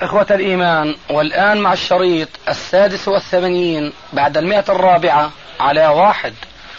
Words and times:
إخوة 0.00 0.26
الإيمان 0.30 0.96
والآن 1.10 1.60
مع 1.60 1.72
الشريط 1.72 2.28
السادس 2.48 3.08
والثمانين 3.08 3.92
بعد 4.12 4.36
المئة 4.36 4.64
الرابعة 4.68 5.32
على 5.60 5.86
واحد 5.86 6.34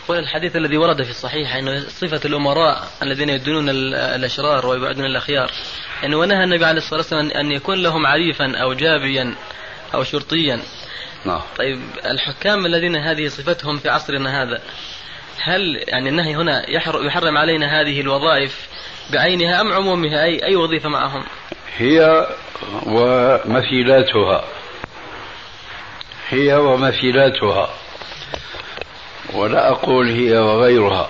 والحديث 0.08 0.56
الذي 0.56 0.78
ورد 0.78 1.04
في 1.04 1.10
الصحيح 1.10 1.56
أنه 1.56 1.80
صفة 1.80 2.22
الأمراء 2.26 2.88
الذين 3.04 3.30
يدنون 3.30 3.70
الأشرار 4.00 4.66
ويبعدون 4.66 5.06
الأخيار 5.06 5.52
أنه 6.04 6.18
ونهى 6.18 6.44
النبي 6.44 6.66
عليه 6.66 6.78
الصلاة 6.78 7.00
والسلام 7.00 7.32
أن 7.32 7.52
يكون 7.52 7.84
لهم 7.84 8.06
عريفا 8.06 8.58
أو 8.58 8.74
جابيا 8.74 9.36
أو 9.94 10.04
شرطيا 10.04 10.60
نعم. 11.26 11.42
طيب 11.58 11.80
الحكام 12.06 12.66
الذين 12.66 12.96
هذه 12.96 13.28
صفتهم 13.28 13.78
في 13.78 13.90
عصرنا 13.90 14.44
هذا 14.44 14.62
هل 15.44 15.84
يعني 15.88 16.10
النهي 16.10 16.36
هنا 16.36 16.70
يحرم 17.06 17.38
علينا 17.38 17.82
هذه 17.82 18.02
الوظائف 18.02 18.68
بعينها 19.14 19.62
أم 19.62 19.74
عمومها 19.74 20.24
أي 20.24 20.46
أي 20.46 20.56
وظيفة 20.56 20.90
معهم؟ 20.90 21.24
هي 21.78 22.28
ومثيلاتها. 22.86 24.44
هي 26.30 26.56
ومثيلاتها. 26.56 27.70
ولا 29.34 29.70
أقول 29.70 30.10
هي 30.10 30.38
وغيرها. 30.38 31.10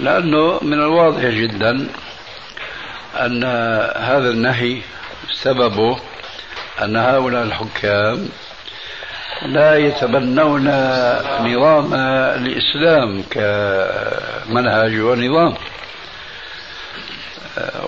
لأنه 0.00 0.58
من 0.62 0.72
الواضح 0.72 1.24
جدا 1.24 1.88
أن 3.20 3.44
هذا 3.96 4.30
النهي 4.30 4.80
سببه 5.42 5.98
أن 6.82 6.96
هؤلاء 6.96 7.42
الحكام 7.42 8.28
لا 9.42 9.76
يتبنون 9.76 10.68
نظام 11.40 11.94
الإسلام 11.94 13.22
كمنهج 13.30 15.00
ونظام. 15.00 15.54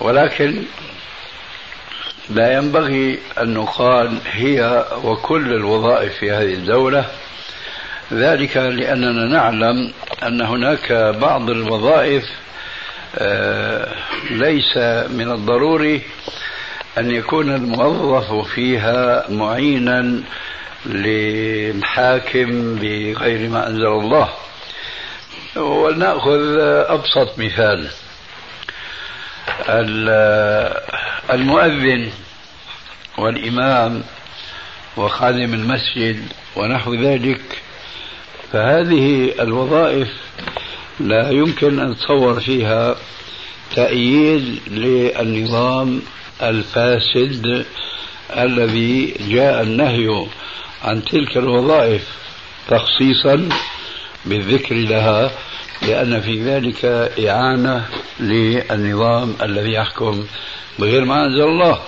ولكن 0.01 0.63
لا 2.29 2.53
ينبغي 2.53 3.19
أن 3.41 3.53
نقال 3.53 4.17
هي 4.31 4.85
وكل 5.03 5.53
الوظائف 5.53 6.13
في 6.13 6.31
هذه 6.31 6.53
الدولة. 6.53 7.05
ذلك 8.13 8.57
لأننا 8.57 9.25
نعلم 9.25 9.93
أن 10.23 10.41
هناك 10.41 10.91
بعض 11.21 11.49
الوظائف 11.49 12.23
آه، 13.15 13.95
ليس 14.31 14.77
من 15.09 15.31
الضروري 15.31 16.01
أن 16.97 17.11
يكون 17.11 17.55
الموظف 17.55 18.47
فيها 18.53 19.25
معينا 19.29 20.21
للحاكم 20.85 22.75
بغير 22.75 23.49
ما 23.49 23.67
أنزل 23.67 23.87
الله. 23.87 24.29
ولنأخذ 25.55 26.57
أبسط 26.89 27.39
مثال. 27.39 27.89
المؤذن 31.33 32.09
والإمام 33.17 34.03
وخادم 34.97 35.53
المسجد 35.53 36.19
ونحو 36.55 36.93
ذلك 36.93 37.41
فهذه 38.51 39.31
الوظائف 39.39 40.07
لا 40.99 41.31
يمكن 41.31 41.79
أن 41.79 41.95
تصور 41.97 42.39
فيها 42.39 42.95
تأييد 43.75 44.59
للنظام 44.67 46.01
الفاسد 46.41 47.65
الذي 48.37 49.13
جاء 49.29 49.61
النهي 49.63 50.25
عن 50.83 51.05
تلك 51.05 51.37
الوظائف 51.37 52.07
تخصيصا 52.69 53.49
بالذكر 54.25 54.75
لها 54.75 55.31
لأن 55.81 56.21
في 56.21 56.43
ذلك 56.43 56.85
إعانة 57.27 57.85
للنظام 58.19 59.35
الذي 59.41 59.71
يحكم 59.71 60.25
بغير 60.79 61.05
ما 61.05 61.25
أنزل 61.25 61.43
الله. 61.43 61.79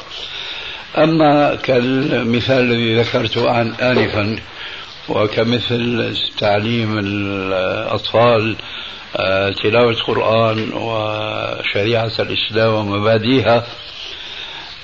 أما 0.98 1.56
كالمثال 1.56 2.64
الذي 2.64 2.96
ذكرته 2.96 3.50
عن 3.50 3.74
آنفا 3.74 4.36
وكمثل 5.10 6.16
تعليم 6.38 7.00
الأطفال 7.00 8.56
آه، 9.16 9.50
تلاوة 9.50 9.92
القرآن 9.92 10.74
وشريعة 10.74 12.12
الإسلام 12.20 12.74
ومبادئها 12.74 13.66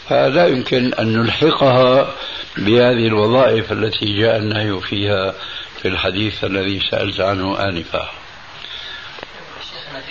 فلا 0.09 0.47
يمكن 0.47 0.93
أن 0.93 1.13
نلحقها 1.13 2.13
بهذه 2.57 3.07
الوظائف 3.07 3.71
التي 3.71 4.19
جاء 4.19 4.37
النهي 4.37 4.79
فيها 4.81 5.33
في 5.81 5.87
الحديث 5.87 6.43
الذي 6.43 6.79
سألت 6.91 7.19
عنه 7.19 7.69
آنفا. 7.69 8.09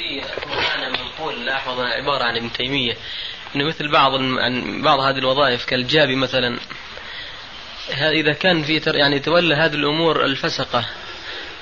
في 0.06 0.22
منقول 0.89 1.47
لاحظ 1.47 1.81
عبارة 1.81 2.25
عن 2.25 2.37
ابن 2.37 2.53
تيمية 2.53 2.97
انه 3.56 3.65
مثل 3.65 3.89
بعض 3.89 4.15
عن 4.15 4.83
بعض 4.83 5.00
هذه 5.00 5.19
الوظائف 5.19 5.65
كالجابي 5.65 6.17
مثلا 6.17 6.59
إذا 7.99 8.33
كان 8.33 8.62
في 8.62 8.81
يعني 8.87 9.19
تولى 9.21 9.55
هذه 9.55 9.75
الأمور 9.75 10.25
الفسقة 10.25 10.84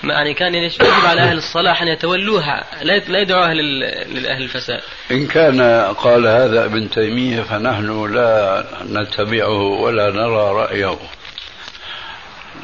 يعني 0.05 0.35
كان 0.35 0.55
يجب 0.55 0.85
على 1.05 1.21
أهل 1.21 1.39
الصلاح 1.39 1.83
أن 1.83 1.89
يتولوها 1.89 2.65
لا 2.83 3.19
يدعوها 3.19 3.55
لأهل 3.55 4.43
الفساد 4.43 4.81
إن 5.11 5.27
كان 5.27 5.61
قال 5.95 6.27
هذا 6.27 6.65
ابن 6.65 6.91
تيمية 6.91 7.43
فنحن 7.43 8.15
لا 8.15 8.67
نتبعه 8.91 9.63
ولا 9.63 10.11
نرى 10.11 10.53
رأيه 10.53 10.99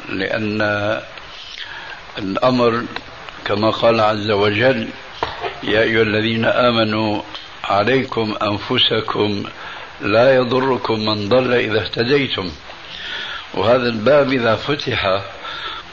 لأن 0.09 0.61
الأمر 2.17 2.83
كما 3.45 3.69
قال 3.69 3.99
عز 3.99 4.31
وجل 4.31 4.87
يا 5.63 5.81
أيها 5.81 6.01
الذين 6.01 6.45
آمنوا 6.45 7.21
عليكم 7.63 8.35
أنفسكم 8.41 9.43
لا 10.01 10.35
يضركم 10.35 11.05
من 11.05 11.29
ضل 11.29 11.53
إذا 11.53 11.81
اهتديتم. 11.81 12.51
وهذا 13.53 13.89
الباب 13.89 14.33
إذا 14.33 14.55
فتح 14.55 15.21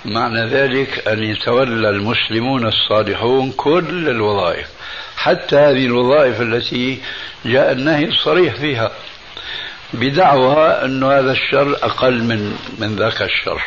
معنى 0.05 0.47
ذلك 0.47 1.09
أن 1.09 1.23
يتولى 1.25 1.91
المسلمون 1.91 2.67
الصالحون 2.67 3.53
كل 3.57 4.09
الوظائف 4.09 4.67
حتى 5.17 5.57
هذه 5.57 5.87
الوظائف 5.87 6.41
التي 6.41 6.99
جاء 7.45 7.73
النهي 7.73 8.05
الصريح 8.05 8.55
فيها. 8.55 8.91
بدعوى 9.93 10.67
أن 10.67 11.05
هذا 11.05 11.33
الشر 11.33 11.77
أقل 11.83 12.23
من 12.23 12.57
من 12.79 12.97
ذاك 12.97 13.23
الشر. 13.23 13.63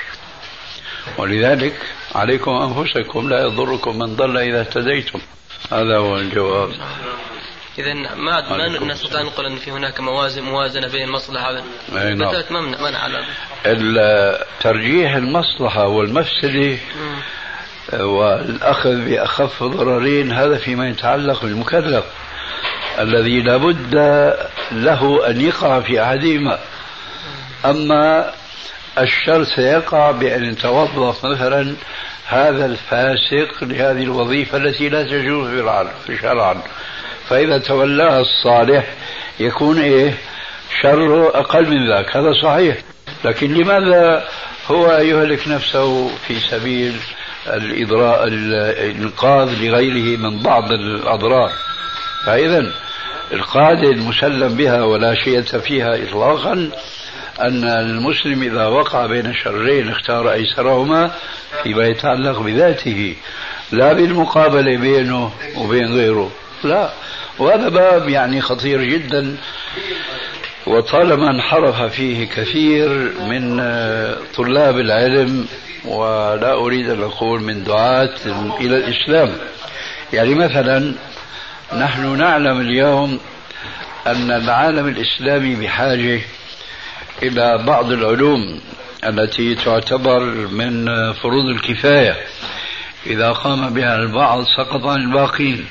ولذلك 1.18 1.75
عليكم 2.16 2.52
أنفسكم 2.52 3.30
لا 3.30 3.41
يضركم 3.41 4.00
من 4.00 4.16
ضل 4.16 4.38
إذا 4.38 4.59
اهتديتم. 4.59 5.20
هذا 5.72 5.98
هو 5.98 6.18
الجواب. 6.18 6.70
اذا 7.80 7.94
ما 7.94 8.58
ما 8.58 8.94
نستطيع 8.94 9.22
أن 9.22 9.26
نقول 9.26 9.46
أن 9.46 9.56
في 9.56 9.72
هناك 9.72 10.00
موازن 10.00 10.44
موازنة 10.44 10.88
بين 10.88 11.08
المصلحة 11.08 11.50
أي 11.98 12.14
نعم. 12.14 12.44
ما 12.50 12.62
منع 12.62 13.00
على 13.00 13.26
ترجيح 14.62 15.16
المصلحة 15.16 15.88
والمفسده 15.88 16.78
والأخذ 17.94 18.96
بأخف 18.96 19.64
ضررين 19.64 20.32
هذا 20.32 20.58
فيما 20.58 20.90
يتعلق 20.90 21.42
بالمكلف 21.42 22.06
الذي 23.00 23.42
لابد 23.42 23.96
له 24.72 25.30
أن 25.30 25.42
يقع 25.42 25.80
في 25.80 26.04
أحدهما. 26.04 26.60
أما 27.66 28.32
الشر 28.98 29.44
سيقع 29.44 30.12
بأن 30.12 30.46
يتوظف 30.46 31.26
مثلا 31.26 31.76
هذا 32.31 32.66
الفاسق 32.66 33.64
لهذه 33.64 34.03
الوظيفة 34.03 34.58
التي 34.58 34.90
لا 34.90 35.03
تجوز 35.03 35.50
في 36.08 36.18
شرعا 36.18 36.62
فإذا 37.30 37.58
تولاها 37.58 38.22
الصالح 38.22 38.86
يكون 39.40 39.81
إيه؟ 39.81 40.14
شره 40.81 41.28
أقل 41.40 41.70
من 41.70 41.90
ذاك 41.90 42.18
هذا 42.18 42.34
صحيح. 42.44 42.78
لكن 43.25 43.53
لماذا 43.53 44.28
هو 44.68 44.91
يهلك 44.91 45.47
نفسه 45.47 46.08
في 46.28 46.40
سبيل 46.40 46.96
الإضراء 47.47 48.28
الإنقاذ 48.28 49.50
لغيره 49.62 50.20
من 50.20 50.44
بعض 50.44 50.72
الأضرار؟ 50.72 51.52
فإذا 52.25 52.72
القاعدة 53.34 53.90
المسلم 53.90 54.58
بها 54.58 54.84
ولا 54.84 55.16
شيء 55.16 55.41
فيها 55.41 56.03
إطلاقا 56.03 56.72
أن 57.47 57.64
المسلم 57.64 58.43
إذا 58.43 58.66
وقع 58.66 59.05
بين 59.05 59.34
شرين 59.34 59.90
اختار 59.90 60.32
أيسرهما 60.32 61.11
فيما 61.64 61.88
يتعلق 61.88 62.40
بذاته 62.40 63.16
لا 63.72 63.93
بالمقابلة 63.93 64.78
بينه 64.78 65.32
وبين 65.58 65.93
غيره 65.93 66.32
لا. 66.64 66.90
وهذا 67.40 67.70
باب 67.70 68.09
يعني 68.09 68.41
خطير 68.41 68.84
جدا 68.84 69.38
وطالما 70.67 71.32
انحرف 71.32 71.82
فيه 71.82 72.28
كثير 72.28 72.90
من 73.29 73.58
طلاب 74.35 74.79
العلم 74.79 75.46
ولا 75.85 76.53
أريد 76.53 76.90
أن 76.90 77.03
أقول 77.03 77.41
من 77.41 77.64
دعاة 77.64 78.16
إلى 78.59 78.78
الإسلام. 78.78 79.29
يعني 80.14 80.35
مثلا 80.35 80.94
نحن 81.73 82.17
نعلم 82.17 82.61
اليوم 82.61 83.20
أن 84.08 84.32
العالم 84.32 84.87
الإسلامي 84.87 85.55
بحاجة 85.55 86.22
إلى 87.23 87.64
بعض 87.68 87.91
العلوم 87.91 88.62
التي 89.03 89.56
تعتبر 89.56 90.20
من 90.47 90.85
فروض 91.14 91.46
الكفاية. 91.46 92.16
إذا 93.06 93.32
قام 93.32 93.73
بها 93.73 93.96
البعض 93.96 94.44
سقط 94.58 94.85
عن 94.85 95.02
الباقين. 95.02 95.66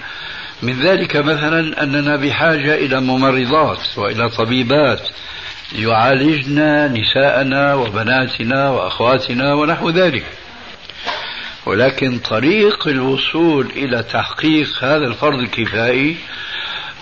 من 0.63 0.81
ذلك 0.81 1.17
مثلا 1.17 1.83
أننا 1.83 2.17
بحاجة 2.17 2.75
إلى 2.75 3.01
ممرضات 3.01 3.79
وإلى 3.97 4.29
طبيبات 4.29 5.09
يعالجن 5.75 6.93
نساءنا 6.93 7.75
وبناتنا 7.75 8.71
وأخواتنا 8.71 9.55
ونحو 9.55 9.91
ذلك. 9.91 10.25
ولكن 11.67 12.19
طريق 12.19 12.89
الوصول 12.89 13.67
إلى 13.77 14.03
تحقيق 14.03 14.85
هذا 14.85 15.07
الفرض 15.07 15.39
الكفائي 15.39 16.17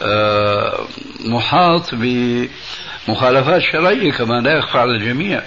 آه، 0.02 0.86
محاط 1.24 1.94
بمخالفات 3.08 3.62
شرعية 3.62 4.12
كما 4.12 4.40
لا 4.40 4.58
يخفى 4.58 4.78
على 4.78 4.90
الجميع. 4.90 5.42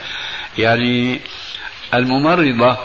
يعني 0.58 1.22
الممرضة 1.94 2.78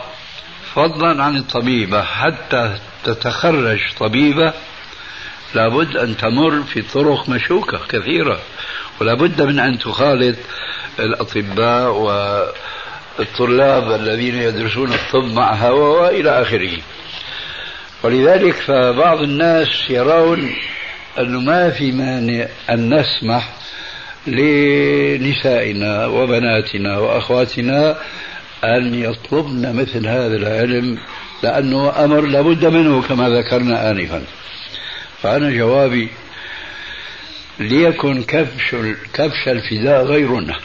فضلا 0.75 1.25
عن 1.25 1.37
الطبيبة 1.37 2.03
حتى 2.03 2.79
تتخرج 3.05 3.81
طبيبة 4.01 4.53
لابد 5.55 5.97
أن 5.97 6.17
تمر 6.17 6.63
في 6.63 6.83
طرق 6.83 7.29
مشوكة 7.29 7.79
كثيرة 7.89 8.41
ولا 9.01 9.15
بد 9.15 9.43
من 9.43 9.59
أن 9.59 9.79
تخالط 9.79 10.37
الأطباء 10.99 11.93
والطلاب 13.19 13.93
الذين 14.01 14.35
يدرسون 14.35 14.93
الطب 14.93 15.25
معها 15.25 15.71
وإلى 15.71 16.43
آخره. 16.43 16.79
ولذلك 18.03 18.55
فبعض 18.55 19.21
الناس 19.21 19.91
يرون 19.91 20.55
أنه 21.19 21.41
ما 21.41 21.71
في 21.71 21.93
مانع 21.93 22.47
أن 22.71 22.95
نسمح 22.95 23.53
لنسائنا 24.27 26.07
وبناتنا 26.07 26.99
وأخواتنا 26.99 27.97
أن 28.65 28.95
يطلبن 28.95 29.77
مثل 29.77 30.07
هذا 30.07 30.37
العلم 30.37 30.99
لأنه 31.43 32.05
أمر 32.05 32.21
لابد 32.21 32.65
منه 32.65 33.03
كما 33.03 33.29
ذكرنا 33.29 33.91
آنفا. 33.91 34.23
فأنا 35.23 35.51
جوابي 35.51 36.09
ليكن 37.59 38.23
كبش 38.23 38.77
كبش 39.15 39.49
الفداء 39.49 40.05
غيرنا 40.05 40.59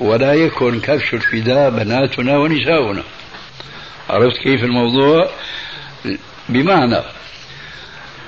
ولا 0.00 0.34
يكن 0.34 0.80
كبش 0.80 1.14
الفداء 1.14 1.70
بناتنا 1.70 2.38
ونساؤنا. 2.38 3.02
عرفت 4.10 4.36
كيف 4.36 4.64
الموضوع؟ 4.64 5.30
بمعنى 6.48 7.00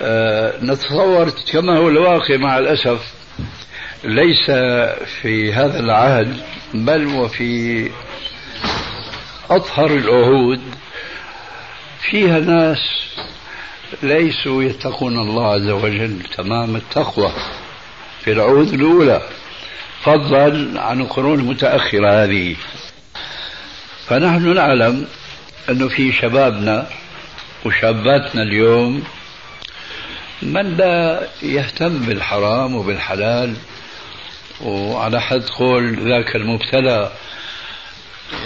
آه 0.03 0.53
نتصور 0.63 1.31
كما 1.53 1.79
هو 1.79 1.89
الواقع 1.89 2.37
مع 2.37 2.59
الأسف 2.59 3.01
ليس 4.07 4.51
في 5.21 5.53
هذا 5.53 5.81
العهد 5.81 6.37
بل 6.75 7.07
وفي 7.07 7.91
أطهر 9.51 9.91
العهود 9.91 10.61
فيها 12.01 12.41
ناس 12.41 12.79
ليسوا 14.03 14.63
يتقون 14.63 15.19
الله 15.19 15.53
عز 15.53 15.69
وجل 15.69 16.23
تمام 16.37 16.77
التقوى. 16.77 17.33
في 18.25 18.33
العهود 18.33 18.75
الأولى 18.75 19.23
فضلا 20.03 20.81
عن 20.81 21.01
القرون 21.01 21.41
المتأخرة 21.41 22.25
هذه. 22.25 22.57
فنحن 24.07 24.55
نعلم 24.55 25.07
أنه 25.71 25.89
في 25.89 26.13
شبابنا 26.13 26.87
وشاباتنا 27.65 28.43
اليوم 28.43 29.03
من 30.43 30.77
لا 30.77 31.29
يهتم 31.43 31.99
بالحرام 31.99 32.75
وبالحلال 32.75 33.55
وعلى 34.65 35.21
حد 35.21 35.43
قول 35.43 36.09
ذاك 36.09 36.37
المبتلى 36.37 37.11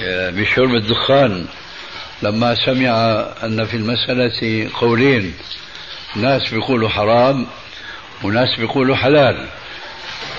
بشرب 0.07 0.75
الدخان 0.75 1.47
لما 2.23 2.55
سمع 2.55 2.95
أن 3.45 3.65
في 3.65 3.77
المسألة 3.77 4.69
قولين 4.81 5.35
ناس 6.17 6.51
بيقولوا 6.55 6.89
حرام 6.89 7.47
وناس 8.25 8.57
بيقولوا 8.59 8.97
حلال. 8.97 9.47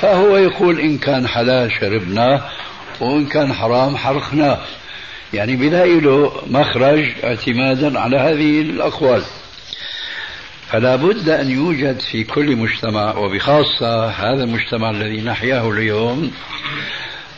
فهو 0.02 0.38
يقول 0.38 0.80
إن 0.80 0.98
كان 0.98 1.28
حلال 1.28 1.72
شربناه 1.72 2.42
وإن 3.00 3.26
كان 3.26 3.54
حرام 3.54 3.98
حرقناه 3.98 4.60
يعني 5.34 5.56
بلاقي 5.56 6.00
له 6.00 6.42
مخرج 6.48 7.06
اعتمادا 7.24 8.00
على 8.00 8.18
هذه 8.18 8.62
الأقوال. 8.62 9.24
فلا 10.72 10.96
بد 10.96 11.30
أن 11.30 11.52
يوجد 11.52 12.00
في 12.00 12.24
كل 12.24 12.56
مجتمع 12.56 13.18
وبخاصة 13.18 14.10
هذا 14.10 14.44
المجتمع 14.44 14.90
الذي 14.90 15.22
نحياه 15.22 15.72
اليوم 15.72 16.32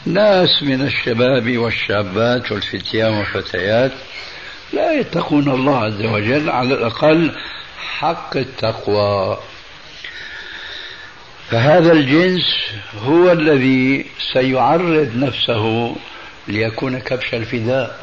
ناس 0.06 0.64
من 0.64 0.82
الشباب 0.82 1.58
والشابات 1.58 2.52
والفتيان 2.52 3.14
والفتيات 3.14 3.92
لا 4.74 4.94
يتقون 4.94 5.50
الله 5.50 5.78
عز 5.78 6.02
وجل 6.02 6.50
على 6.50 6.74
الأقل 6.74 7.32
حق 7.78 8.38
التقوى. 8.38 9.38
فهذا 11.50 11.92
الجنس 11.92 12.46
هو 13.04 13.32
الذي 13.32 14.06
سيعرض 14.34 15.12
نفسه 15.16 15.96
ليكون 16.48 17.00
كبش 17.00 17.34
الفداء. 17.34 18.00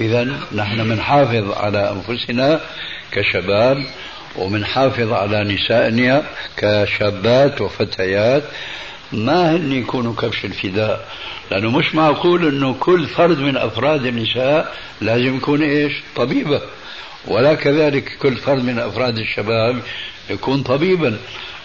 إذا 0.00 0.24
نحن 0.54 0.88
بنحافظ 0.88 1.52
على 1.52 1.90
أنفسنا 1.90 2.60
كشباب 3.12 3.86
وبنحافظ 4.36 5.12
على 5.12 5.44
نسائنا 5.44 6.22
كشابات 6.56 7.60
وفتيات 7.60 8.42
ما 9.12 9.56
هن 9.56 9.72
يكونوا 9.72 10.14
كبش 10.14 10.44
الفداء 10.44 11.08
لأنه 11.50 11.70
مش 11.70 11.94
معقول 11.94 12.48
أنه 12.48 12.74
كل 12.80 13.06
فرد 13.06 13.38
من 13.38 13.56
أفراد 13.56 14.06
النساء 14.06 14.76
لازم 15.00 15.36
يكون 15.36 15.62
إيش؟ 15.62 15.92
طبيبة. 16.16 16.60
ولا 17.28 17.54
كذلك 17.54 18.16
كل 18.22 18.36
فرد 18.36 18.64
من 18.64 18.78
أفراد 18.78 19.18
الشباب 19.18 19.82
يكون 20.30 20.62
طبيبا. 20.62 21.18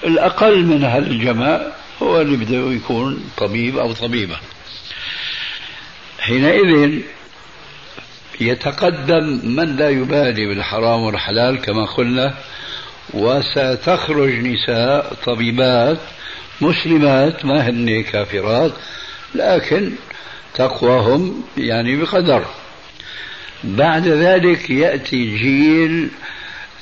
الأقل 0.04 0.66
من 0.66 0.84
هالجماع 0.84 1.62
هو 2.04 2.22
اللي 2.22 2.38
بده 2.38 2.72
يكون 2.72 3.30
طبيب 3.38 3.78
أو 3.78 3.94
طبيبة. 3.94 4.36
حينئذ 6.20 7.02
يتقدم 8.42 9.40
من 9.44 9.76
لا 9.76 9.90
يبالي 9.90 10.48
بالحرام 10.48 11.02
والحلال 11.02 11.62
كما 11.62 11.86
قلنا 11.86 12.34
وستخرج 13.14 14.34
نساء 14.34 15.14
طبيبات 15.26 15.98
مسلمات 16.62 17.46
ما 17.46 17.70
هن 17.70 18.04
كافرات 18.04 18.72
لكن 19.36 19.92
تقواهم 20.54 21.44
يعني 21.58 21.96
بقدر. 21.96 22.46
بعد 23.64 24.08
ذلك 24.08 24.70
يأتي 24.70 25.38
جيل 25.38 26.10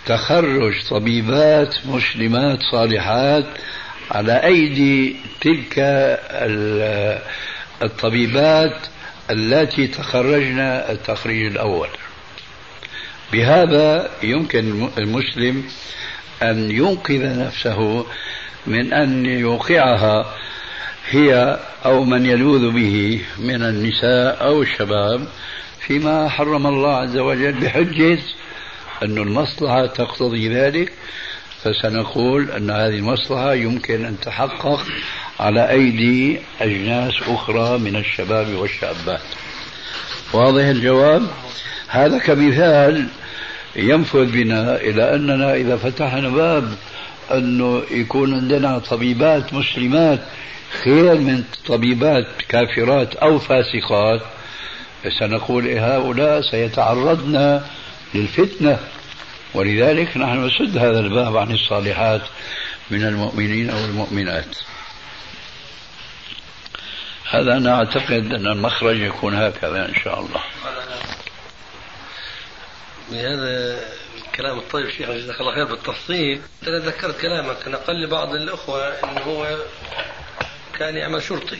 تخرج 0.05 0.73
طبيبات 0.89 1.75
مسلمات 1.85 2.59
صالحات 2.71 3.45
على 4.11 4.43
أيدي 4.43 5.15
تلك 5.41 5.73
الطبيبات 7.83 8.77
التي 9.31 9.87
تخرجن 9.87 10.59
التخريج 10.59 11.45
الأول. 11.45 11.89
بهذا 13.33 14.09
يمكن 14.23 14.89
المسلم 14.97 15.63
أن 16.43 16.71
ينقذ 16.71 17.39
نفسه 17.39 18.05
من 18.67 18.93
أن 18.93 19.25
يوقعها 19.25 20.35
هي 21.09 21.59
أو 21.85 22.03
من 22.03 22.25
يلوذ 22.25 22.71
به 22.71 23.21
من 23.39 23.63
النساء 23.63 24.45
أو 24.45 24.61
الشباب 24.61 25.27
فيما 25.79 26.29
حرم 26.29 26.67
الله 26.67 26.95
عز 26.95 27.17
وجل 27.17 27.53
بحجة 27.53 28.19
أن 29.03 29.17
المصلحة 29.17 29.85
تقتضي 29.85 30.49
ذلك. 30.49 30.91
فسنقول 31.63 32.51
أن 32.51 32.69
هذه 32.69 32.95
المصلحة 32.95 33.53
يمكن 33.53 34.05
أن 34.05 34.19
تحقق 34.19 34.85
على 35.39 35.69
أيدي 35.69 36.39
أجناس 36.61 37.13
أخرى 37.27 37.77
من 37.77 37.95
الشباب 37.95 38.53
والشابات. 38.53 39.21
واضح 40.33 40.63
الجواب؟ 40.63 41.27
هذا 41.87 42.17
كمثال 42.17 43.07
ينفذ 43.75 44.25
بنا 44.25 44.75
إلى 44.75 45.15
أننا 45.15 45.55
إذا 45.55 45.77
فتحنا 45.77 46.29
باب 46.29 46.73
أنه 47.31 47.83
يكون 47.91 48.33
عندنا 48.33 48.79
طبيبات 48.79 49.53
مسلمات 49.53 50.19
خير 50.83 51.15
من 51.15 51.43
طبيبات 51.67 52.27
كافرات 52.49 53.15
أو 53.15 53.39
فاسقات. 53.39 54.21
سنقول 55.19 55.67
هؤلاء؟ 55.67 56.41
سيتعرضن 56.51 57.61
للفتنة. 58.13 58.79
ولذلك 59.53 60.17
نحن 60.17 60.45
نسد 60.45 60.77
هذا 60.77 60.99
الباب 60.99 61.37
عن 61.37 61.51
الصالحات 61.51 62.21
من 62.91 63.03
المؤمنين 63.03 63.69
أو 63.69 63.85
المؤمنات. 63.85 64.55
هذا 67.35 67.57
أنا 67.57 67.75
أعتقد 67.75 68.33
أن 68.33 68.47
المخرج 68.47 68.99
يكون 68.99 69.35
هكذا 69.35 69.89
إن 69.89 69.95
شاء 70.03 70.19
الله. 70.19 70.41
بهذا 73.11 73.79
الكلام 74.17 74.59
الطيب 74.59 74.89
شيخ 74.89 75.09
جزاك 75.09 75.41
الله 75.41 75.55
خير 75.55 75.65
بالتفصيل 75.65 76.41
أنا 76.67 76.79
ذكرت 76.79 77.21
كلامك 77.21 77.67
نقل 77.67 78.03
لبعض 78.03 78.35
الأخوة 78.35 78.87
أنه 78.87 79.21
هو 79.21 79.57
كان 80.79 80.97
يعمل 80.97 81.23
شرطي. 81.23 81.59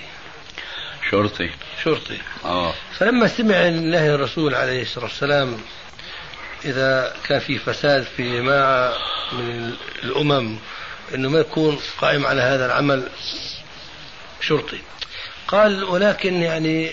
شرطي. 1.12 1.50
شرطي. 1.84 2.18
آه. 2.46 2.74
فلما 2.98 3.28
سمع 3.28 3.56
الله 3.56 4.16
الرسول 4.16 4.56
عليه 4.56 4.82
الصلاة 4.82 5.06
والسلام 5.06 5.58
إذا 6.66 7.16
كان 7.28 7.40
في 7.40 7.58
فساد 7.58 8.04
في 8.04 8.38
جماعة 8.38 8.94
من 9.32 9.74
الأمم 10.04 10.58
إنه 11.16 11.30
ما 11.30 11.40
يكون 11.40 11.80
قائم 11.98 12.26
على 12.26 12.42
هذا 12.42 12.66
العمل 12.66 13.10
شرطي. 14.42 14.80
قال 15.48 15.84
ولكن 15.84 16.42
يعني 16.42 16.92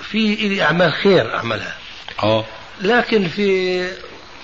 في 0.00 0.34
إلي 0.34 0.62
أعمال 0.62 0.92
خير 0.92 1.36
أعملها. 1.36 1.74
آه. 2.22 2.44
لكن 2.80 3.28
في 3.28 3.90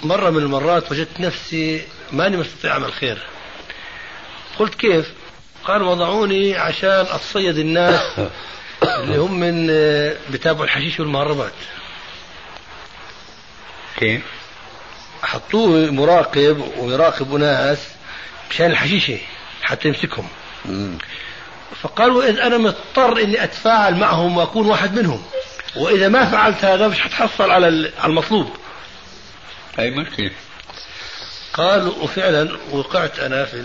مرة 0.02 0.30
من 0.30 0.38
المرات 0.38 0.92
وجدت 0.92 1.20
نفسي 1.20 1.84
ماني 2.12 2.36
مستطيع 2.36 2.72
أعمل 2.72 2.92
خير. 2.92 3.18
قلت 4.58 4.74
كيف؟ 4.74 5.12
قال 5.64 5.82
وضعوني 5.82 6.56
عشان 6.56 7.06
أتصيد 7.10 7.58
الناس 7.58 8.00
اللي 8.98 9.16
هم 9.18 9.40
من 9.40 9.66
بتابعوا 10.30 10.64
الحشيش 10.64 11.00
والمهربات. 11.00 11.52
كيف؟ 13.96 14.22
حطوه 15.22 15.90
مراقب 15.90 16.72
ويراقب 16.78 17.34
ناس 17.34 17.78
مشان 18.50 18.70
الحشيشة 18.70 19.18
حتى 19.62 19.88
يمسكهم. 19.88 20.28
فقالوا 21.82 22.24
إذا 22.28 22.46
أنا 22.46 22.58
مضطر 22.58 23.20
إني 23.20 23.44
أتفاعل 23.44 23.94
معهم 23.94 24.36
وأكون 24.36 24.66
واحد 24.66 24.94
منهم. 24.98 25.22
وإذا 25.76 26.08
ما 26.08 26.30
فعلت 26.30 26.64
هذا 26.64 26.88
مش 26.88 27.00
حتحصل 27.00 27.50
على 27.50 27.68
ال- 27.68 27.92
على 27.98 28.10
المطلوب. 28.10 28.50
أي 29.78 29.90
مشكلة. 29.90 30.30
قال 31.52 31.88
وفعلا 31.88 32.48
وقعت 32.70 33.18
أنا 33.18 33.44
في 33.44 33.62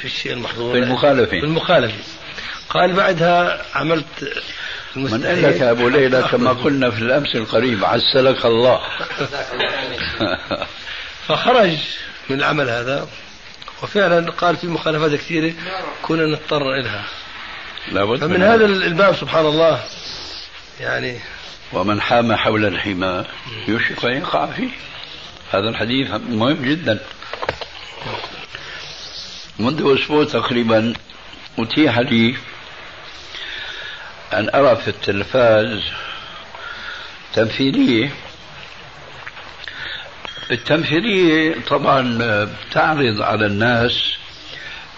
في 0.00 0.04
الشيء 0.04 0.32
المحظور. 0.32 0.72
في 0.72 0.78
المخالفة. 0.78 1.30
في 1.30 1.44
المخالفة 1.46 1.98
قال 2.70 2.92
بعدها 2.92 3.62
عملت 3.74 4.04
من. 4.96 5.24
قال 5.26 5.42
لك 5.42 5.60
يا 5.60 5.70
أبو 5.70 5.88
ليلى 5.88 6.22
كما 6.22 6.50
قلنا 6.52 6.90
في 6.90 6.98
الأمس 6.98 7.34
القريب 7.36 7.84
عسلك 7.84 8.44
الله. 8.46 8.80
فخرج 11.28 11.76
من 12.30 12.36
العمل 12.38 12.70
هذا. 12.70 13.08
وفعلا 13.84 14.30
قال 14.30 14.56
في 14.56 14.66
مخالفات 14.66 15.20
كثيرة 15.20 15.54
كنا 16.02 16.26
نضطر 16.26 16.74
إلها 16.74 17.04
لابد 17.92 18.20
فمن 18.20 18.42
هذا. 18.42 18.64
الباب 18.64 19.14
سبحان 19.16 19.46
الله 19.46 19.84
يعني 20.80 21.18
ومن 21.72 22.00
حام 22.00 22.34
حول 22.34 22.64
الحمى 22.64 23.24
يوشك 23.68 24.04
أن 24.04 24.12
يقع 24.12 24.46
فيه. 24.46 24.68
هذا 25.52 25.68
الحديث 25.68 26.10
مهم 26.10 26.62
جدا. 26.62 27.00
منذ 29.58 29.98
أسبوع 29.98 30.24
تقريبا 30.24 30.94
أتيح 31.58 31.98
لي 31.98 32.34
أن 34.32 34.50
أرى 34.54 34.76
في 34.76 34.88
التلفاز 34.88 35.80
تمثيلية 37.34 38.10
التمثيلية 40.50 41.54
طبعا 41.68 42.18
تعرض 42.72 43.22
على 43.22 43.46
الناس 43.46 44.14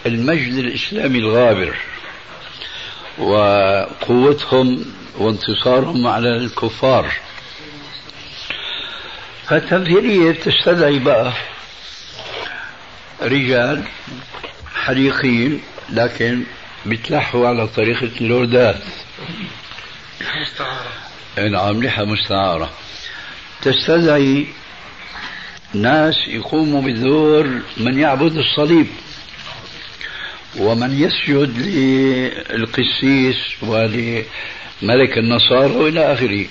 المجد 0.07 0.53
الإسلامي 0.53 1.19
الغابر 1.19 1.77
وقوتهم 3.19 4.85
وانتصارهم 5.19 6.07
على 6.07 6.37
الكفار. 6.37 7.13
فالتمثيلية 9.49 10.33
تستدعي 10.33 10.99
بقى 10.99 11.33
رجال 13.23 13.83
حريقين 14.75 15.63
لكن 15.91 16.43
بيتلحوا 16.87 17.49
على 17.49 17.67
طريقة 17.67 18.11
اللوردات. 18.21 18.83
أي 21.39 21.49
نعم 21.49 21.83
لحى 21.83 22.05
مستعارة. 22.05 22.71
تستدعي 23.63 24.47
ناس 25.83 26.15
يقوموا 26.29 26.83
بدور 26.83 27.61
من 27.77 27.99
يعبد 27.99 28.37
الصليب 28.37 28.87
ومن 30.59 31.03
يسجد 31.03 31.59
للقسيس 32.51 33.37
ولملك 33.63 35.19
النصارى 35.19 35.75
وإلى 35.77 36.13
آخره 36.13 36.45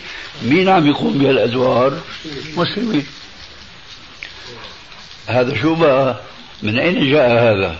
مين 0.43 0.69
عم 0.69 0.87
يقوم 0.87 1.13
بهالأدوار؟ 1.17 1.99
مسلمين 2.57 3.05
هذا 5.27 5.61
شو 5.61 5.75
بقى؟ 5.75 6.21
من 6.63 6.79
أين 6.79 7.11
جاء 7.11 7.29
هذا؟ 7.31 7.75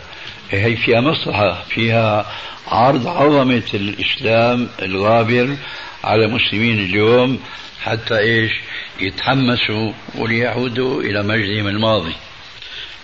هي 0.51 0.75
فيها 0.75 1.01
مصلحة 1.01 1.63
فيها 1.69 2.25
عرض 2.67 3.07
عظمة 3.07 3.63
الإسلام 3.73 4.67
الغابر 4.81 5.55
على 6.03 6.25
المسلمين 6.25 6.79
اليوم 6.79 7.39
حتى 7.85 8.19
إيش؟ 8.19 8.51
يتحمسوا 8.99 9.93
وليعودوا 10.15 11.01
إلى 11.01 11.23
مجدهم 11.23 11.67
الماضي. 11.67 12.15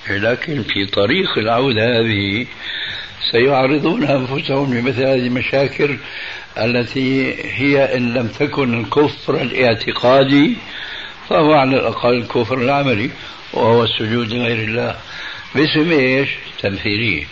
لكن 0.10 0.64
في 0.64 0.86
طريق 0.86 1.38
العودة 1.38 2.00
هذه 2.00 2.46
سيعرضون 3.32 4.04
أنفسهم 4.04 4.74
لمثل 4.74 5.02
هذه 5.02 5.28
المشاكل 5.28 5.98
التي 6.58 7.36
هي 7.54 7.98
إن 7.98 8.14
لم 8.14 8.28
تكن 8.28 8.80
الكفر 8.80 9.42
الاعتقادي 9.42 10.58
فهو 11.30 11.54
على 11.54 11.78
الأقل 11.78 12.14
الكفر 12.14 12.58
العملي 12.58 13.12
وهو 13.54 13.84
السجود 13.84 14.34
لغير 14.34 14.64
الله 14.64 14.96
باسم 15.56 15.92
إيش؟ 15.92 16.30
تمثيلية 16.62 17.26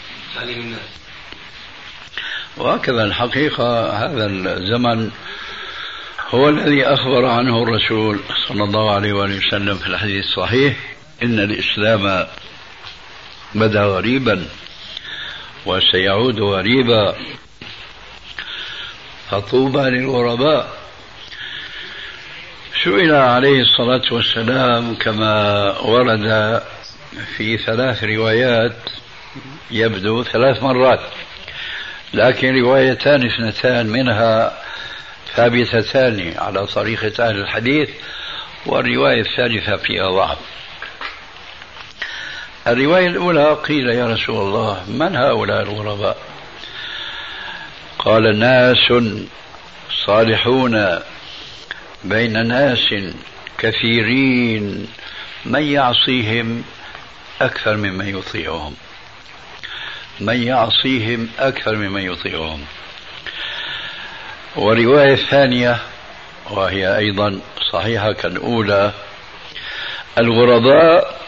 وهكذا 2.57 3.03
الحقيقة 3.03 3.89
هذا 3.89 4.25
الزمن 4.25 5.11
هو 6.31 6.49
الذي 6.49 6.85
أخبر 6.85 7.25
عنه 7.25 7.63
الرسول 7.63 8.19
صلى 8.47 8.63
الله 8.63 8.91
عليه 8.91 9.13
وآله 9.13 9.37
وسلم 9.37 9.75
في 9.75 9.87
الحديث 9.87 10.25
الصحيح 10.25 10.75
إن 11.23 11.39
الإسلام 11.39 12.27
بدا 13.55 13.83
غريبا 13.83 14.45
وسيعود 15.65 16.39
غريبا. 16.39 17.15
فطوبى 19.29 19.79
للغرباء. 19.79 20.77
سئل 22.83 23.13
عليه 23.13 23.61
الصلاة 23.61 24.13
والسلام 24.13 24.95
كما 24.95 25.77
ورد 25.79 26.61
في 27.37 27.57
ثلاث 27.57 28.03
روايات 28.03 28.77
يبدو 29.71 30.23
ثلاث 30.23 30.63
مرات 30.63 30.99
لكن 32.13 32.55
روايتان 32.55 33.25
اثنتان 33.25 33.87
منها 33.87 34.68
ثابتتان 35.35 36.33
على 36.37 36.65
طريقة 36.65 37.29
أهل 37.29 37.39
الحديث 37.39 37.89
والرواية 38.65 39.21
الثالثة 39.21 39.77
فيها 39.77 40.09
ضعف 40.11 40.37
الرواية 42.67 43.07
الأولى 43.07 43.53
قيل 43.53 43.89
يا 43.89 44.07
رسول 44.07 44.47
الله 44.47 44.83
من 44.87 45.15
هؤلاء 45.15 45.61
الغرباء؟ 45.61 46.17
قال 47.99 48.39
ناس 48.39 48.93
صالحون 50.05 50.99
بين 52.03 52.47
ناس 52.47 52.95
كثيرين 53.57 54.87
من 55.45 55.63
يعصيهم 55.63 56.63
أكثر 57.41 57.77
ممن 57.77 58.17
يطيعهم؟ 58.17 58.75
من 60.19 60.43
يعصيهم 60.43 61.29
أكثر 61.39 61.75
ممن 61.75 62.01
يطيعهم؟ 62.01 62.65
ورواية 64.59 65.15
ثانية 65.15 65.79
وهي 66.51 66.97
أيضا 66.97 67.39
صحيحة 67.71 68.11
كالأولى 68.11 68.93
الغرباء 70.17 71.21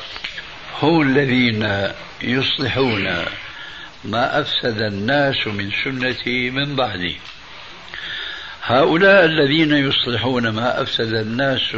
هم 0.81 1.01
الذين 1.01 1.91
يصلحون 2.21 3.25
ما 4.05 4.39
أفسد 4.41 4.81
الناس 4.81 5.47
من 5.47 5.71
سنتي 5.83 6.50
من 6.50 6.75
بعدي. 6.75 7.17
هؤلاء 8.63 9.25
الذين 9.25 9.71
يصلحون 9.71 10.50
ما 10.50 10.81
أفسد 10.81 11.13
الناس 11.13 11.75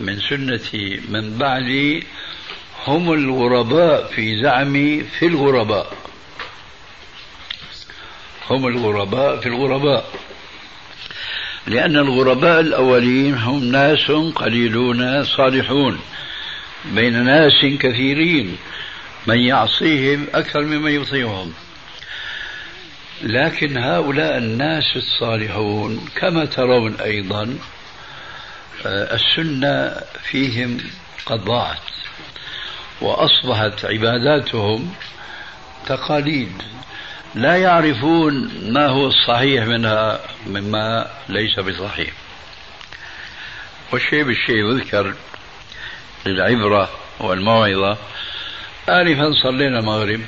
من 0.00 0.20
سنتي 0.20 1.00
من 1.08 1.38
بعدي 1.38 2.06
هم 2.86 3.12
الغرباء 3.12 4.06
في 4.06 4.42
زعمي 4.42 5.04
في 5.18 5.26
الغرباء. 5.26 5.92
هم 8.50 8.66
الغرباء 8.66 9.40
في 9.40 9.46
الغرباء. 9.46 10.04
لأن 11.66 11.96
الغرباء 11.96 12.60
الأولين 12.60 13.34
هم 13.34 13.64
ناس 13.64 14.10
قليلون 14.34 15.24
صالحون 15.24 16.00
بين 16.84 17.24
ناس 17.24 17.64
كثيرين. 17.80 18.56
من 19.26 19.38
يعصيهم 19.38 20.26
أكثر 20.34 20.60
ممن 20.60 20.90
يطيعهم. 20.90 21.52
لكن 23.22 23.78
هؤلاء 23.78 24.38
الناس 24.38 24.96
الصالحون 24.96 26.08
كما 26.16 26.44
ترون 26.44 26.94
أيضا 27.00 27.58
السنة 28.86 30.00
فيهم 30.22 30.78
قد 31.26 31.44
ضاعت 31.44 31.78
وأصبحت 33.00 33.84
عباداتهم 33.84 34.94
تقاليد. 35.86 36.62
لا 37.34 37.56
يعرفون 37.56 38.50
ما 38.72 38.86
هو 38.86 39.06
الصحيح 39.06 39.64
منها 39.64 40.20
مما 40.46 41.10
ليس 41.28 41.60
بصحيح. 41.60 42.12
والشيء 43.92 44.24
بالشيء 44.24 44.56
يذكر 44.56 45.14
للعبرة 46.26 46.90
والموعظة. 47.20 47.98
آنفا 48.88 49.32
صلينا 49.42 49.78
المغرب. 49.78 50.20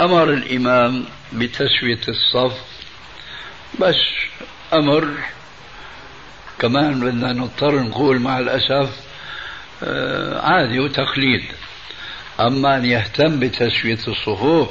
أمر 0.00 0.30
الإمام 0.30 1.04
بتسوية 1.32 2.00
الصف 2.08 2.58
بس 3.80 3.96
أمر 4.72 5.08
كمان 6.58 7.00
بدنا 7.00 7.32
نضطر 7.32 7.80
نقول 7.80 8.20
مع 8.20 8.38
الأسف 8.38 8.90
آه، 9.82 10.40
عادي 10.40 10.80
وتقليد. 10.80 11.44
أما 12.40 12.76
أن 12.76 12.84
يهتم 12.84 13.40
بتسوية 13.40 13.98
الصفوف 14.08 14.68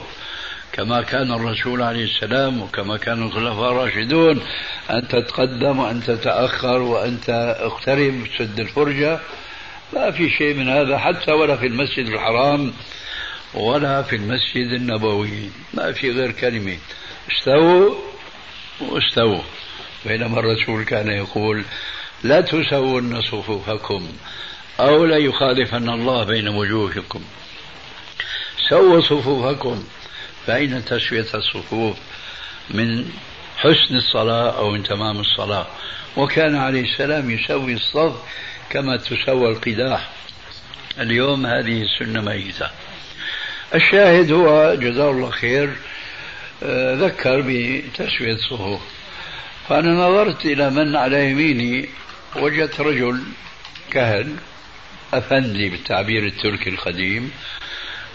كما 0.76 1.02
كان 1.02 1.32
الرسول 1.32 1.82
عليه 1.82 2.04
السلام 2.04 2.62
وكما 2.62 2.98
كان 2.98 3.24
الخلفاء 3.24 3.72
الراشدون 3.72 4.42
أن 4.90 5.08
تتقدم 5.08 5.80
وأن 5.80 6.04
تتأخر 6.04 6.82
وأن 6.82 7.20
اقترب 7.30 8.28
سد 8.38 8.60
الفرجة. 8.60 9.20
ما 9.94 10.12
في 10.12 10.30
شيء 10.30 10.54
من 10.54 10.70
هذا 10.70 10.98
حتى 10.98 11.32
ولا 11.32 11.58
في 11.58 11.68
المسجد 11.68 12.08
الحرام 12.08 12.74
ولا 13.54 14.04
في 14.04 14.16
المسجد 14.16 14.72
النبوي 14.74 15.50
ما 15.74 15.92
في 15.92 16.12
غير 16.12 16.32
كلمة. 16.32 16.78
استووا 17.32 17.96
واستووا. 18.82 19.42
بينما 20.06 20.40
الرسول 20.40 20.84
كان 20.84 21.08
يقول 21.08 21.64
لا 22.24 22.42
تسوون 22.42 23.22
صفوفكم 23.22 24.08
أو 24.80 25.06
لا 25.06 25.18
يخالفن 25.18 25.90
الله 25.90 26.24
بين 26.24 26.48
وجوهكم. 26.48 27.22
سووا 28.70 29.02
صفوفكم. 29.02 29.84
فأين 30.48 30.86
تسوية 30.86 31.26
الصفوف؟ 31.34 31.98
من 32.70 33.10
حسن 33.58 33.96
الصلاة 33.96 34.58
أو 34.58 34.72
من 34.72 34.84
تمام 34.84 35.20
الصلاة. 35.20 35.68
وكان 36.18 36.56
عليه 36.56 36.84
السلام 36.84 37.32
يسوي 37.32 37.74
الصف 37.74 38.16
كما 38.70 38.98
تسوى 38.98 39.50
القداح. 39.50 40.10
اليوم 41.00 41.46
هذه 41.46 41.82
السنة 41.82 42.22
ميتة. 42.22 42.70
الشاهد 43.76 44.32
هو 44.32 44.76
جزاه 44.76 45.12
الله 45.12 45.30
خير 45.30 45.76
آه، 46.64 46.96
ذكر 46.96 47.42
بتسوية 47.42 48.34
الصفوف. 48.34 48.82
فأنا 49.70 49.92
نظرت 49.92 50.46
إلى 50.46 50.70
من 50.70 50.96
على 50.96 51.30
يميني 51.32 51.90
وجدت 52.36 52.82
رجل 52.82 53.24
كهل 53.92 54.36
أفندي 55.14 55.70
بالتعبير 55.70 56.26
التركي 56.26 56.70
القديم. 56.70 57.32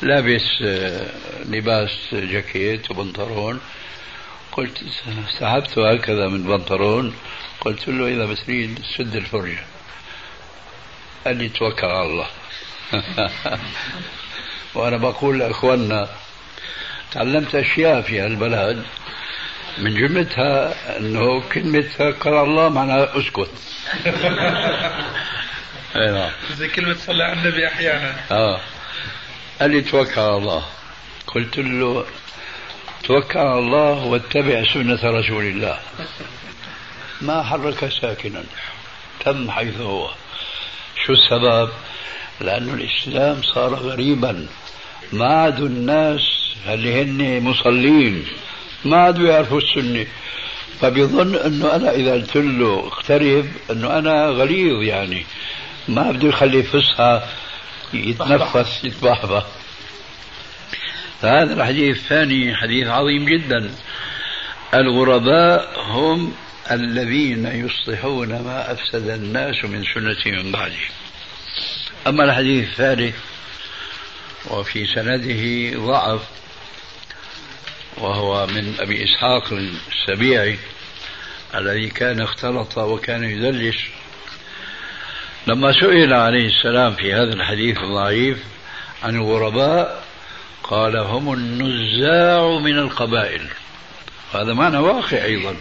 لابس 0.02 0.62
آه، 0.64 1.06
لباس 1.44 1.90
جاكيت 2.12 2.90
وبنطلون. 2.90 3.60
قلت 4.52 4.78
سحبت 5.38 5.78
هكذا 5.78 6.28
من 6.28 6.42
بنطلون. 6.42 7.14
قلت 7.60 7.88
له 7.88 8.08
إذا 8.08 8.26
بتريد 8.26 8.82
سد 8.98 9.16
الفرجة. 9.16 9.64
قال 11.24 11.36
لي 11.36 11.48
توكل 11.48 11.86
على 11.86 12.06
الله. 12.06 12.26
وأنا 14.74 14.96
بقول 14.96 15.38
لإخواننا 15.38 16.08
تعلمت 17.12 17.54
أشياء 17.54 18.02
في 18.02 18.20
هالبلد. 18.20 18.84
من 19.78 19.94
جملتها 19.94 20.74
أنه 20.98 21.40
كلمة 21.40 21.84
توكل 21.98 22.30
على 22.30 22.42
الله 22.42 22.68
معناها 22.68 23.18
أسكت. 23.18 23.50
أي 25.96 26.10
نعم. 26.10 26.30
زي 26.56 26.68
كلمة 26.68 26.94
صلى 26.94 27.24
على 27.24 27.32
النبي 27.32 27.66
أحيانا. 27.68 28.14
آه. 28.30 28.60
قال 29.60 29.70
لي 29.70 29.80
توكل 29.80 30.20
على 30.20 30.36
الله. 30.36 30.62
قلت 31.26 31.58
له 31.58 32.04
توكل 33.04 33.38
على 33.38 33.58
الله 33.58 34.04
واتبع 34.04 34.64
سنة 34.72 35.00
رسول 35.04 35.44
الله. 35.44 35.78
ما 37.20 37.42
حرك 37.42 37.92
ساكنا. 38.00 38.44
تم 39.24 39.50
حيث 39.50 39.80
هو. 39.80 40.10
شو 41.06 41.12
السبب؟ 41.12 41.70
لأن 42.40 42.68
الإسلام 42.68 43.42
صار 43.42 43.74
غريبا. 43.74 44.46
ما 45.12 45.26
عادوا 45.26 45.66
الناس 45.66 46.20
اللي 46.68 47.02
هن 47.02 47.42
مصلين. 47.42 48.26
ما 48.84 48.96
عادوا 48.96 49.28
يعرفوا 49.28 49.60
السنة. 49.60 50.06
فبيظن 50.80 51.34
إنه 51.34 51.76
أنا 51.76 51.90
إذا 51.94 52.12
قلت 52.12 52.36
له 52.36 52.86
اقترب 52.86 53.46
إنه 53.70 53.98
أنا 53.98 54.26
غليظ 54.26 54.82
يعني. 54.82 55.26
ما 55.88 56.10
بده 56.10 56.28
يخلي 56.28 56.62
فسحة. 56.62 57.22
يتنفس 57.94 58.84
يتبحبح 58.84 59.46
فهذا 61.22 61.54
الحديث 61.54 61.96
الثاني 61.96 62.56
حديث 62.56 62.86
عظيم 62.86 63.24
جدا. 63.24 63.70
الغرباء 64.74 65.80
هم 65.80 66.34
الذين 66.70 67.46
يصلحون 67.46 68.28
ما 68.28 68.72
أفسد 68.72 69.08
الناس 69.08 69.64
من 69.64 69.84
سنة 69.94 70.42
من 70.42 70.52
بعده. 70.52 70.74
أما 72.06 72.24
الحديث 72.24 72.68
الثالث 72.68 73.16
وفي 74.50 74.86
سنده 74.86 75.78
ضعف 75.86 76.20
وهو 77.98 78.46
من 78.46 78.74
أبي 78.80 79.04
إسحاق 79.04 79.52
السبيعي 79.52 80.58
الذي 81.54 81.88
كان 81.88 82.20
اختلط 82.20 82.78
وكان 82.78 83.24
يدلس 83.24 83.76
لما 85.46 85.72
سئل 85.72 86.12
عليه 86.12 86.46
السلام 86.46 86.94
في 86.94 87.12
هذا 87.12 87.32
الحديث 87.32 87.78
الضعيف 87.78 88.38
عن 89.02 89.16
الغرباء 89.16 90.04
قال 90.62 90.96
هم 90.96 91.32
النزاع 91.32 92.58
من 92.58 92.78
القبائل. 92.78 93.42
هذا 94.34 94.54
معنى 94.54 94.78
واقع 94.78 95.24
أيضا. 95.24 95.56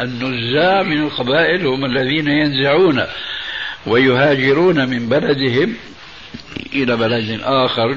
النزاع 0.00 0.82
من 0.82 1.02
القبائل 1.02 1.66
هم 1.66 1.84
الذين 1.84 2.28
ينزعون 2.28 3.06
ويهاجرون 3.86 4.88
من 4.88 5.08
بلدهم 5.08 5.76
إلى 6.72 6.96
بلد 6.96 7.40
آخر. 7.42 7.96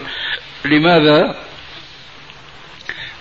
لماذا؟ 0.65 1.35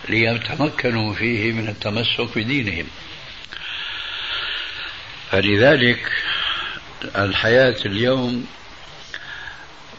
ليتمكنوا 0.09 1.15
فيه 1.15 1.53
من 1.53 1.69
التمسك 1.69 2.39
بدينهم. 2.39 2.87
فلذلك 5.31 6.13
الحياة 7.17 7.77
اليوم 7.87 8.47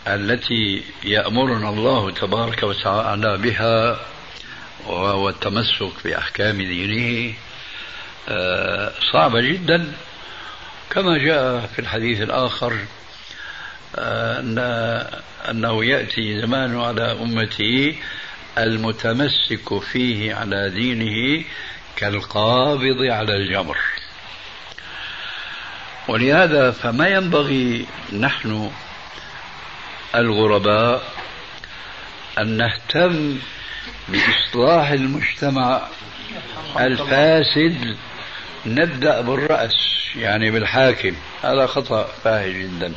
التي 0.07 0.83
يأمرنا 1.03 1.69
الله 1.69 2.11
تبارك 2.11 2.63
وتعالى 2.63 3.37
بها 3.37 3.99
وهو 4.87 5.29
التمسك 5.29 5.91
بأحكام 6.03 6.57
دينه 6.57 7.33
آه، 8.29 8.91
صعبة 9.13 9.41
جدا. 9.41 9.91
كما 10.89 11.17
جاء 11.17 11.65
في 11.67 11.79
الحديث 11.79 12.21
الآخر 12.21 12.77
آه، 13.95 14.39
أن 14.39 14.57
أنه 15.49 15.85
يأتي 15.85 16.41
زمان 16.41 16.79
على 16.79 17.11
أمته 17.11 17.95
المتمسك 18.57 19.79
فيه 19.79 20.35
على 20.35 20.69
دينه 20.69 21.43
كالقابض 21.95 23.01
على 23.01 23.35
الجمر 23.35 23.77
ولهذا 26.07 26.71
فما 26.71 27.07
ينبغي 27.07 27.85
نحن 28.19 28.71
الغرباء 30.15 31.03
أن 32.37 32.47
نهتم 32.57 33.37
بإصلاح 34.09 34.89
المجتمع 34.89 35.81
الفاسد. 36.79 37.97
نبدأ 38.65 39.21
بالرأس 39.21 39.75
يعني 40.15 40.51
بالحاكم. 40.51 41.15
هذا 41.43 41.65
خطأ 41.65 42.09
فاهي 42.23 42.63
جدا. 42.63 42.93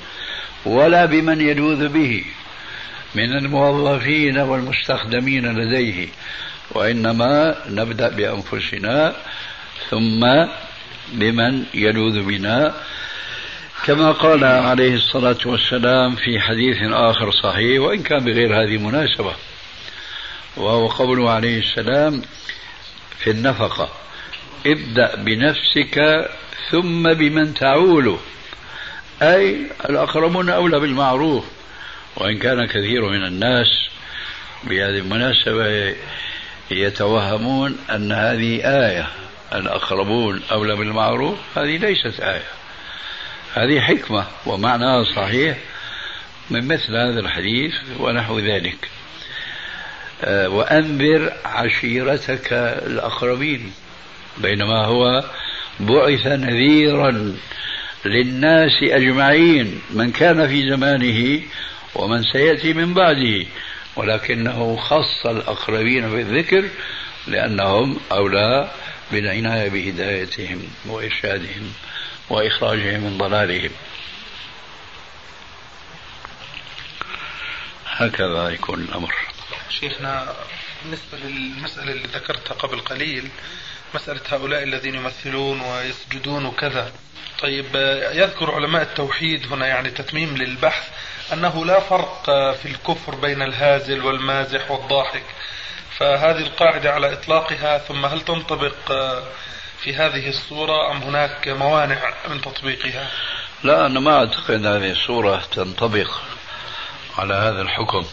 ولا 0.64 1.04
بمن 1.04 1.40
يلوذ 1.40 1.88
به 1.88 2.24
من 3.14 3.32
الموظفين 3.38 4.38
والمستخدمين 4.38 5.46
لديه. 5.58 6.08
وإنما 6.70 7.56
نبدأ 7.68 8.08
بأنفسنا 8.08 9.16
ثم 9.90 10.46
بمن 11.12 11.64
يلوذ 11.74 12.22
بنا. 12.22 12.74
كما 13.86 14.12
قال 14.12 14.44
عليه 14.44 14.94
الصلاة 14.94 15.38
والسلام 15.46 16.16
في 16.16 16.40
حديث 16.40 16.76
آخر 16.82 17.30
صحيح 17.30 17.80
وإن 17.80 18.02
كان 18.02 18.24
بغير 18.24 18.62
هذه 18.62 18.76
المناسبة 18.76 19.34
وهو 20.56 20.86
قوله 20.86 21.30
عليه 21.30 21.58
السلام 21.58 22.22
في 23.18 23.30
النفقة 23.30 23.88
ابدأ 24.66 25.16
بنفسك 25.16 26.28
ثم 26.70 27.12
بمن 27.12 27.54
تعول. 27.54 28.16
أي 29.22 29.66
الأقربون 29.90 30.50
أولى 30.50 30.80
بالمعروف. 30.80 31.44
وإن 32.16 32.38
كان 32.38 32.66
كثير 32.66 33.08
من 33.08 33.24
الناس 33.24 33.88
بهذه 34.64 34.98
المناسبة 34.98 35.94
يتوهمون 36.70 37.78
أن 37.90 38.12
هذه 38.12 38.60
آية 38.64 39.06
الأقربون 39.54 40.42
أولى 40.52 40.76
بالمعروف 40.76 41.38
هذه 41.56 41.76
ليست 41.76 42.20
آية. 42.20 42.59
هذه 43.54 43.80
حكمة 43.80 44.26
ومعناها 44.46 45.04
صحيح 45.16 45.56
من 46.50 46.68
مثل 46.68 46.96
هذا 46.96 47.20
الحديث 47.20 47.72
ونحو 47.98 48.38
ذلك. 48.38 48.88
آه، 50.24 50.48
وأنذر 50.48 51.32
عشيرتك 51.44 52.52
الأقربين 52.86 53.72
بينما 54.38 54.84
هو 54.84 55.24
بعث 55.80 56.26
نذيرا 56.26 57.36
للناس 58.04 58.82
أجمعين 58.82 59.80
من 59.90 60.12
كان 60.12 60.48
في 60.48 60.70
زمانه 60.70 61.40
ومن 61.94 62.22
سيأتي 62.22 62.72
من 62.72 62.94
بعده 62.94 63.46
ولكنه 63.96 64.76
خص 64.76 65.26
الأقربين 65.26 66.10
بالذكر 66.10 66.64
لأنهم 67.26 67.96
أولى 68.12 68.70
بالعناية 69.12 69.68
بهدايتهم 69.68 70.62
وإرشادهم. 70.86 71.72
وإخراجهم 72.30 73.00
من 73.00 73.18
ضلالهم. 73.18 73.70
هكذا 77.86 78.48
يكون 78.48 78.80
الأمر. 78.80 79.14
شيخنا 79.70 80.34
بالنسبة 80.82 81.18
للمسألة 81.18 81.92
اللي 81.92 82.08
ذكرتها 82.08 82.54
قبل 82.54 82.80
قليل 82.80 83.28
مسألة 83.94 84.20
هؤلاء 84.28 84.62
الذين 84.62 84.94
يمثلون 84.94 85.60
ويسجدون 85.60 86.46
وكذا. 86.46 86.92
طيب 87.38 87.66
يذكر 88.12 88.54
علماء 88.54 88.82
التوحيد 88.82 89.52
هنا 89.52 89.66
يعني 89.66 89.90
تتميم 89.90 90.36
للبحث 90.36 90.88
أنه 91.32 91.64
لا 91.66 91.80
فرق 91.80 92.24
في 92.52 92.66
الكفر 92.66 93.14
بين 93.14 93.42
الهازل 93.42 94.04
والمازح 94.04 94.70
والضاحك. 94.70 95.24
فهذه 95.98 96.38
القاعدة 96.38 96.92
على 96.92 97.12
إطلاقها 97.12 97.78
ثم 97.78 98.06
هل 98.06 98.20
تنطبق 98.20 98.92
في 99.82 99.94
هذه 99.94 100.28
الصورة 100.28 100.92
أم 100.92 100.96
هناك 100.96 101.48
موانع 101.48 101.98
من 102.28 102.40
تطبيقها؟ 102.40 103.06
لا 103.64 103.86
أنا 103.86 104.00
ما 104.00 104.16
أعتقد 104.16 104.66
هذه 104.66 104.90
الصورة 104.90 105.42
تنطبق 105.52 106.10
على 107.18 107.34
هذا 107.34 107.62
الحكم 107.62 108.04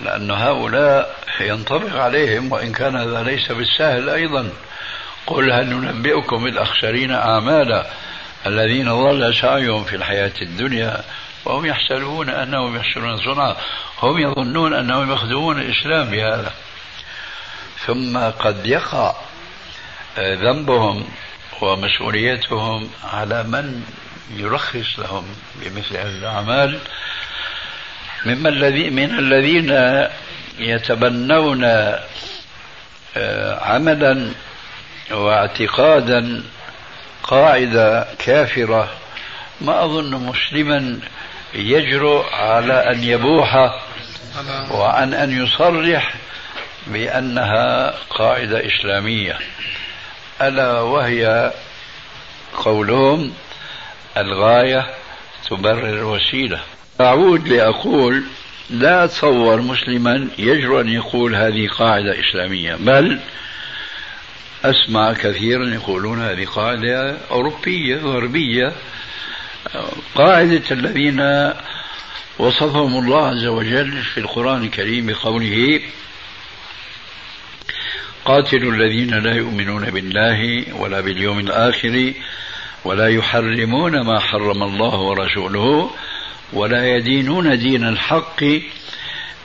لأن 0.00 0.30
هؤلاء 0.30 1.16
ينطبق 1.40 1.96
عليهم 1.96 2.52
وإن 2.52 2.72
كان 2.72 2.96
هذا 2.96 3.22
ليس 3.22 3.52
بالسهل 3.52 4.10
أيضا. 4.10 4.52
قل 5.26 5.52
هل 5.52 5.66
ننبئكم 5.66 6.44
بالأخسرين 6.44 7.10
أعمالا 7.12 7.86
الذين 8.46 8.92
ضل 8.92 9.34
سعيهم 9.34 9.84
في 9.84 9.96
الحياة 9.96 10.32
الدنيا 10.42 11.04
وهم 11.44 11.66
يحسبون 11.66 12.30
أنهم 12.30 12.76
يحسنون 12.76 13.16
صنعا 13.16 13.56
هم 14.02 14.18
يظنون 14.18 14.74
أنهم 14.74 15.12
يخدمون 15.12 15.60
الإسلام 15.60 16.10
بهذا. 16.10 16.52
ثم 17.86 18.18
قد 18.18 18.66
يقع 18.66 19.14
ذنبهم 20.18 21.04
ومسؤوليتهم 21.60 22.90
على 23.12 23.42
من 23.42 23.82
يرخص 24.36 24.98
لهم 24.98 25.24
بمثل 25.56 25.96
هذه 25.96 26.18
الأعمال. 26.18 26.78
مما 28.26 28.48
الذي 28.48 28.90
من 28.90 29.18
الذين 29.18 29.70
يتبنون 30.58 31.64
آه، 33.16 33.64
عملا 33.64 34.32
واعتقادا 35.10 36.42
قاعدة 37.22 38.06
كافرة. 38.18 38.90
ما 39.60 39.84
أظن 39.84 40.14
مسلما 40.14 41.00
يجرؤ 41.54 42.34
على 42.34 42.72
أن 42.72 43.04
يبوح 43.04 43.56
وعن 44.70 45.14
أن 45.14 45.44
يصرح 45.44 46.14
بأنها 46.86 47.94
قاعدة 48.10 48.66
إسلامية. 48.66 49.38
ألا 50.42 50.80
وهي 50.80 51.52
قولهم 52.56 53.32
الغاية 54.16 54.86
تبرر 55.48 55.88
الوسيلة. 55.88 56.60
أعود 57.00 57.48
لأقول 57.48 58.24
لا 58.70 59.04
أتصور 59.04 59.60
مسلما 59.60 60.28
يجرؤ 60.38 60.80
أن 60.80 60.88
يقول 60.88 61.34
هذه 61.34 61.68
قاعدة 61.68 62.20
إسلامية 62.20 62.74
بل 62.74 63.20
أسمع 64.64 65.12
كثيرا 65.12 65.66
يقولون 65.66 66.22
هذه 66.22 66.44
قاعدة 66.44 67.16
أوروبية 67.30 67.96
غربية. 67.96 68.72
قاعدة 70.14 70.62
الذين 70.70 71.50
وصفهم 72.38 73.04
الله 73.04 73.26
عز 73.26 73.46
وجل 73.46 74.02
في 74.02 74.20
القرآن 74.20 74.64
الكريم 74.64 75.06
بقوله 75.06 75.80
قاتلوا 78.30 78.72
الذين 78.72 79.14
لا 79.14 79.34
يؤمنون 79.34 79.90
بالله 79.90 80.64
ولا 80.74 81.00
باليوم 81.00 81.38
الآخر 81.38 82.12
ولا 82.84 83.08
يحرمون 83.08 84.00
ما 84.00 84.20
حرم 84.20 84.62
الله 84.62 84.94
ورسوله 84.94 85.90
ولا 86.52 86.96
يدينون 86.96 87.58
دين 87.58 87.84
الحق 87.84 88.42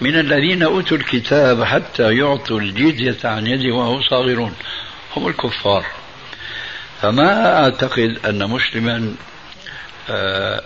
من 0.01 0.19
الذين 0.19 0.63
أوتوا 0.63 0.97
الكتاب 0.97 1.63
حتى 1.63 2.15
يعطوا 2.17 2.59
الجزية 2.59 3.17
عن 3.29 3.47
يد 3.47 3.65
وهم 3.65 4.01
صاغرون 4.01 4.53
هم 5.15 5.27
الكفار. 5.27 5.85
فما 7.01 7.63
أعتقد 7.63 8.19
أن 8.25 8.49
مسلما 8.49 9.15
آه، 10.09 10.63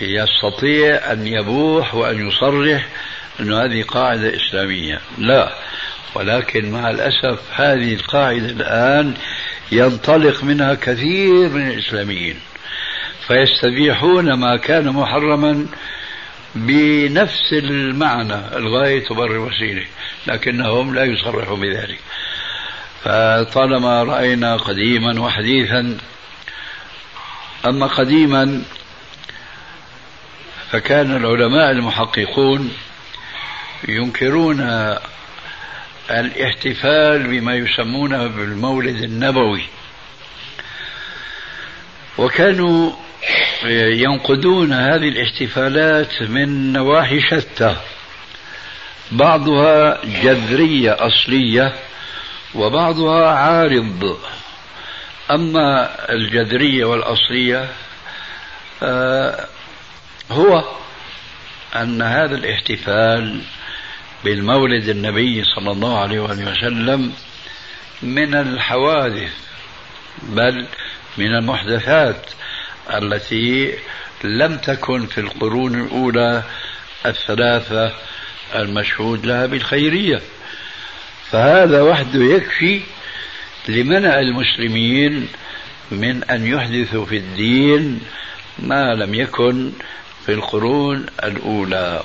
يستطيع 0.00 1.12
أن 1.12 1.26
يبوح 1.26 1.94
وأن 1.94 2.28
يصرح 2.28 2.88
أن 3.40 3.52
هذه 3.52 3.82
قاعدة 3.82 4.36
إسلامية. 4.36 5.00
لا. 5.18 5.52
ولكن 6.14 6.70
مع 6.70 6.90
الأسف 6.90 7.40
هذه 7.54 7.94
القاعدة 7.94 8.46
الآن 8.46 9.14
ينطلق 9.72 10.44
منها 10.44 10.74
كثير 10.74 11.48
من 11.48 11.68
الإسلاميين 11.68 12.40
فيستبيحون 13.26 14.32
ما 14.32 14.56
كان 14.56 14.88
محرما 14.88 15.66
بنفس 16.54 17.52
المعنى 17.52 18.56
الغاية 18.56 19.04
تبرر 19.04 19.32
الوسيلة 19.32 19.84
لكنهم 20.26 20.94
لا 20.94 21.04
يصرحوا 21.04 21.56
بذلك. 21.56 21.98
فطالما 23.04 24.02
رأينا 24.02 24.56
قديما 24.56 25.20
وحديثا 25.20 25.98
أما 27.66 27.86
قديما 27.86 28.62
فكان 30.70 31.16
العلماء 31.16 31.70
المحققون 31.70 32.72
ينكرون 33.88 34.60
الاحتفال 36.10 37.22
بما 37.22 37.54
يسمونه 37.54 38.26
بالمولد 38.26 39.02
النبوي. 39.02 39.62
وكانوا 42.18 42.92
ينقدون 43.64 44.72
هذه 44.72 45.08
الاحتفالات 45.08 46.22
من 46.22 46.72
نواحي 46.72 47.20
شتى. 47.20 47.76
بعضها 49.12 50.00
جذرية 50.04 50.96
أصلية 51.06 51.74
وبعضها 52.54 53.28
عارض. 53.28 54.18
أما 55.30 55.90
الجذرية 56.12 56.84
والأصلية 56.84 57.68
آه، 58.82 59.46
هو 60.30 60.64
أن 61.76 62.02
هذا 62.02 62.34
الاحتفال 62.34 63.40
بالمولد 64.24 64.88
النبي 64.88 65.44
صلى 65.44 65.70
الله 65.70 65.98
عليه 65.98 66.20
وسلم 66.20 67.12
من 68.02 68.34
الحوادث 68.34 69.32
بل 70.22 70.66
من 71.18 71.34
المحدثات 71.34 72.30
التي 72.94 73.74
لم 74.24 74.56
تكن 74.56 75.06
في 75.06 75.18
القرون 75.18 75.80
الأولى 75.80 76.42
الثلاثة 77.06 77.92
المشهود 78.54 79.26
لها 79.26 79.46
بالخيرية. 79.46 80.20
فهذا 81.30 81.82
وحده 81.82 82.24
يكفي 82.24 82.80
لمنع 83.68 84.20
المسلمين 84.20 85.28
من 85.90 86.24
أن 86.24 86.46
يحدثوا 86.46 87.06
في 87.06 87.16
الدين 87.16 88.00
ما 88.58 88.94
لم 88.94 89.14
يكن 89.14 89.72
في 90.26 90.32
القرون 90.32 91.06
الأولى. 91.24 92.02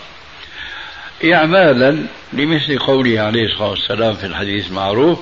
إعمالا 1.24 1.98
لمثل 2.34 2.80
قوله 2.80 3.20
عليه 3.20 3.46
الصلاة 3.46 3.70
والسلام 3.70 4.16
في 4.16 4.26
الحديث 4.26 4.68
المعروف 4.68 5.20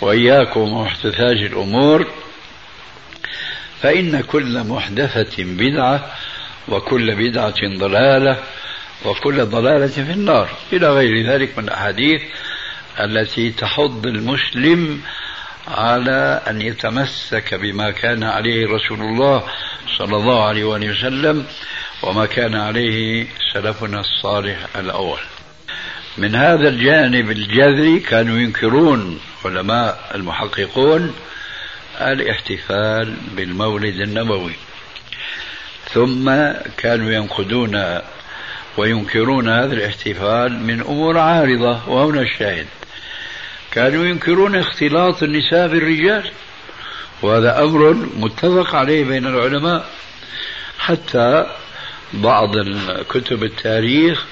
وإياكم 0.00 0.60
ومحدثات 0.60 1.36
الأمور 1.36 2.06
فإن 3.82 4.20
كل 4.20 4.64
محدثة 4.64 5.44
بدعة 5.44 6.12
وكل 6.68 7.14
بدعة 7.14 7.78
ضلالة 7.78 8.36
وكل 9.04 9.44
ضلالة 9.44 9.86
في 9.86 10.12
النار. 10.12 10.48
إلى 10.72 10.90
غير 10.90 11.26
ذلك 11.26 11.58
من 11.58 11.64
الأحاديث 11.64 12.22
التي 13.00 13.50
تحض 13.50 14.06
المسلم 14.06 15.00
على 15.68 16.42
أن 16.46 16.62
يتمسك 16.62 17.54
بما 17.54 17.90
كان 17.90 18.22
عليه 18.22 18.66
رسول 18.66 19.00
الله 19.00 19.42
صلى 19.98 20.16
الله 20.16 20.44
عليه 20.44 20.64
وآله 20.64 20.90
وسلم 20.90 21.46
وما 22.02 22.26
كان 22.26 22.54
عليه 22.54 23.26
سلفنا 23.52 24.00
الصالح 24.00 24.58
الأول. 24.76 25.18
من 26.18 26.34
هذا 26.34 26.68
الجانب 26.68 27.30
الجذري 27.30 28.00
كانوا 28.00 28.38
ينكرون 28.38 29.20
علماء 29.44 30.10
المحققون 30.14 31.14
الاحتفال 32.00 33.14
بالمولد 33.36 34.00
النبوي. 34.00 34.52
ثم 35.92 36.32
كانوا 36.76 37.12
ينقدون 37.12 38.00
وينكرون 38.76 39.48
هذا 39.48 39.72
الاحتفال 39.74 40.60
من 40.60 40.80
أمور 40.80 41.18
عارضة 41.18 41.88
وهنا 41.88 42.20
الشاهد. 42.20 42.66
كانوا 43.70 44.04
ينكرون 44.04 44.56
اختلاط 44.56 45.22
النساء 45.22 45.68
بالرجال 45.68 46.30
وهذا 47.22 47.62
أمر 47.62 47.94
متفق 48.16 48.74
عليه 48.74 49.04
بين 49.04 49.26
العلماء. 49.26 49.90
حتى 50.78 51.46
بعض 52.12 52.50
كتب 53.08 53.44
التاريخ 53.44 54.24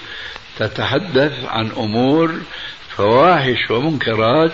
تتحدث 0.59 1.45
عن 1.45 1.71
أمور 1.71 2.41
فواحش 2.97 3.71
ومنكرات 3.71 4.53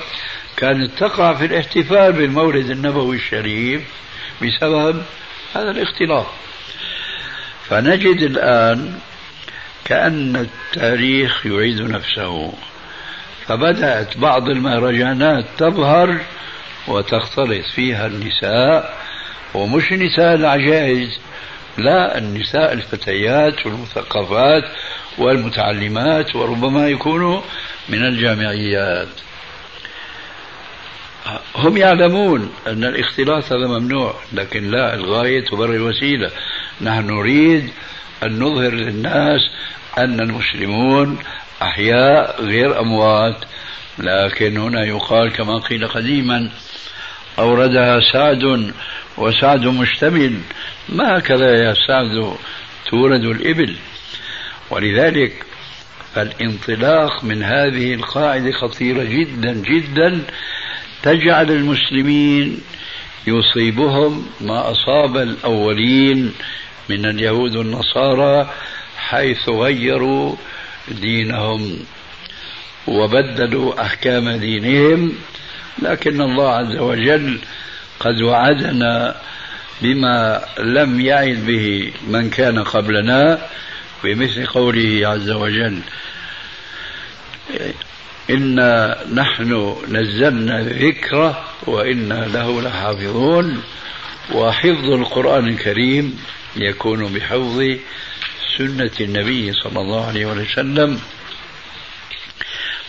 كانت 0.57 0.91
تقع 0.99 1.35
في 1.35 1.45
الاحتفال 1.45 2.13
بالمولد 2.13 2.71
النبوي 2.71 3.17
الشريف 3.17 3.83
بسبب 4.43 5.03
هذا 5.55 5.71
الاختلاط 5.71 6.27
فنجد 7.69 8.23
الآن 8.23 8.99
كأن 9.85 10.37
التاريخ 10.37 11.47
يعيد 11.47 11.81
نفسه. 11.81 12.53
فبدأت 13.47 14.17
بعض 14.17 14.49
المهرجانات 14.49 15.45
تظهر 15.59 16.19
وتختلط 16.89 17.67
فيها 17.75 18.07
النساء 18.07 18.97
ومش 19.55 19.93
نساء 19.93 20.35
العجائز 20.35 21.19
لا 21.79 22.19
النساء 22.19 22.73
الفتيات 22.73 23.67
والمثقفات 23.67 24.65
والمتعلمات 25.19 26.37
وربما 26.37 26.89
يكونوا 26.89 27.41
من 27.89 28.07
الجامعيات. 28.07 29.09
هم 31.57 31.77
يعلمون 31.77 32.53
أن 32.67 32.85
الاختلاط 32.85 33.53
هذا 33.53 33.67
ممنوع 33.67 34.15
لكن 34.33 34.71
لا 34.71 34.95
الغاية 34.95 35.45
تبرر 35.45 35.75
الوسيلة. 35.75 36.31
نحن 36.81 37.07
نريد 37.07 37.71
أن 38.23 38.39
نظهر 38.39 38.73
للناس 38.73 39.41
أن 39.99 40.21
المسلمون 40.21 41.19
أحياء 41.63 42.45
غير 42.45 42.81
أموات. 42.81 43.37
لكن 43.99 44.57
هنا 44.57 44.85
يقال 44.85 45.33
كما 45.33 45.59
قيل 45.59 45.89
قديما 45.89 46.51
أوردها 47.39 48.01
سعد 48.13 48.73
وسعد 49.17 49.67
مشتمل. 49.67 50.41
ما 50.93 51.19
هكذا 51.19 51.65
يا 51.65 51.75
سعد 51.87 52.37
تورد 52.91 53.25
الإبل. 53.25 53.77
ولذلك 54.71 55.33
فالانطلاق 56.15 57.25
من 57.25 57.43
هذه 57.43 57.95
القاعدة 57.95 58.53
خطيرة 58.53 59.05
جدا 59.05 59.53
جدا. 59.53 60.23
تجعل 61.03 61.51
المسلمين 61.51 62.61
يصيبهم 63.27 64.27
ما 64.41 64.71
أصاب 64.71 65.17
الأولين 65.17 66.33
من 66.89 67.07
اليهود 67.07 67.57
والنصارى 67.57 68.51
حيث 68.97 69.49
غيروا 69.49 70.37
دينهم 70.89 71.79
وبدلوا 72.87 73.83
أحكام 73.83 74.31
دينهم. 74.31 75.13
لكن 75.83 76.21
الله 76.21 76.49
عز 76.49 76.77
وجل 76.77 77.39
قد 78.01 78.23
وعدنا 78.23 79.17
بما 79.83 80.45
لم 80.59 81.01
يعد 81.01 81.47
به 81.47 81.93
من 82.09 82.31
كان 82.31 82.59
قبلنا 82.59 83.47
بمثل 84.05 84.47
قوله 84.47 85.09
عز 85.09 85.31
وجل 85.31 85.81
إنا 88.31 88.99
نحن 89.15 89.77
نزلنا 89.89 90.61
الذكر 90.61 91.45
وإنا 91.67 92.27
له 92.27 92.63
لحافظون 92.63 93.63
وحفظ 94.33 94.91
القرآن 94.91 95.49
الكريم 95.49 96.19
يكون 96.57 97.13
بحفظ 97.13 97.63
سنة 98.59 98.91
النبي 99.01 99.53
صلى 99.53 99.81
الله 99.81 100.07
عليه 100.07 100.27
وسلم 100.27 101.01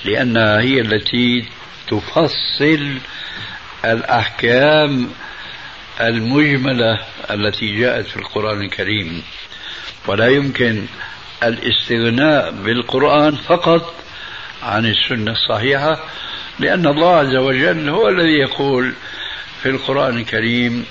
لأنها 0.06 0.60
هي 0.62 0.82
التي 0.82 1.46
تفصل 1.88 2.98
الأحكام 3.86 5.10
المجملة 6.02 7.00
التي 7.32 7.80
جاءت 7.80 8.06
في 8.06 8.18
القرآن 8.18 8.62
الكريم. 8.62 9.24
ولا 10.08 10.28
يمكن 10.28 10.86
الاستغناء 11.44 12.52
بالقرآن 12.52 13.36
فقط 13.36 13.94
عن 14.64 14.86
السنة 14.86 15.32
الصحيحة 15.32 16.00
لأن 16.60 16.88
الله 16.88 17.16
عز 17.16 17.36
وجل 17.36 17.90
هو 17.90 18.10
الذي 18.10 18.38
يقول 18.40 18.94
في 19.64 19.70
القرآن 19.70 20.18
الكريم 20.18 20.86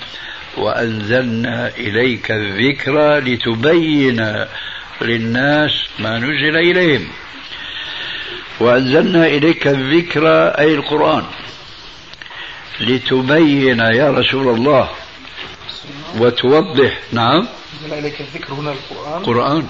وأنزلنا 0.57 1.67
إليك 1.77 2.31
الذكر 2.31 3.17
لتبين 3.17 4.45
للناس 5.01 5.71
ما 5.99 6.17
نزل 6.19 6.57
إليهم. 6.57 7.07
وأنزلنا 8.59 9.25
إليك 9.27 9.67
الذكر 9.67 10.27
أي 10.47 10.75
القرآن. 10.75 11.23
لتبين 12.81 13.79
يا 13.79 14.11
رسول 14.11 14.55
الله 14.55 14.89
وتوضح. 16.17 16.99
نعم. 17.11 17.47
أنزل 17.83 17.93
إليك 17.93 18.21
الذكر 18.21 18.53
هنا 18.53 18.71
القرآن. 18.71 19.23
قرآن. 19.23 19.67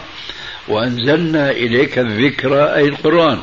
وأنزلنا 0.68 1.52
إليك 1.52 2.00
الذكر 2.00 2.76
أي 2.76 2.86
القرآن. 2.86 3.40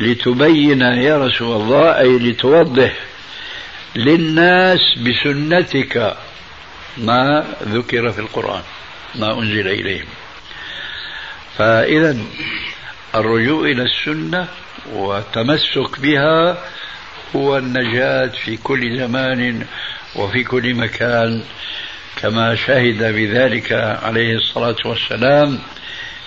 لتبين 0.00 0.80
يا 0.80 1.18
رسول 1.18 1.62
الله 1.62 1.98
أي 1.98 2.18
لتوضح 2.18 2.96
للناس 3.96 4.80
بسنتك 4.98 6.16
ما 6.96 7.44
ذكر 7.62 8.12
في 8.12 8.18
القرآن 8.18 8.62
ما 9.14 9.38
أنزل 9.38 9.68
إليهم. 9.68 10.06
فإذا 11.58 12.16
الرجوع 13.14 13.60
إلى 13.68 13.82
السنة 13.82 14.48
والتمسك 14.92 16.00
بها 16.00 16.58
هو 17.36 17.58
النجاة 17.58 18.26
في 18.26 18.56
كل 18.56 18.98
زمان 18.98 19.66
وفي 20.16 20.44
كل 20.44 20.74
مكان 20.74 21.42
كما 22.16 22.54
شهد 22.54 23.14
بذلك 23.14 23.72
عليه 24.02 24.36
الصلاة 24.36 24.76
والسلام 24.84 25.58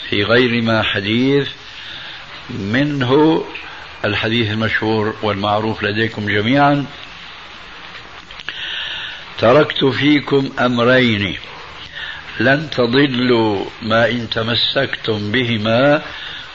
في 0.10 0.24
غير 0.24 0.62
ما 0.62 0.84
حديث. 0.84 1.50
منه 2.50 3.44
الحديث 4.06 4.52
المشهور 4.52 5.16
والمعروف 5.22 5.84
لديكم 5.84 6.26
جميعا. 6.26 6.86
تركت 9.38 9.86
فيكم 9.86 10.50
أمرين 10.60 11.38
لن 12.40 12.70
تضلوا 12.70 13.66
ما 13.82 14.10
إن 14.10 14.30
تمسكتم 14.30 15.32
بهما 15.32 16.02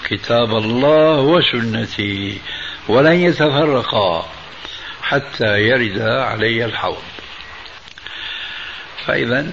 كتاب 0.05 0.57
الله 0.57 1.21
وسنتي 1.21 2.39
ولن 2.89 3.13
يتفرقا. 3.13 4.42
حتى 5.13 5.59
يرد 5.59 6.01
علي 6.01 6.65
الحوض. 6.65 7.03
فإذا 9.07 9.47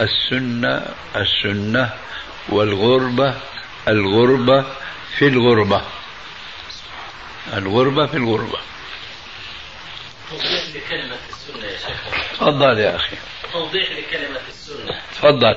السنة 0.00 0.86
السنة 1.16 1.92
والغربة 2.48 3.34
الغربة 3.88 4.64
في 5.18 5.28
الغربة. 5.28 5.82
الغربة 7.52 8.06
في 8.06 8.16
الغربة. 8.16 8.58
توضيح 10.30 10.62
لكلمة 10.74 11.18
السنة 11.28 11.64
يا 11.64 11.78
شيخ. 11.78 12.30
تفضل 12.32 12.78
يا 12.78 12.96
أخي. 12.96 13.16
توضيح 13.52 13.90
لكلمة 13.90 14.40
السنة. 14.48 15.00
تفضل. 15.12 15.56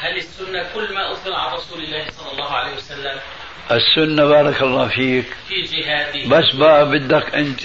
هل 0.00 0.16
السنة 0.16 0.72
كل 0.74 0.94
ما 0.94 1.12
أثر 1.12 1.32
عن 1.32 1.52
رسول 1.54 1.84
الله 1.84 2.10
صلى 2.10 2.32
الله 2.32 2.50
عليه 2.50 2.76
وسلم 2.76 3.20
السنة 3.70 4.24
بارك 4.24 4.62
الله 4.62 4.88
فيك. 4.88 5.24
في 5.48 6.28
بس 6.28 6.54
بقى 6.54 6.90
بدك 6.90 7.34
أنت 7.34 7.60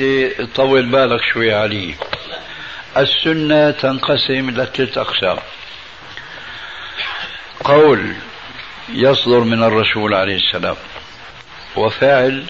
تطول 0.53 0.85
بالك 0.85 1.21
شوي 1.33 1.53
عليه 1.53 1.93
السنة 2.97 3.71
تنقسم 3.71 4.49
إلى 4.49 4.67
ثلاث 4.75 4.97
أقسام. 4.97 5.37
قول 7.63 8.13
يصدر 8.89 9.39
من 9.39 9.63
الرسول 9.63 10.13
عليه 10.13 10.35
السلام. 10.35 10.75
وفعل 11.75 12.43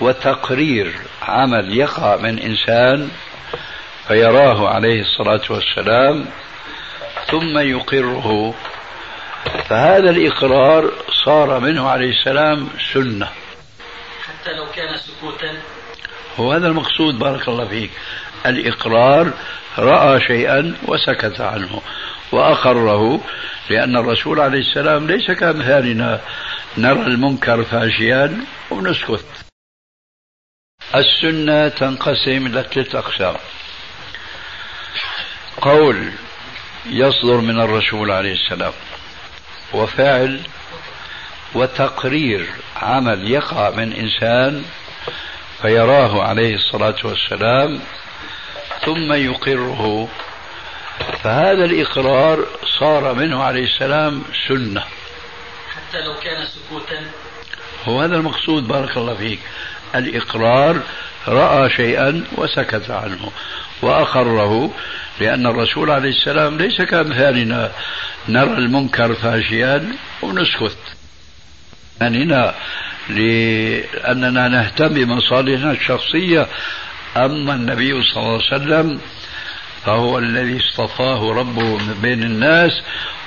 وتقرير 0.00 0.92
عمل 1.22 1.76
يقع 1.76 2.16
من 2.16 2.38
إنسان 2.38 3.10
فيراه 4.08 4.68
عليه 4.68 5.00
الصلاة 5.00 5.40
والسلام 5.50 6.26
ثم 7.30 7.58
يقره 7.58 8.54
فهذا 9.68 10.10
الإقرار 10.10 10.92
صار 11.24 11.60
منه 11.60 11.88
عليه 11.88 12.10
السلام 12.10 12.68
سنة. 12.92 13.26
حتى 14.22 14.52
لو 14.52 14.66
كان 14.76 14.96
سكوتا. 14.96 15.52
هو 16.36 16.52
هذا 16.52 16.66
المقصود 16.66 17.18
بارك 17.18 17.48
الله 17.48 17.68
فيك. 17.68 17.90
الإقرار 18.46 19.32
رأى 19.78 20.20
شيئا 20.20 20.74
وسكت 20.88 21.40
عنه 21.40 21.82
وأقره 22.32 23.20
لأن 23.70 23.96
الرسول 23.96 24.40
عليه 24.40 24.58
السلام 24.58 25.06
ليس 25.06 25.30
كأمثالنا 25.30 26.20
نرى 26.78 27.02
المنكر 27.02 27.64
فاشيا 27.64 28.44
ونسكت. 28.70 29.26
السنة 30.94 31.68
تنقسم 31.68 32.46
إلى 32.46 32.62
ثلاث 32.62 32.94
أقسام 32.94 33.36
قول 35.60 36.12
يصدر 36.86 37.40
من 37.40 37.60
الرسول 37.60 38.10
عليه 38.10 38.32
السلام. 38.32 38.72
وفعل 39.74 40.40
وتقرير 41.54 42.46
عمل 42.76 43.30
يقع 43.30 43.70
من 43.70 43.92
إنسان 43.92 44.64
فيراه 45.62 46.22
عليه 46.22 46.54
الصلاة 46.54 46.96
والسلام 47.04 47.80
ثم 48.84 49.12
يقره. 49.12 50.08
فهذا 51.22 51.64
الإقرار 51.64 52.46
صار 52.80 53.14
منه 53.14 53.42
عليه 53.42 53.64
السلام 53.64 54.24
سنة. 54.48 54.80
حتى 54.80 56.00
لو 56.00 56.14
كان 56.14 56.46
سكوتا. 56.46 57.00
هو 57.84 58.00
هذا 58.00 58.16
المقصود 58.16 58.68
بارك 58.68 58.96
الله 58.96 59.14
فيك. 59.14 59.40
الإقرار 59.94 60.80
رأى 61.28 61.70
شيئا 61.70 62.24
وسكت 62.36 62.90
عنه. 62.90 63.30
وأقره 63.82 64.70
لأن 65.20 65.46
الرسول 65.46 65.90
عليه 65.90 66.10
السلام 66.10 66.58
ليس 66.58 66.82
كأمثالنا 66.82 67.72
نرى 68.28 68.58
المنكر 68.58 69.14
فاشيا 69.14 69.92
ونسكت. 70.22 70.78
أننا 72.02 72.54
لأننا 73.08 74.48
نهتم 74.48 74.88
بمصالحنا 74.88 75.70
الشخصية. 75.72 76.46
أما 77.16 77.54
النبي 77.54 78.02
صلى 78.02 78.22
الله 78.22 78.40
عليه 78.52 78.56
وسلم 78.56 79.00
فهو 79.84 80.18
الذي 80.18 80.60
اصطفاه 80.60 81.32
ربه 81.32 81.76
من 81.76 81.98
بين 82.02 82.22
الناس 82.22 82.70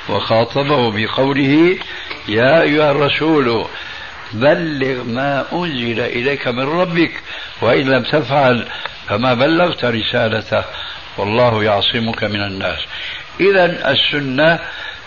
وخاطبه 0.10 0.92
بقوله 0.92 1.78
يا 2.28 2.62
أيها 2.62 2.92
الرسول 2.92 3.66
بلغ 4.34 5.04
ما 5.04 5.46
أنزل 5.54 6.00
إليك 6.00 6.48
من 6.48 6.64
ربك 6.64 7.12
وإن 7.62 7.90
لم 7.90 8.04
تفعل 8.04 8.68
فما 9.08 9.34
بلغت 9.34 9.86
رسالته 9.86 10.64
والله 11.18 11.64
يعصمك 11.64 12.24
من 12.24 12.42
الناس. 12.42 12.80
إذا 13.40 13.92
السنة 13.92 14.60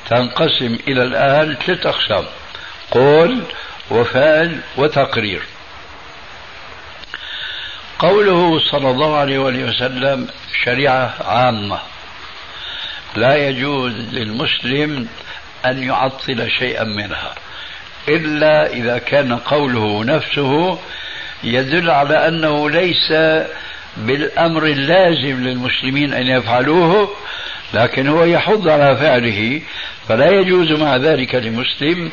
تنقسم 0.08 0.78
إلى 0.88 1.02
الآن 1.02 1.56
ثلاث 1.66 1.86
أقسام 1.86 2.24
قول 2.90 3.42
وفعل 3.90 4.60
وتقرير. 4.76 5.42
قوله 7.98 8.60
صلى 8.70 8.90
الله 8.90 9.16
عليه 9.16 9.38
وسلم 9.38 10.28
شريعة 10.64 11.14
عامة 11.24 11.78
لا 13.16 13.48
يجوز 13.48 13.92
للمسلم 13.92 15.08
أن 15.66 15.82
يعطل 15.82 16.50
شيئا 16.50 16.84
منها. 16.84 17.34
إلا 18.08 18.72
إذا 18.72 18.98
كان 18.98 19.36
قوله 19.36 20.04
نفسه 20.04 20.78
يدل 21.44 21.90
على 21.90 22.28
أنه 22.28 22.70
ليس 22.70 23.12
بالأمر 23.96 24.66
اللازم 24.66 25.44
للمسلمين 25.44 26.12
أن 26.14 26.26
يفعلوه 26.26 27.10
لكن 27.74 28.08
هو 28.08 28.24
يحض 28.24 28.68
على 28.68 28.96
فعله 28.96 29.60
فلا 30.08 30.30
يجوز 30.30 30.72
مع 30.72 30.96
ذلك 30.96 31.34
لمسلم 31.34 32.10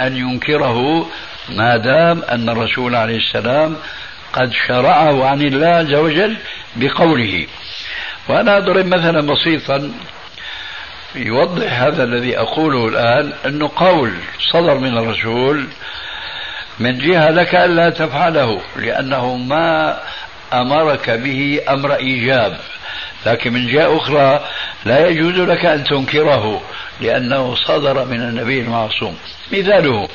أن 0.00 0.16
ينكره 0.16 1.06
ما 1.48 1.76
دام 1.76 2.22
أن 2.22 2.48
الرسول 2.48 2.94
عليه 2.94 3.16
السلام 3.16 3.76
قد 4.32 4.52
شرعه 4.66 5.24
عن 5.26 5.42
الله 5.42 5.66
عز 5.66 5.94
وجل 5.94 6.36
بقوله. 6.76 7.46
وأنا 8.28 8.56
أضرب 8.56 8.86
مثلا 8.86 9.20
بسيطا 9.20 9.92
يوضح 11.16 11.82
هذا 11.82 12.04
الذي 12.04 12.38
أقوله 12.38 12.88
الآن 12.88 13.32
أنه 13.46 13.70
قول 13.76 14.12
صدر 14.52 14.78
من 14.78 14.98
الرسول 14.98 15.66
من 16.78 16.98
جهة 16.98 17.30
لك 17.30 17.54
ألا 17.54 17.90
تفعله 17.90 18.60
لأنه 18.76 19.36
ما 19.36 19.98
أمرك 20.52 21.10
به 21.10 21.60
أمر 21.68 21.94
إيجاب. 21.94 22.58
لكن 23.26 23.52
من 23.52 23.66
جهة 23.66 23.96
أخرى 23.96 24.44
لا 24.84 25.08
يجوز 25.08 25.40
لك 25.40 25.64
أن 25.64 25.84
تنكره 25.84 26.62
لأنه 27.00 27.54
صدر 27.54 28.04
من 28.04 28.20
النبي 28.20 28.60
المعصوم. 28.60 29.18
مثاله. 29.52 30.08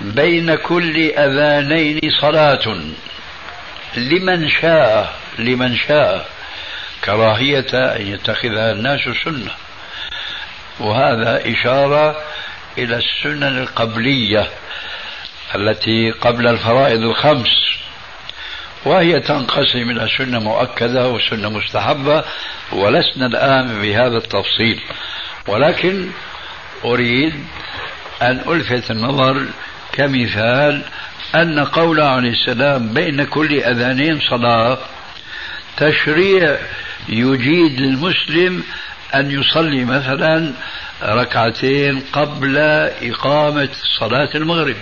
بين 0.00 0.54
كل 0.54 0.96
أذانين 1.10 2.00
صلاة. 2.20 2.78
لمن 3.96 4.48
شاء 4.48 5.17
لمن 5.38 5.76
شاء 5.76 6.28
كراهية 7.04 7.66
أن 7.74 8.06
يتخذها 8.06 8.72
الناس 8.72 9.00
سنة. 9.24 9.50
وهذا 10.80 11.52
إشارة 11.52 12.16
إلى 12.78 12.96
السنن 12.96 13.58
القبلية 13.58 14.50
التي 15.54 16.10
قبل 16.10 16.46
الفرائض 16.46 17.00
الخمس. 17.00 17.48
وهي 18.84 19.20
تنقسم 19.20 19.90
إلى 19.90 20.08
سنة 20.18 20.38
مؤكدة 20.38 21.08
وسنة 21.08 21.48
مستحبة 21.48 22.24
ولسنا 22.72 23.26
الآن 23.26 23.82
بهذا 23.82 24.16
التفصيل. 24.16 24.80
ولكن 25.46 26.10
أريد 26.84 27.44
أن 28.22 28.40
ألفت 28.48 28.90
النظر 28.90 29.46
كمثال 29.92 30.82
أن 31.34 31.64
قوله 31.64 32.04
عليه 32.04 32.30
السلام 32.30 32.94
بين 32.94 33.24
كل 33.24 33.60
أذانين 33.60 34.20
صلاة 34.20 34.78
تشريع 35.78 36.58
يجيد 37.08 37.80
للمسلم 37.80 38.62
أن 39.14 39.30
يصلي 39.30 39.84
مثلا 39.84 40.52
ركعتين 41.02 42.00
قبل 42.12 42.56
إقامة 43.02 43.68
صلاة 44.00 44.30
المغرب. 44.34 44.76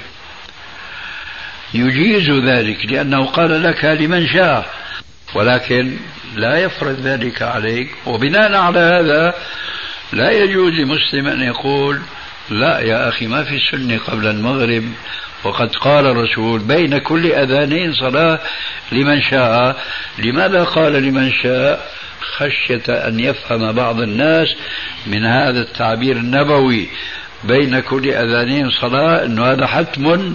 يجيز 1.74 2.30
ذلك 2.30 2.87
لأنه 2.87 3.26
قال 3.26 3.62
لك 3.62 3.85
لمن 3.85 4.28
شاء 4.28 4.70
ولكن 5.35 5.96
لا 6.37 6.59
يفرض 6.59 7.00
ذلك 7.00 7.42
عليك. 7.42 7.90
وبناء 8.06 8.54
على 8.54 8.78
هذا 8.78 9.35
لا 10.12 10.30
يجوز 10.30 10.72
لمسلم 10.72 11.26
أن 11.26 11.42
يقول 11.42 12.00
لا 12.50 12.78
يا 12.78 13.09
أخي 13.09 13.26
ما 13.26 13.44
في 13.44 13.59
سنة 13.70 13.98
قبل 13.98 14.26
المغرب. 14.26 14.85
وقد 15.46 15.76
قال 15.76 16.06
الرسول 16.06 16.61
بين 16.61 16.98
كل 16.98 17.32
أذانين 17.32 17.92
صلاة 17.92 18.40
لمن 18.92 19.22
شاء. 19.22 19.76
لماذا 20.18 20.64
قال 20.64 20.92
لمن 20.92 21.32
شاء؟ 21.32 21.90
خشية 22.37 22.82
أن 22.88 23.20
يفهم 23.20 23.72
بعض 23.72 24.00
الناس 24.00 24.48
من 25.06 25.24
هذا 25.24 25.61
التعبير 25.61 26.16
النبوي. 26.16 26.88
بين 27.44 27.80
كل 27.80 28.11
أذانين 28.11 28.70
صلاة 28.70 29.24
أنه 29.24 29.52
هذا 29.52 29.66
حتم 29.66 30.35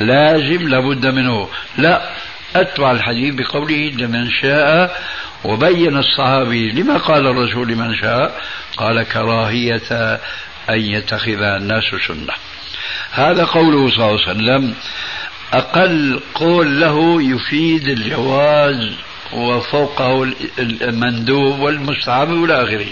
لازم 0.00 0.68
لابد 0.68 1.06
منه. 1.06 1.48
لا 1.78 2.10
أتبع 2.56 2.90
الحديث 2.90 3.34
بقوله 3.34 3.92
لمن 3.98 4.30
شاء 4.30 4.96
وبين 5.44 5.96
الصحابي. 5.96 6.72
لما 6.72 6.96
قال 6.96 7.26
الرسول 7.26 7.68
لمن 7.68 7.94
شاء؟ 7.94 8.40
قال 8.76 9.02
كراهية 9.02 10.20
أن 10.70 10.80
يتخذ 10.80 11.42
الناس 11.42 11.84
سنة. 12.06 12.51
هذا 13.12 13.44
قوله 13.44 13.90
صلى 13.90 13.96
الله 13.96 14.20
عليه 14.20 14.30
وسلم 14.30 14.74
أقل 15.52 16.20
قول 16.34 16.80
له 16.80 17.22
يفيد 17.22 17.88
الجواز 17.88 18.92
وفوقه 19.32 20.32
المندوب 20.58 21.58
والمستحب 21.58 22.44
إلى 22.44 22.62
آخره. 22.62 22.86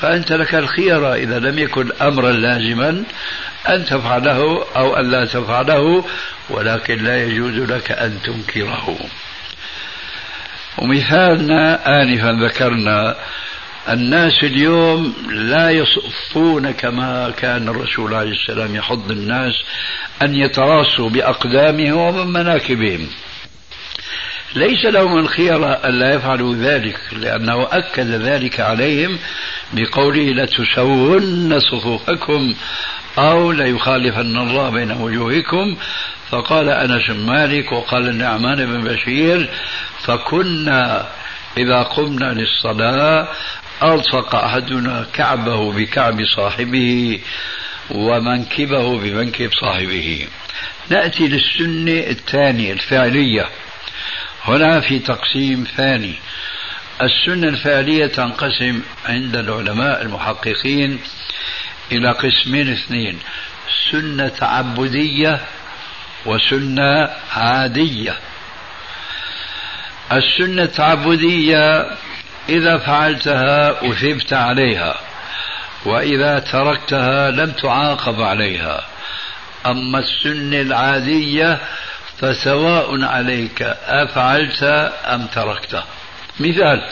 فأنت 0.00 0.32
لك 0.32 0.54
الخيرة 0.54 1.14
إذا 1.14 1.38
لم 1.38 1.58
يكن 1.58 1.92
أمرا 2.02 2.32
لازما 2.32 3.04
أن 3.68 3.84
تفعله 3.84 4.64
أو 4.76 4.96
أن 4.96 5.10
لا 5.10 5.24
تفعله 5.24 6.04
ولكن 6.50 7.04
لا 7.04 7.24
يجوز 7.24 7.54
لك 7.54 7.90
أن 7.90 8.18
تنكره. 8.24 8.96
ومثالنا 10.78 11.86
آنفا 12.02 12.32
ذكرنا 12.46 13.16
الناس 13.90 14.44
اليوم 14.44 15.14
لا 15.30 15.70
يصفون 15.70 16.70
كما 16.70 17.30
كان 17.30 17.68
الرسول 17.68 18.14
عليه 18.14 18.30
السلام 18.30 18.74
يحض 18.76 19.10
الناس 19.10 19.52
أن 20.22 20.34
يتراصوا 20.34 21.08
بأقدامهم 21.08 21.96
ومناكبهم 21.96 23.06
ليس 24.54 24.84
لهم 24.84 25.18
الخيرة 25.18 25.66
ألا 25.66 26.14
يفعلوا 26.14 26.54
ذلك 26.54 26.98
لأنه 27.12 27.68
أكد 27.72 28.10
ذلك 28.10 28.60
عليهم 28.60 29.18
بقوله 29.72 30.32
لتسون 30.32 31.60
صفوفكم 31.60 32.54
أو 33.18 33.52
ليخالفن 33.52 34.36
الله 34.36 34.70
بين 34.70 34.92
وجوهكم 34.92 35.76
فقال 36.30 36.68
أنس 36.68 37.10
مالك 37.10 37.72
وقال 37.72 38.08
النعمان 38.08 38.66
بن 38.66 38.80
بشير 38.84 39.48
فكنا 40.02 41.06
إذا 41.56 41.82
قمنا 41.82 42.24
للصلاة 42.24 43.28
ألصق 43.82 44.34
أحدنا 44.34 45.06
كعبه 45.12 45.72
بكعب 45.72 46.24
صاحبه 46.36 47.20
ومنكبه 47.90 48.98
بمنكب 48.98 49.50
صاحبه. 49.60 50.26
نأتي 50.90 51.28
للسنة 51.28 52.10
الثانية 52.10 52.72
الفعلية. 52.72 53.48
هنا 54.44 54.80
في 54.80 54.98
تقسيم 54.98 55.66
ثاني. 55.76 56.14
السنة 57.02 57.48
الفعلية 57.48 58.06
تنقسم 58.06 58.82
عند 59.06 59.36
العلماء 59.36 60.02
المحققين 60.02 60.98
إلى 61.92 62.12
قسمين 62.12 62.72
اثنين 62.72 63.18
سنة 63.90 64.28
تعبدية 64.28 65.40
وسنة 66.26 67.10
عادية. 67.32 68.16
السنة 70.12 70.62
التعبدية 70.62 71.86
إذا 72.48 72.78
فعلتها 72.78 73.90
أثبت 73.90 74.32
عليها 74.32 74.94
وإذا 75.84 76.38
تركتها 76.38 77.30
لم 77.30 77.50
تعاقب 77.50 78.22
عليها. 78.22 78.86
أما 79.66 79.98
السنة 79.98 80.60
العادية 80.60 81.58
فسواء 82.18 83.04
عليك 83.04 83.62
أفعلت 83.86 84.62
أم 85.06 85.26
تركت. 85.26 85.82
مثال 86.40 86.82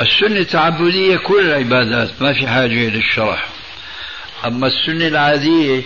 السنة 0.00 0.40
التعبدية 0.40 1.16
كل 1.16 1.40
العبادات 1.40 2.10
ما 2.22 2.32
في 2.32 2.46
حاجة 2.46 2.88
للشرح. 2.88 3.46
أما 4.46 4.66
السنة 4.66 5.06
العادية 5.06 5.82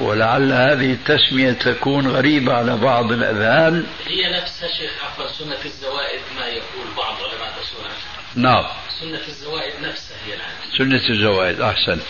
ولعل 0.00 0.52
هذه 0.52 0.92
التسمية 0.92 1.52
تكون 1.52 2.08
غريبة 2.08 2.54
على 2.54 2.76
بعض 2.76 3.12
الأذهان. 3.12 3.86
هي 4.06 4.40
نفسها 4.40 4.68
شيخ 4.68 4.90
عفوا 5.04 5.28
سنة 5.28 5.64
الزوائد 5.64 6.20
ما 6.36 6.46
يقول 6.46 6.86
بعض 6.96 7.14
علماء 7.14 7.54
السنة 7.60 7.94
نعم. 8.34 8.64
سنة 9.00 9.28
الزوائد 9.28 9.72
نفسها 9.82 10.16
هي 10.26 10.34
العادة 10.34 10.78
سنة 10.78 11.10
الزوائد 11.10 11.60
أحسن. 11.60 12.00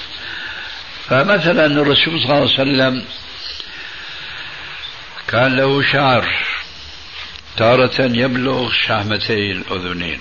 فمثلا 1.09 1.67
الرسول 1.67 2.21
صلى 2.21 2.25
الله 2.25 2.35
عليه 2.35 2.45
وسلم 2.45 3.05
كان 5.29 5.57
له 5.57 5.83
شعر 5.93 6.29
تارة 7.57 8.01
يبلغ 8.01 8.71
شحمتي 8.71 9.53
الأذنين 9.53 10.21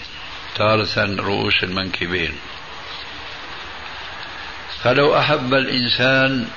تارة 0.55 1.15
رؤوس 1.19 1.63
المنكبين. 1.63 2.33
فلو 4.83 5.17
أحب 5.17 5.53
الإنسان 5.53 6.47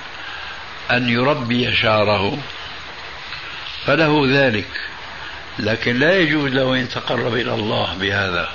أن 0.91 1.09
يربي 1.09 1.77
شعره 1.77 2.39
فله 3.87 4.25
ذلك. 4.29 4.69
لكن 5.59 5.99
لا 5.99 6.19
يجوز 6.19 6.53
له 6.53 6.75
أن 6.75 6.79
يتقرب 6.79 7.35
إلى 7.35 7.55
الله 7.55 7.95
بهذا 7.95 8.49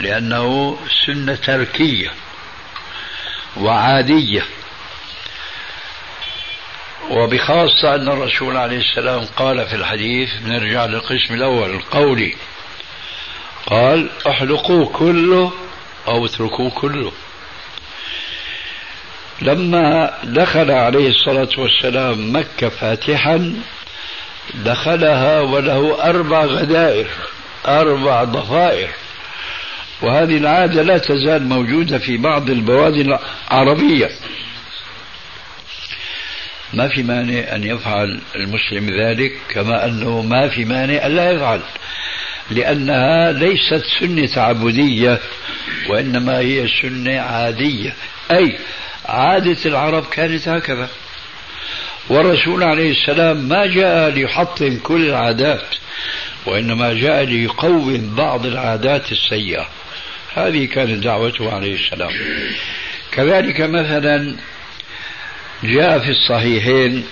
لأنه 0.00 0.78
سنة 1.06 1.34
تركية 1.34 2.10
وعادية. 3.56 4.44
وبخاصة 7.10 7.94
أن 7.94 8.08
الرسول 8.08 8.56
عليه 8.56 8.78
السلام 8.78 9.24
قال 9.36 9.66
في 9.66 9.76
الحديث 9.76 10.30
نرجع 10.42 10.86
للقسم 10.86 11.34
الأول 11.34 11.70
القولي 11.70 12.36
قال 13.66 14.10
احلقوه 14.28 14.86
كله 14.86 15.52
أو 16.08 16.26
اتركوه 16.26 16.70
كله. 16.70 17.12
لما 19.42 20.14
دخل 20.24 20.70
عليه 20.70 21.08
الصلاة 21.08 21.48
والسلام 21.58 22.36
مكة 22.36 22.68
فاتحا 22.68 23.54
دخلها 24.54 25.40
وله 25.40 26.04
أربع 26.10 26.44
غدائر 26.44 27.06
أربع 27.66 28.24
ضفائر. 28.24 28.88
وهذه 30.02 30.36
العادة 30.36 30.82
لا 30.82 30.98
تزال 30.98 31.48
موجودة 31.48 31.98
في 31.98 32.16
بعض 32.16 32.50
البوادي 32.50 33.00
العربية. 33.50 34.10
ما 36.72 36.88
في 36.88 37.02
مانع 37.02 37.54
أن 37.54 37.64
يفعل 37.64 38.20
المسلم 38.36 38.90
ذلك 39.00 39.32
كما 39.48 39.84
أنه 39.84 40.22
ما 40.22 40.48
في 40.48 40.64
مانع 40.64 41.06
أن 41.06 41.16
لا 41.16 41.30
يفعل 41.30 41.60
لأنها 42.50 43.32
ليست 43.32 43.82
سنة 44.00 44.26
تعبدية 44.26 45.18
وإنما 45.88 46.38
هي 46.38 46.68
سنة 46.82 47.20
عادية. 47.20 47.94
أي 48.30 48.58
عادة 49.04 49.56
العرب 49.66 50.04
كانت 50.10 50.48
هكذا. 50.48 50.88
والرسول 52.08 52.62
عليه 52.62 52.90
السلام 52.90 53.36
ما 53.36 53.66
جاء 53.66 54.10
ليحطم 54.10 54.78
كل 54.82 55.06
العادات 55.06 55.66
وإنما 56.46 56.92
جاء 56.92 57.24
ليقوم 57.24 58.14
بعض 58.16 58.46
العادات 58.46 59.12
السيئة. 59.12 59.68
هذه 60.34 60.64
كانت 60.64 61.04
دعوته 61.04 61.54
عليه 61.54 61.74
السلام. 61.74 62.12
كذلك 63.12 63.60
مثلا 63.60 64.36
جاء 65.62 65.98
في 65.98 66.10
الصحيحين 66.10 67.04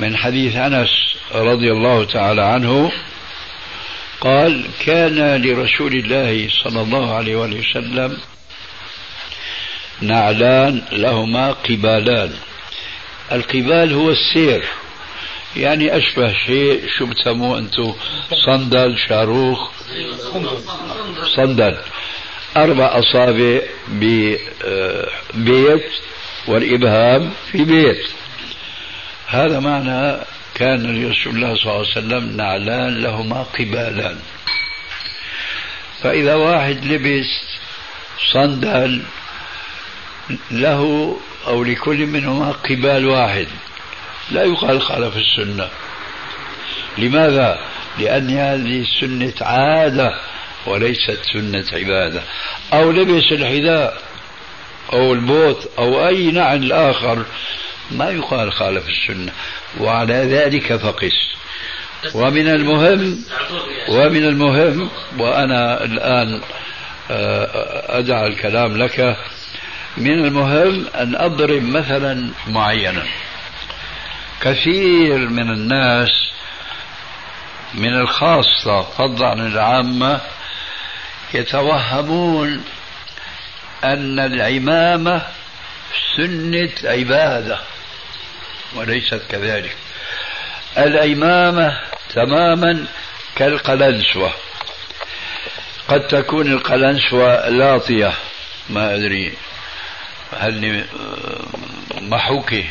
من 0.00 0.16
حديث 0.16 0.56
أنس 0.56 0.88
رضي 1.34 1.72
الله 1.72 2.04
تعالى 2.04 2.42
عنه 2.42 2.92
قال 4.20 4.64
كان 4.86 5.42
لرسول 5.42 5.92
الله 5.92 6.48
صلى 6.64 6.80
الله 6.80 7.14
عليه 7.14 7.36
وسلم 7.36 8.16
نعلان 10.02 10.82
لهما 10.92 11.52
قبالان. 11.52 12.34
القبال 13.32 13.92
هو 13.92 14.10
السير. 14.10 14.64
يعني 15.56 15.96
أشبه 15.96 16.32
شيء 16.46 16.88
شو 16.98 17.06
بتسموه 17.06 17.58
أنتم 17.58 17.94
صندل 18.46 18.98
شاروخ. 19.08 19.70
صندل. 21.36 21.76
أربع 22.56 22.98
أصابع 22.98 23.60
ببيت 23.88 25.84
والإبهام 26.46 27.30
في 27.52 27.64
بيت. 27.64 28.10
هذا 29.26 29.60
معنى 29.60 30.24
كان 30.54 31.02
لرسول 31.02 31.34
الله 31.34 31.54
صلى 31.54 31.62
الله 31.62 31.78
عليه 31.78 31.88
وسلم 31.90 32.36
نعلان 32.36 33.02
لهما 33.02 33.42
قبالان. 33.42 34.18
فإذا 36.02 36.34
واحد 36.34 36.84
لبس 36.84 37.26
صندل 38.32 39.02
له 40.50 41.16
أو 41.46 41.64
لكل 41.64 42.06
منهما 42.06 42.50
قبال 42.52 43.06
واحد. 43.06 43.46
لا 44.30 44.44
يقال 44.44 44.82
خالف 44.82 45.16
السنة. 45.16 45.68
لماذا؟ 46.98 47.58
لأن 47.98 48.30
هذه 48.30 48.84
سنة 49.00 49.32
عادة 49.40 50.14
وليست 50.66 51.18
سنة 51.32 51.64
عبادة. 51.72 52.22
أو 52.72 52.90
لبس 52.90 53.32
الحذاء 53.32 54.02
أو 54.92 55.12
البوت 55.12 55.68
أو 55.78 56.08
أي 56.08 56.30
نعل 56.30 56.72
آخر. 56.72 57.24
ما 57.90 58.10
يقال 58.10 58.52
خالف 58.52 58.84
السنة. 58.88 59.32
وعلى 59.80 60.14
ذلك 60.14 60.76
فقس. 60.76 61.30
ومن 62.14 62.48
المهم 62.48 63.24
ومن 63.88 64.24
المهم 64.24 64.90
وأنا 65.18 65.84
الآن 65.84 66.40
آه، 67.10 67.98
أدع 67.98 68.26
الكلام 68.26 68.76
لك. 68.76 69.16
من 69.96 70.24
المهم 70.24 70.86
أن 70.94 71.16
أضرب 71.16 71.62
مثلا 71.62 72.30
معينا. 72.48 73.02
كثير 74.40 75.18
من 75.18 75.50
الناس 75.50 76.30
من 77.74 77.94
الخاصة 77.94 78.82
فضلا 78.82 79.28
عن 79.28 79.46
العامة 79.46 80.20
يتوهمون 81.34 82.64
أن 83.84 84.18
العمامة 84.18 85.22
سنة 86.16 86.72
عبادة 86.84 87.58
وليست 88.74 89.22
كذلك. 89.28 89.76
العمامة 90.78 91.80
تماما 92.14 92.86
كالقلنسوة. 93.36 94.32
قد 95.88 96.06
تكون 96.08 96.52
القلنسوة 96.52 97.48
لاطية 97.48 98.12
ما 98.70 98.94
أدري. 98.94 99.32
هل 100.38 100.84
محوكة. 102.02 102.64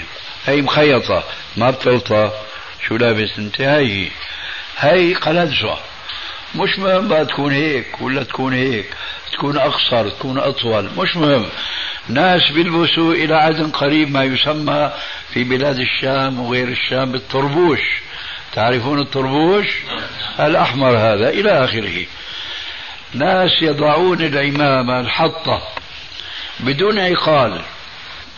هي 0.46 0.62
مخيطة 0.62 1.24
ما 1.58 1.70
بتلطى. 1.72 2.32
شو 2.88 2.98
لابس 2.98 3.30
انت؟ 3.40 3.62
هي 3.62 4.08
هي 4.78 5.14
قلنسوة 5.14 5.78
مش 6.56 6.80
مهم 6.80 7.08
بقى 7.08 7.26
تكون 7.26 7.54
هيك 7.54 8.02
ولا 8.02 8.24
تكون 8.24 8.54
هيك. 8.54 8.86
تكون 9.34 9.58
أقصر 9.58 10.10
تكون 10.10 10.38
أطول. 10.40 10.90
مش 10.98 11.16
مهم. 11.16 11.46
ناس 12.10 12.52
بيلبسوا 12.52 13.14
إلى 13.14 13.36
عدن 13.36 13.72
قريب 13.72 14.12
ما 14.12 14.24
يسمى 14.24 14.92
في 15.34 15.44
بلاد 15.44 15.80
الشام 15.80 16.40
وغير 16.40 16.68
الشام 16.68 17.12
بالطربوش. 17.12 17.80
تعرفون 18.54 19.00
الطربوش؟ 19.00 19.68
الأحمر 20.40 20.98
هذا 20.98 21.30
إلى 21.30 21.64
آخره. 21.66 22.06
ناس 23.14 23.52
يضعون 23.62 24.22
العمامة 24.22 25.00
الحطة. 25.00 25.62
بدون 26.60 27.00
عقال 27.00 27.62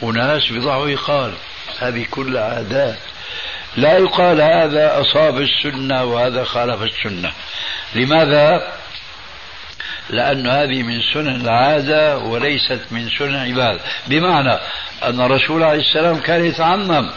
وناس 0.01 0.51
بيضعوا 0.51 0.89
عقال 0.89 1.33
هذه 1.79 2.05
كل 2.11 2.37
عادات. 2.37 2.99
لا 3.77 3.97
يقال 3.97 4.41
هذا 4.41 5.01
أصاب 5.01 5.37
السنة 5.41 6.03
وهذا 6.03 6.43
خالف 6.43 6.81
السنة. 6.81 7.31
لماذا؟ 7.95 8.73
لأن 10.09 10.47
هذه 10.47 10.83
من 10.83 11.01
سنن 11.13 11.41
العادة 11.41 12.17
وليست 12.17 12.79
من 12.91 13.09
سنن 13.09 13.35
العبادة 13.35 13.79
بمعنى 14.07 14.59
أن 15.03 15.21
الرسول 15.21 15.63
عليه 15.63 15.81
السلام 15.81 16.19
كان 16.19 16.45
يتعمم. 16.45 17.11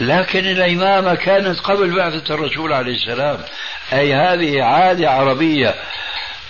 لكن 0.00 0.46
العمامة 0.46 1.14
كانت 1.14 1.60
قبل 1.60 1.96
بعثة 1.96 2.34
الرسول 2.34 2.72
عليه 2.72 2.94
السلام. 2.94 3.38
أي 3.92 4.14
هذه 4.14 4.62
عادة 4.62 5.10
عربية. 5.10 5.74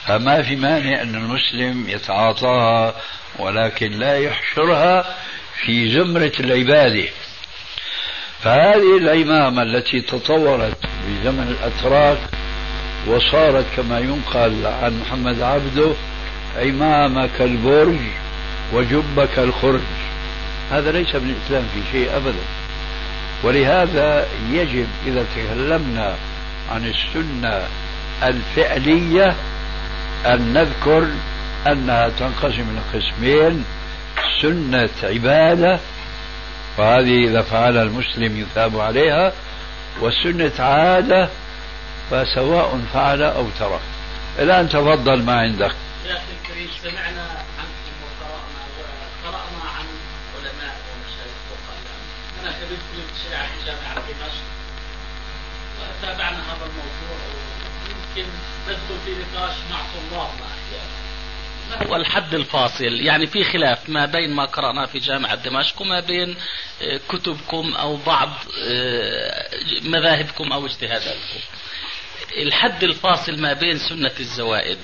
فما 0.06 0.42
في 0.42 0.56
مانع 0.56 1.02
أن 1.02 1.14
المسلم 1.14 1.88
يتعاطاها 1.88 2.94
ولكن 3.38 3.90
لا 3.90 4.18
يحشرها 4.18 5.16
في 5.64 5.88
زمرة 5.88 6.32
العبادة. 6.40 7.08
فهذه 8.42 8.96
العمامة 8.98 9.62
التي 9.62 10.00
تطورت 10.00 10.76
في 10.80 11.24
زمن 11.24 11.56
الأتراك 11.58 12.18
وصارت 13.06 13.64
كما 13.76 13.98
ينقل 13.98 14.66
عن 14.66 15.00
محمد 15.00 15.42
عبده 15.42 15.92
عمامة 16.56 17.28
كالبرج 17.38 18.00
وجبة 18.72 19.26
كالخرج 19.26 19.80
هذا 20.70 20.92
ليس 20.92 21.14
من 21.14 21.30
الإسلام 21.30 21.66
في 21.74 21.92
شيء 21.92 22.16
أبدا. 22.16 22.44
ولهذا 23.42 24.26
يجب 24.50 24.86
إذا 25.06 25.26
تكلمنا 25.34 26.16
عن 26.70 26.84
السنة 26.84 27.68
الفعلية 28.22 29.36
أن 30.26 30.52
نذكر 30.52 31.08
أنها 31.66 32.08
تنقسم 32.08 32.66
إلى 32.70 33.00
قسمين 33.00 33.64
سنة 34.42 34.90
عبادة 35.02 35.80
وهذه 36.78 37.28
إذا 37.28 37.42
فعلها 37.42 37.82
المسلم 37.82 38.40
يثاب 38.40 38.80
عليها 38.80 39.32
وسنة 40.00 40.52
عادة 40.58 41.28
فسواء 42.10 42.80
فعل 42.94 43.22
أو 43.22 43.46
ترك. 43.58 43.80
الآن 44.38 44.68
تفضل 44.68 45.22
ما 45.22 45.40
عندك. 45.40 45.74
يا 46.06 46.12
أخي 46.12 46.22
الكريم 46.42 46.68
سمعنا 46.82 47.22
عنكم 47.58 47.96
وقرأنا 49.24 49.70
عن 49.78 49.86
علماء 50.36 50.76
أنا 52.42 52.50
وتابعنا 55.80 56.36
هذا 56.36 56.66
الموضوع 56.66 57.33
ويمكن 58.16 58.30
ندخل 58.68 59.00
في 59.04 59.10
نقاش 59.10 59.54
مع 59.70 59.78
طلابنا 59.94 60.46
أحيانا 60.46 60.94
ما 61.70 61.86
هو 61.86 61.96
الحد 61.96 62.34
الفاصل. 62.34 62.84
يعني 62.84 63.26
في 63.26 63.44
خلاف 63.44 63.88
ما 63.90 64.06
بين 64.06 64.34
ما 64.34 64.44
قرأناه 64.44 64.86
في 64.86 64.98
جامعة 64.98 65.34
دمشق 65.34 65.80
وما 65.82 66.00
بين 66.00 66.36
آه، 66.82 67.00
كتبكم 67.08 67.74
أو 67.74 67.96
بعض 67.96 68.28
آه، 68.64 69.50
مذاهبكم 69.82 70.52
أو 70.52 70.66
اجتهاداتكم. 70.66 71.40
الحد 72.36 72.84
الفاصل 72.84 73.40
ما 73.40 73.52
بين 73.52 73.78
سنة 73.78 74.12
الزوائد 74.20 74.78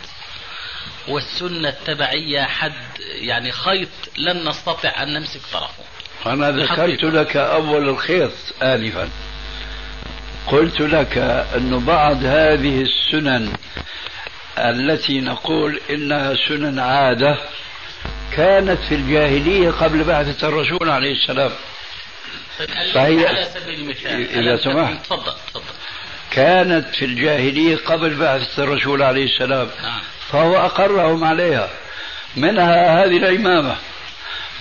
والسنة 1.09 1.69
التبعية 1.69 2.43
حد 2.43 3.01
يعني 3.01 3.53
خيط 3.53 3.89
لن 4.19 4.49
نستطيع 4.49 5.03
أن 5.03 5.13
نمسك 5.13 5.41
طرفه. 5.53 5.85
أنا 6.27 6.51
ذكرت. 6.51 7.05
لك 7.05 7.37
أول 7.37 7.89
الخيط 7.89 8.33
آنفا. 8.63 9.09
قلت 10.47 10.81
لك 10.81 11.19
أن 11.57 11.85
بعض 11.87 12.25
هذه 12.25 12.83
السنن 12.83 13.53
التي 14.59 15.21
نقول 15.21 15.81
إنها 15.91 16.35
سنن 16.49 16.79
عادة 16.79 17.37
كانت 18.37 18.79
في 18.89 18.95
الجاهلية 18.95 19.71
قبل 19.71 20.05
بعثة 20.05 20.49
الرسول 20.49 20.91
عليه 20.91 21.13
السلام. 21.13 21.51
فهي- 22.95 23.27
على 23.29 23.45
سبيل 23.55 23.81
المثال. 23.81 24.39
إذا 24.39 24.57
سمحت. 24.57 25.07
تفضل 25.07 25.33
تفضل. 25.55 25.63
كانت 26.31 26.95
في 26.95 27.05
الجاهلية 27.05 27.77
قبل 27.77 28.15
بعثة 28.15 28.63
الرسول 28.65 29.03
عليه 29.03 29.25
السلام. 29.25 29.69
نعم. 29.83 30.01
فهو 30.33 30.57
أقرهم 30.57 31.25
عليها. 31.25 31.69
منها 32.37 33.05
هذه 33.05 33.17
العمامة. 33.17 33.77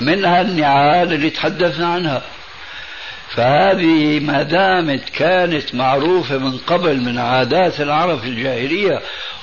منها 0.02 0.42
النعال 0.42 1.14
اللي 1.14 1.30
تحدثنا 1.30 1.88
عنها. 1.88 2.22
فهذه 3.40 4.20
ما 4.20 4.44
دامت 4.44 5.10
كانت 5.10 5.76
معروفة 5.76 6.38
من 6.38 6.58
قبل 6.58 6.98
من 6.98 7.20
عادات 7.20 7.82
العرب 7.82 8.20
في 8.20 8.28
الجاهلية 8.28 9.02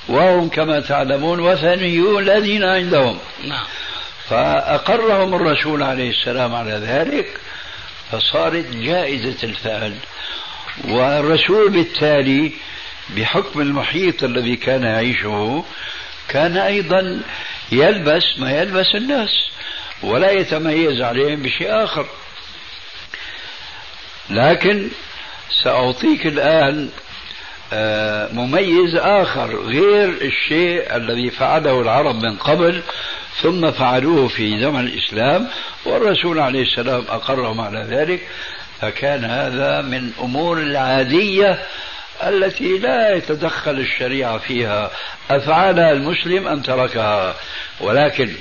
وهم 0.08 0.48
كما 0.48 0.80
تعلمون 0.80 1.40
وثنيون 1.40 2.22
الذين 2.22 2.64
عندهم. 2.64 3.18
نعم. 3.44 3.64
فأقرهم 4.28 5.34
الرسول 5.34 5.82
عليه 5.82 6.10
السلام 6.10 6.54
على 6.54 6.72
ذلك 6.72 7.40
فصارت 8.10 8.76
جائزة 8.76 9.36
الفعل. 9.44 9.94
والرسول 10.88 11.70
بالتالي 11.70 12.52
بحكم 13.16 13.60
المحيط 13.60 14.24
الذي 14.24 14.56
كان 14.56 14.82
يعيشه 14.82 15.64
كان 16.28 16.56
أيضا 16.56 17.20
يلبس 17.72 18.38
ما 18.38 18.50
يلبس 18.50 18.94
الناس 18.94 19.30
ولا 20.02 20.30
يتميز 20.30 21.00
عليهم 21.00 21.42
بشيء 21.42 21.84
آخر. 21.84 22.06
لكن 24.30 24.88
سأعطيك 25.64 26.26
الآن 26.26 26.88
آه، 27.72 28.32
مميز 28.32 28.94
آخر 28.94 29.56
غير 29.56 30.08
الشيء 30.08 30.96
الذي 30.96 31.30
فعله 31.30 31.80
العرب 31.80 32.14
من 32.14 32.36
قبل 32.36 32.82
ثم 33.42 33.70
فعلوه 33.70 34.28
في 34.28 34.60
زمن 34.60 34.80
الإسلام 34.80 35.48
والرسول 35.84 36.38
عليه 36.38 36.62
السلام 36.62 37.04
أقرهم 37.08 37.60
على 37.60 37.86
ذلك. 37.90 38.20
فكان 38.80 39.24
هذا 39.24 39.82
من 39.82 40.12
أمور 40.20 40.58
العادية 40.58 41.62
التي 42.22 42.78
لا 42.78 43.14
يتدخل 43.14 43.78
الشريعة 43.80 44.38
فيها. 44.38 44.90
أفعلها 45.30 45.92
المسلم 45.92 46.48
أم 46.48 46.62
تركها؟ 46.62 47.34
ولكن 47.80 48.32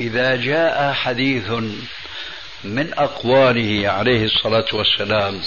إذا 0.00 0.36
جاء 0.36 0.92
حديث 0.92 1.44
من 2.66 2.92
أقواله 2.98 3.88
عليه 3.88 4.24
الصلاة 4.24 4.66
والسلام. 4.72 5.40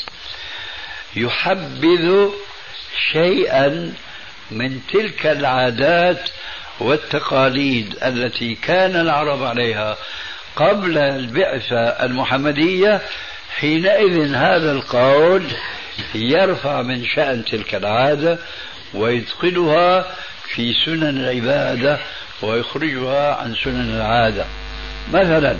يحبذ 1.15 2.29
شيئا 3.11 3.93
من 4.51 4.79
تلك 4.93 5.25
العادات 5.25 6.29
والتقاليد 6.79 7.95
التي 8.03 8.55
كان 8.55 8.95
العرب 8.95 9.43
عليها 9.43 9.97
قبل 10.55 10.97
البعثة 10.97 11.79
المحمدية. 11.79 13.01
حينئذ 13.59 14.35
هذا 14.35 14.71
القول 14.71 15.43
يرفع 16.15 16.81
من 16.81 17.05
شأن 17.05 17.45
تلك 17.45 17.75
العادة 17.75 18.39
ويدخلها 18.93 20.15
في 20.43 20.73
سنن 20.85 21.17
العبادة 21.17 21.99
ويخرجها 22.41 23.35
عن 23.35 23.55
سنن 23.63 23.95
العادة. 23.95 24.45
مثلا 25.13 25.57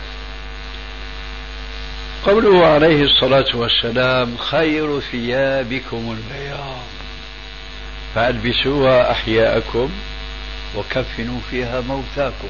قوله 2.26 2.66
عليه 2.66 3.04
الصلاة 3.04 3.46
والسلام 3.54 4.38
خير 4.38 5.00
ثيابكم 5.00 6.18
البياض. 6.18 6.84
فألبسوها 8.16 9.12
أحياءكم 9.12 9.90
وكفنوا 10.76 11.40
فيها 11.52 11.82
موتاكم. 11.82 12.48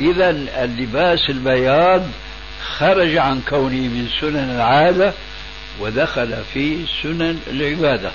إذا 0.00 0.30
اللباس 0.64 1.30
البياض 1.30 2.02
خرج 2.62 3.16
عن 3.16 3.40
كونه 3.48 3.88
من 3.88 4.08
سنن 4.20 4.50
العادة 4.50 5.12
ودخل 5.80 6.36
في 6.54 6.84
سنن 7.02 7.38
العبادة. 7.50 8.10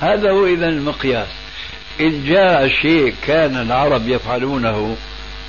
هذا 0.00 0.30
هو 0.30 0.46
إذا 0.46 0.68
المقياس. 0.68 1.28
إن 2.00 2.24
جاء 2.24 2.68
شيء 2.68 3.14
كان 3.26 3.56
العرب 3.56 4.08
يفعلونه 4.08 4.96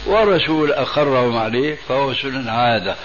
والرسول 0.05 0.71
أقرهم 0.71 1.37
عليه 1.37 1.77
فهو 1.89 2.13
سنن 2.13 2.49
عادة. 2.49 2.95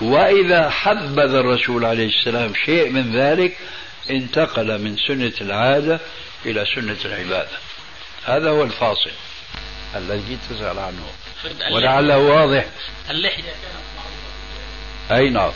وإذا 0.00 0.70
حبذ 0.70 1.34
الرسول 1.34 1.84
عليه 1.84 2.08
السلام 2.08 2.52
شيء 2.64 2.90
من 2.90 3.16
ذلك 3.16 3.56
انتقل 4.10 4.78
من 4.78 4.96
سنة 4.96 5.32
العادة 5.40 6.00
إلى 6.46 6.66
سنة 6.74 6.96
العبادة. 7.04 7.58
هذا 8.24 8.50
هو 8.50 8.62
الفاصل. 8.62 9.10
الذي 9.96 10.38
تسأل 10.50 10.78
عنه. 10.78 11.06
ولعله 11.72 12.18
واضح. 12.18 12.66
اللحية. 13.10 13.52
أي 15.10 15.30
نعم. 15.30 15.52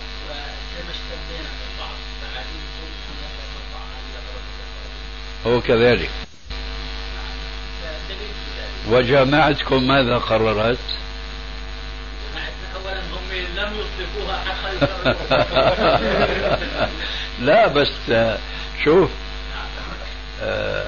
هو 5.47 5.61
كذلك. 5.61 6.11
وجامعتكم 8.88 9.88
ماذا 9.88 10.18
قررت؟ 10.18 10.78
لم 13.62 13.72
لا 17.46 17.66
بس 17.66 17.92
آه، 18.10 18.38
شوف 18.84 19.10
آه، 20.42 20.86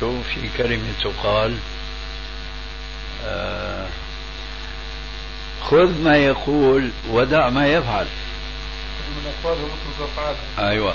شوف 0.00 0.28
في 0.28 0.48
كلمة 0.58 0.92
تقال 1.02 1.56
آه، 3.26 3.86
خذ 5.62 6.02
ما 6.02 6.16
يقول 6.16 6.90
ودع 7.10 7.50
ما 7.50 7.66
يفعل. 7.66 8.06
من 9.10 9.32
أيوه. 10.58 10.94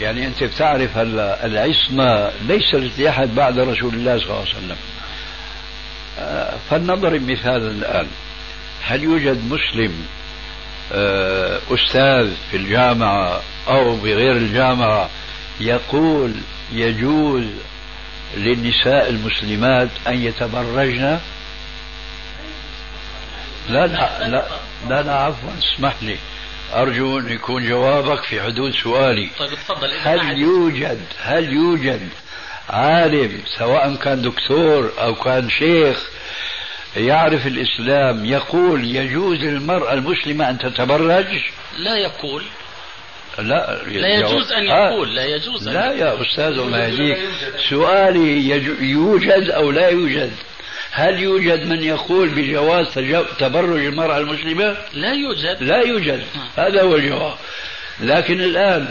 يعني 0.00 0.26
أنت 0.26 0.44
بتعرف 0.44 0.96
هلا 0.96 1.46
العصمة 1.46 2.32
ليست 2.42 2.98
لأحد 2.98 3.34
بعد 3.34 3.58
رسول 3.58 3.94
الله 3.94 4.18
صلى 4.18 4.26
الله 4.26 4.38
عليه 4.38 4.56
وسلم. 4.56 4.76
فلنضرب 6.70 7.30
مثالا 7.30 7.70
الآن. 7.70 8.06
هل 8.86 9.02
يوجد 9.02 9.44
مسلم 9.44 10.06
آه، 10.92 11.60
أستاذ 11.70 12.32
في 12.50 12.56
الجامعة 12.56 13.42
أو 13.68 13.96
بغير 13.96 14.32
الجامعة 14.36 15.10
يقول 15.60 16.32
يجوز 16.72 17.44
للنساء 18.36 19.10
المسلمات 19.10 19.88
أن 20.06 20.22
يتبرجن؟ 20.22 21.20
لا 23.68 23.86
لا 23.86 24.28
لا 24.28 24.46
لا, 24.88 25.02
لا 25.02 25.12
عفوا 25.14 25.50
اسمح 25.58 25.94
لي. 26.02 26.16
أرجو 26.74 27.18
أن 27.18 27.32
يكون 27.32 27.68
جوابك 27.68 28.22
في 28.24 28.42
حدود 28.42 28.74
سؤالي. 28.74 29.30
طيب 29.38 29.50
تفضل 29.54 29.90
هل 30.02 30.38
يوجد 30.38 31.00
هل 31.22 31.52
يوجد 31.52 32.08
عالم 32.70 33.40
سواء 33.58 33.94
كان 33.94 34.22
دكتور 34.22 34.92
أو 34.98 35.14
كان 35.14 35.50
شيخ 35.50 36.08
يعرف 36.96 37.46
الإسلام 37.46 38.24
يقول 38.24 38.96
يجوز 38.96 39.38
للمراه 39.38 39.92
المسلمة 39.92 40.50
أن 40.50 40.58
تتبرج؟ 40.58 41.26
لا 41.78 41.96
يقول 41.96 42.42
لا 43.38 43.82
لا 43.86 44.08
يجوز 44.08 44.52
أن 44.52 44.70
آه. 44.70 44.90
يقول 44.90 45.14
لا 45.14 45.24
يجوز 45.24 45.68
أن 45.68 45.74
لا. 45.74 45.92
يا 45.92 46.22
أستاذ 46.22 46.58
الله 46.58 46.78
يهديك 46.78 47.18
سؤالي 47.70 48.48
يوجد 48.80 49.50
أو 49.50 49.70
لا 49.70 49.88
يوجد 49.88 50.32
هل 50.90 51.22
يوجد 51.22 51.66
من 51.66 51.82
يقول 51.82 52.28
بجواز 52.28 52.86
تبرج 53.38 53.84
المرأة 53.84 54.18
المسلمة؟ 54.18 54.76
لا 54.92 55.12
يوجد 55.12 55.62
لا 55.62 55.76
يوجد 55.76 56.22
هذا 56.56 56.82
هو 56.82 56.96
الجواب 56.96 57.34
لكن 58.00 58.40
الآن 58.40 58.88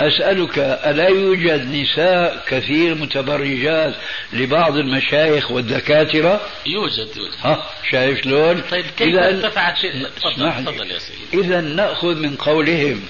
أسألك 0.00 0.58
ألا 0.58 1.08
يوجد 1.08 1.74
نساء 1.74 2.44
كثير 2.48 2.94
متبرجات 2.94 3.94
لبعض 4.32 4.76
المشايخ 4.76 5.50
والدكاترة؟ 5.50 6.40
يوجد 6.66 7.16
يوجد. 7.16 7.32
ها 7.40 7.70
شايف 7.90 8.22
شلون؟ 8.22 8.60
طيب 8.70 8.84
كيف 8.96 9.08
إذا 9.08 9.28
ارتفعت 9.28 9.78
في 9.78 10.06
تفضل. 10.16 10.64
تفضل 10.64 10.90
يا 10.90 10.98
سيدي. 10.98 11.46
إذا 11.46 11.60
نأخذ 11.60 12.14
من 12.14 12.36
قولهم 12.36 13.02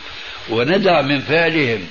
وندع 0.48 1.02
من 1.02 1.20
فعلهم. 1.20 1.88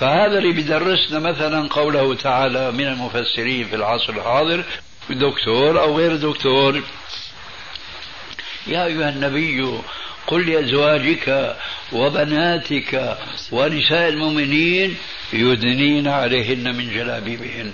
فهذا 0.00 0.38
اللي 0.38 0.52
بدرسنا 0.52 1.18
مثلا 1.18 1.68
قوله 1.68 2.14
تعالى 2.14 2.72
من 2.72 2.86
المفسرين 2.86 3.64
في 3.68 3.76
العصر 3.76 4.12
الحاضر 4.12 4.64
دكتور 5.10 5.80
أو 5.80 5.98
غير 5.98 6.16
دكتور. 6.16 6.82
يا 8.66 8.84
أيها 8.84 9.08
النبي 9.08 9.80
قل 10.26 10.50
لأزواجك 10.50 11.56
وبناتك 11.92 13.16
ونساء 13.52 14.08
المؤمنين 14.08 14.96
يدنين 15.32 16.08
عليهن 16.08 16.76
من 16.76 16.94
جلابيبهن. 16.94 17.72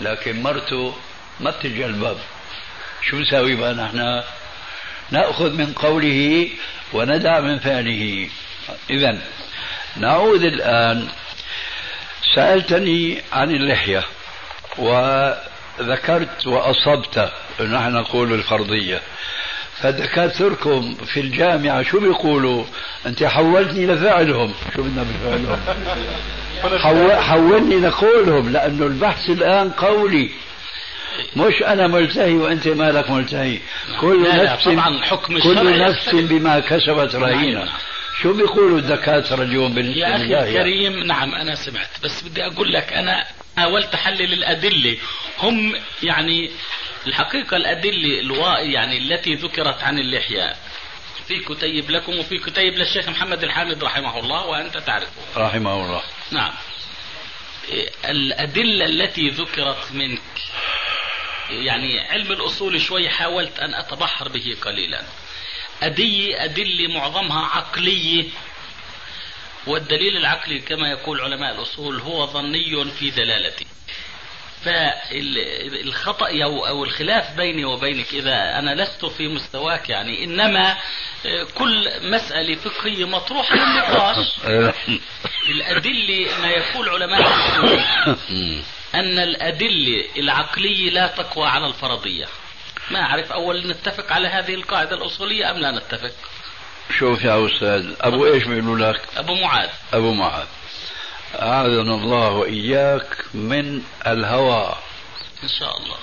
لكن 0.00 0.42
مرته 0.42 0.94
ما 1.40 1.50
بتتجلبب 1.50 2.16
شو 3.02 3.18
نساوي 3.18 3.54
بقى 3.54 3.74
نحن؟ 3.74 4.22
نأخذ 5.10 5.52
من 5.52 5.72
قوله 5.72 6.48
وندع 6.92 7.40
من 7.40 7.58
فعله. 7.58 8.28
إذا 8.90 9.18
نعود 9.96 10.42
الآن. 10.42 11.08
سألتني 12.34 13.22
عن 13.32 13.50
اللحية 13.50 14.04
وذكرت 14.78 16.46
وأصبت 16.46 17.32
نحن 17.60 17.92
نقول 17.92 18.32
الفرضية. 18.32 19.02
فدكاتركم 19.82 20.94
في 20.94 21.20
الجامعة 21.20 21.82
شو 21.82 22.00
بيقولوا؟ 22.00 22.64
أنت 23.06 23.24
حولتني 23.24 23.86
لفعلهم. 23.86 24.54
شو 24.76 24.82
بدنا 24.82 25.02
بفعلهم؟ 25.02 25.58
حو- 26.78 27.20
حولني 27.20 27.76
لقولهم 27.80 28.52
لأنه 28.52 28.86
البحث 28.86 29.30
الآن 29.30 29.70
قولي. 29.70 30.30
مش 31.36 31.62
أنا 31.66 31.86
ملتهي 31.86 32.32
وأنت 32.32 32.68
مالك 32.68 33.10
ملتهي. 33.10 33.58
كل 34.00 34.22
لا، 34.24 34.28
لا، 34.36 34.52
نفس 34.52 34.64
طبعاً 34.64 35.02
حكم 35.04 35.38
كل 35.38 35.78
نفس. 35.80 36.08
بما 36.14 36.60
كسبت 36.60 37.14
رهينة. 37.14 37.58
نعم. 37.64 37.68
شو 38.22 38.32
بيقولوا 38.32 38.78
الدكاترة 38.78 39.42
اليوم 39.42 39.74
بالنسبة 39.74 40.00
يا 40.00 40.16
أخي 40.16 40.24
لله؟ 40.24 40.42
الكريم 40.48 40.92
نعم 41.06 41.34
أنا 41.34 41.54
سمعت. 41.54 41.88
بس 42.04 42.22
بدي 42.22 42.46
أقول 42.46 42.72
لك 42.72 42.92
أنا 42.92 43.24
حاولت 43.56 43.94
أحلل 43.94 44.32
الأدلة. 44.32 44.96
هم 45.40 45.74
يعني 46.02 46.50
الحقيقة 47.08 47.56
الأدلة 47.56 48.20
الوا 48.20 48.58
يعني 48.58 48.98
التي 48.98 49.34
ذكرت 49.34 49.82
عن 49.82 49.98
اللحية. 49.98 50.56
في 51.28 51.40
كتيب 51.40 51.90
لكم 51.90 52.18
وفي 52.18 52.38
كتيب 52.38 52.74
للشيخ 52.74 53.08
محمد 53.08 53.44
الحامد 53.44 53.84
رحمه 53.84 54.18
الله 54.18 54.46
وأنت 54.46 54.78
تعرفه. 54.78 55.22
رحمه 55.36 55.74
الله. 55.74 56.02
نعم. 56.30 56.52
الأدلة 58.04 58.84
التي 58.84 59.28
ذكرت 59.28 59.92
منك 59.92 60.20
يعني 61.50 62.00
علم 62.00 62.32
الأصول 62.32 62.80
شوي 62.80 63.10
حاولت 63.10 63.58
أن 63.58 63.74
أتبحر 63.74 64.28
به 64.28 64.56
قليلا. 64.62 65.02
أدي 65.82 66.44
أدلة 66.44 66.88
معظمها 66.88 67.46
عقلية. 67.46 68.24
والدليل 69.66 70.16
العقلي 70.16 70.58
كما 70.58 70.90
يقول 70.90 71.20
علماء 71.20 71.54
الأصول 71.54 72.00
هو 72.00 72.26
ظني 72.26 72.84
في 72.84 73.10
دلالته 73.10 73.66
فالخطأ 74.64 76.28
أو 76.68 76.84
الخلاف 76.84 77.36
بيني 77.36 77.64
وبينك 77.64 78.14
إذا 78.14 78.58
أنا 78.58 78.82
لست 78.82 79.04
في 79.04 79.28
مستواك 79.28 79.88
يعني 79.88 80.24
إنما 80.24 80.76
كل 81.54 81.90
مسألة 82.02 82.54
فقهية 82.54 83.04
مطروحة 83.04 83.54
للنقاش. 83.54 84.26
الأدلة 85.54 86.28
ما 86.42 86.48
يقول 86.48 86.88
علماء 86.88 87.22
أن 88.94 89.18
الأدلة 89.18 90.04
العقلية 90.16 90.90
لا 90.90 91.06
تقوى 91.06 91.46
على 91.46 91.66
الفرضية. 91.66 92.26
ما 92.90 93.00
أعرف 93.00 93.32
أول 93.32 93.66
نتفق 93.66 94.12
على 94.12 94.28
هذه 94.28 94.54
القاعدة 94.54 94.96
الأصولية 94.96 95.50
أم 95.50 95.56
لا 95.56 95.70
نتفق؟ 95.70 96.12
شوف 96.98 97.24
يا 97.24 97.46
أستاذ 97.46 97.94
أبو 98.00 98.26
إيش 98.26 98.44
بيقولوا 98.44 98.92
لك؟ 98.92 99.00
أبو 99.16 99.34
معاذ. 99.34 99.68
أبو 99.92 100.12
معاذ. 100.12 100.46
أعاذنا 101.34 101.94
الله 101.94 102.30
وإياك 102.30 103.24
من 103.34 103.82
الهوى. 104.06 104.74
إن 105.42 105.48
شاء 105.48 105.76
الله. 105.78 105.96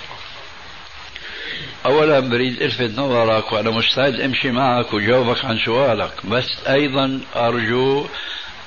أولا 1.86 2.20
بريد 2.20 2.62
ألفت 2.62 3.00
نظرك 3.00 3.52
وأنا 3.52 3.70
مستعد 3.70 4.20
أمشي 4.20 4.52
معك 4.52 4.94
وجاوبك 4.94 5.46
عن 5.46 5.60
سؤالك 5.66 6.26
بس 6.26 6.50
أيضا 6.68 7.22
أرجو 7.36 8.08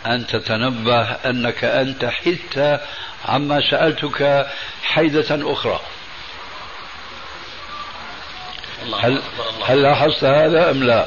أن 0.07 0.27
تتنبه 0.27 1.03
أنك 1.03 1.65
أنت 1.65 2.05
حدت 2.05 2.81
عما 3.25 3.71
سألتك 3.71 4.47
حيدة 4.83 5.53
أخرى. 5.53 5.81
الله 8.83 8.99
هل, 8.99 9.07
الله 9.13 9.67
هل 9.67 9.83
لاحظت 9.83 10.25
هذا 10.25 10.71
أم 10.71 10.83
لا؟ 10.83 11.07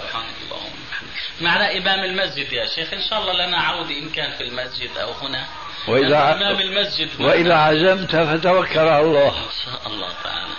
معنا 1.41 1.77
إمام 1.77 2.03
المسجد 2.03 2.53
يا 2.53 2.65
شيخ. 2.65 2.93
إن 2.93 3.01
شاء 3.09 3.19
الله 3.21 3.33
لنا 3.33 3.57
عودة 3.57 3.97
إن 3.99 4.09
كان 4.09 4.31
في 4.31 4.43
المسجد 4.43 4.97
أو 4.97 5.11
هنا. 5.11 5.45
وإذا 5.87 6.33
إمام 6.33 6.59
المسجد. 6.59 7.09
وإذا 7.19 7.53
عزمت 7.53 8.15
فتوكل 8.15 8.79
على 8.79 8.99
الله. 8.99 9.27
إن 9.27 9.49
شاء 9.65 9.87
الله 9.87 10.09
تعالى. 10.23 10.53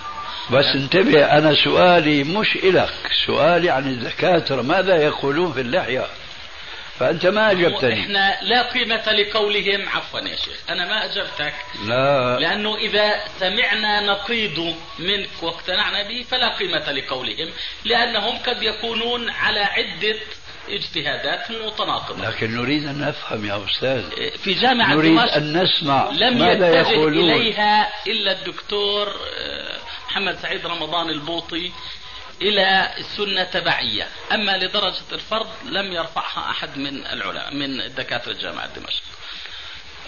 بس 0.51 0.65
انتبه 0.75 1.39
أنا 1.39 1.55
سؤالي 1.65 2.25
مش 2.25 2.57
إلك. 2.57 2.93
سؤالي 3.27 3.71
عن 3.71 3.87
الدكاترة 3.87 4.63
ماذا 4.63 4.97
يقولون 4.97 5.53
في 5.53 5.61
اللحية؟ 5.61 6.07
فأنت 6.99 7.27
ما 7.27 7.51
أجبتني. 7.51 8.01
إحنا 8.01 8.39
لا 8.43 8.63
قيمة 8.63 9.13
لقولهم. 9.13 9.89
عفوا 9.89 10.21
يا 10.21 10.37
شيخ. 10.37 10.61
أنا 10.71 10.85
ما 10.85 11.05
أجبتك. 11.05 11.55
لا. 11.87 12.39
لأنه 12.41 12.77
إذا 12.77 13.25
سمعنا 13.41 14.01
نقيض 14.01 14.75
منك 14.99 15.43
واقتنعنا 15.43 16.09
به 16.09 16.25
فلا 16.31 16.49
قيمة 16.49 16.93
لقولهم. 16.93 17.51
لأنهم 17.85 18.39
قد 18.39 18.63
يكونون 18.63 19.31
على 19.31 19.61
عدة 19.61 20.17
اجتهادات 20.69 21.51
متناقضة. 21.51 22.29
لكن 22.29 22.57
نريد 22.57 22.87
أن 22.87 23.01
نفهم 23.01 23.45
يا 23.47 23.65
أستاذ. 23.71 24.11
في 24.37 24.55
جامعة 24.55 24.95
نريد 24.95 25.19
دمشق 25.19 25.35
أن 25.35 25.63
نسمع 25.63 26.11
لم 26.11 26.39
ماذا 26.39 26.81
يقولون. 26.81 27.31
إليها 27.31 27.93
إلا 28.07 28.33
الدكتور 28.33 29.09
آه، 29.09 29.79
محمد 30.07 30.37
سعيد 30.37 30.67
رمضان 30.67 31.11
البوطي 31.11 31.73
إلى 32.43 32.95
السنة 32.99 33.45
تبعية. 33.45 34.09
أما 34.33 34.57
لدرجة 34.57 35.13
الفرض 35.13 35.49
لم 35.65 35.93
يرفعها 35.93 36.51
أحد 36.51 36.79
من 36.79 37.07
العلماء 37.07 37.55
من 37.55 37.95
دكاترة 37.95 38.33
جامعة 38.33 38.67
دمشق. 38.77 39.03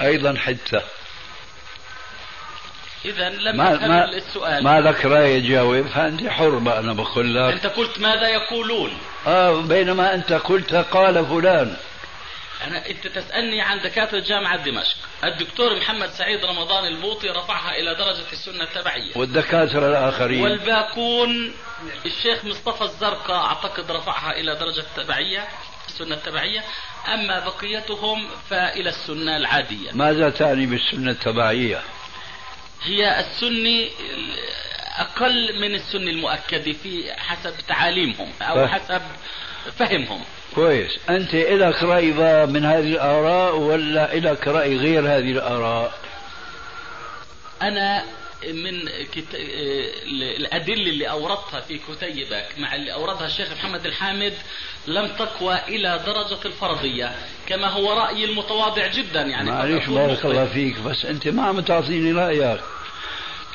أيضا 0.01 0.35
حتى 0.39 0.81
إذا 3.05 3.29
لم 3.29 3.57
ما 3.57 4.05
السؤال 4.05 4.65
ما 4.65 4.81
لك 4.81 5.05
رأي 5.05 5.41
تجاوب 5.41 5.87
فأنت 5.87 6.29
حر 6.29 6.59
بقى 6.59 6.79
أنا 6.79 6.93
بقول 6.93 7.35
لك. 7.35 7.53
أنت 7.53 7.67
قلت 7.67 8.01
ماذا 8.01 8.29
يقولون؟ 8.29 8.99
آه 9.27 9.61
بينما 9.61 10.15
أنت 10.15 10.33
قلت 10.33 10.75
قال 10.75 11.27
فلان. 11.27 11.77
أنا 12.67 12.87
أنت 12.91 13.07
تسألني 13.07 13.61
عن 13.61 13.81
دكاترة 13.81 14.19
جامعة 14.19 14.65
دمشق. 14.65 14.97
الدكتور 15.25 15.77
محمد 15.77 16.09
سعيد 16.09 16.45
رمضان 16.45 16.85
البوطي 16.85 17.29
رفعها 17.29 17.71
إلى 17.71 17.95
درجة 17.95 18.33
السنة 18.33 18.65
التبعية. 18.65 19.13
والدكاترة 19.17 19.89
الآخرين. 19.89 20.43
والباقون 20.43 21.53
الشيخ 22.07 22.45
مصطفى 22.45 22.83
الزرقاء 22.85 23.45
أعتقد 23.45 23.91
رفعها 23.91 24.31
إلى 24.33 24.55
درجة 24.55 24.85
التبعية 24.97 25.45
السنة 25.89 26.15
التبعية. 26.15 26.65
أما 27.15 27.45
بقيتهم 27.45 28.29
فإلى 28.51 28.89
السنة 28.89 29.37
العادية. 29.37 29.93
ماذا 29.93 30.31
تعني 30.31 30.67
بالسنة 30.67 31.11
التبعية؟ 31.11 31.81
هي 32.85 33.21
السنة 33.21 33.89
أقل 34.97 35.61
من 35.61 35.75
السنة 35.75 36.11
المؤكدة 36.11 36.73
في 36.73 37.13
حسب 37.17 37.55
تعاليمهم 37.69 38.33
فهم. 38.41 38.67
حسب 38.69 39.03
فهمهم 39.79 40.21
كويس 40.55 40.99
أنت 41.11 41.35
إلك 41.35 41.83
رأي 41.83 42.13
بقى 42.13 42.47
من 42.47 42.65
هذه 42.65 42.93
الآراء 42.93 43.57
ولا 43.57 44.13
إلك 44.15 44.49
رأي 44.49 44.77
غير 44.77 45.01
هذه 45.01 45.31
الآراء 45.33 45.99
أنا 47.63 48.05
من 48.53 48.89
كت... 49.15 49.35
الأدلة 50.39 50.91
اللي 50.91 51.11
أوردتها 51.11 51.61
في 51.61 51.79
كتيبك 51.79 52.47
مع 52.59 52.75
اللي 52.75 52.93
أوردها 52.93 53.27
الشيخ 53.27 53.53
محمد 53.53 53.87
الحامد 53.87 54.33
لم 54.87 55.07
تقوى 55.07 55.59
إلى 55.69 56.01
درجة 56.07 56.39
الفرضية 56.45 57.13
كما 57.47 57.69
هو 57.69 57.93
رأيي 57.93 58.25
المتواضع 58.25 58.87
جدا 58.87 59.23
يعني 59.23 59.51
معلش 59.51 59.87
بارك. 59.87 60.25
الله 60.25 60.47
فيك 60.47 60.79
بس 60.81 61.05
أنت 61.05 61.29
ما 61.29 61.43
عم 61.43 61.61
تعطيني 61.61 62.13
رأيك 62.13 62.61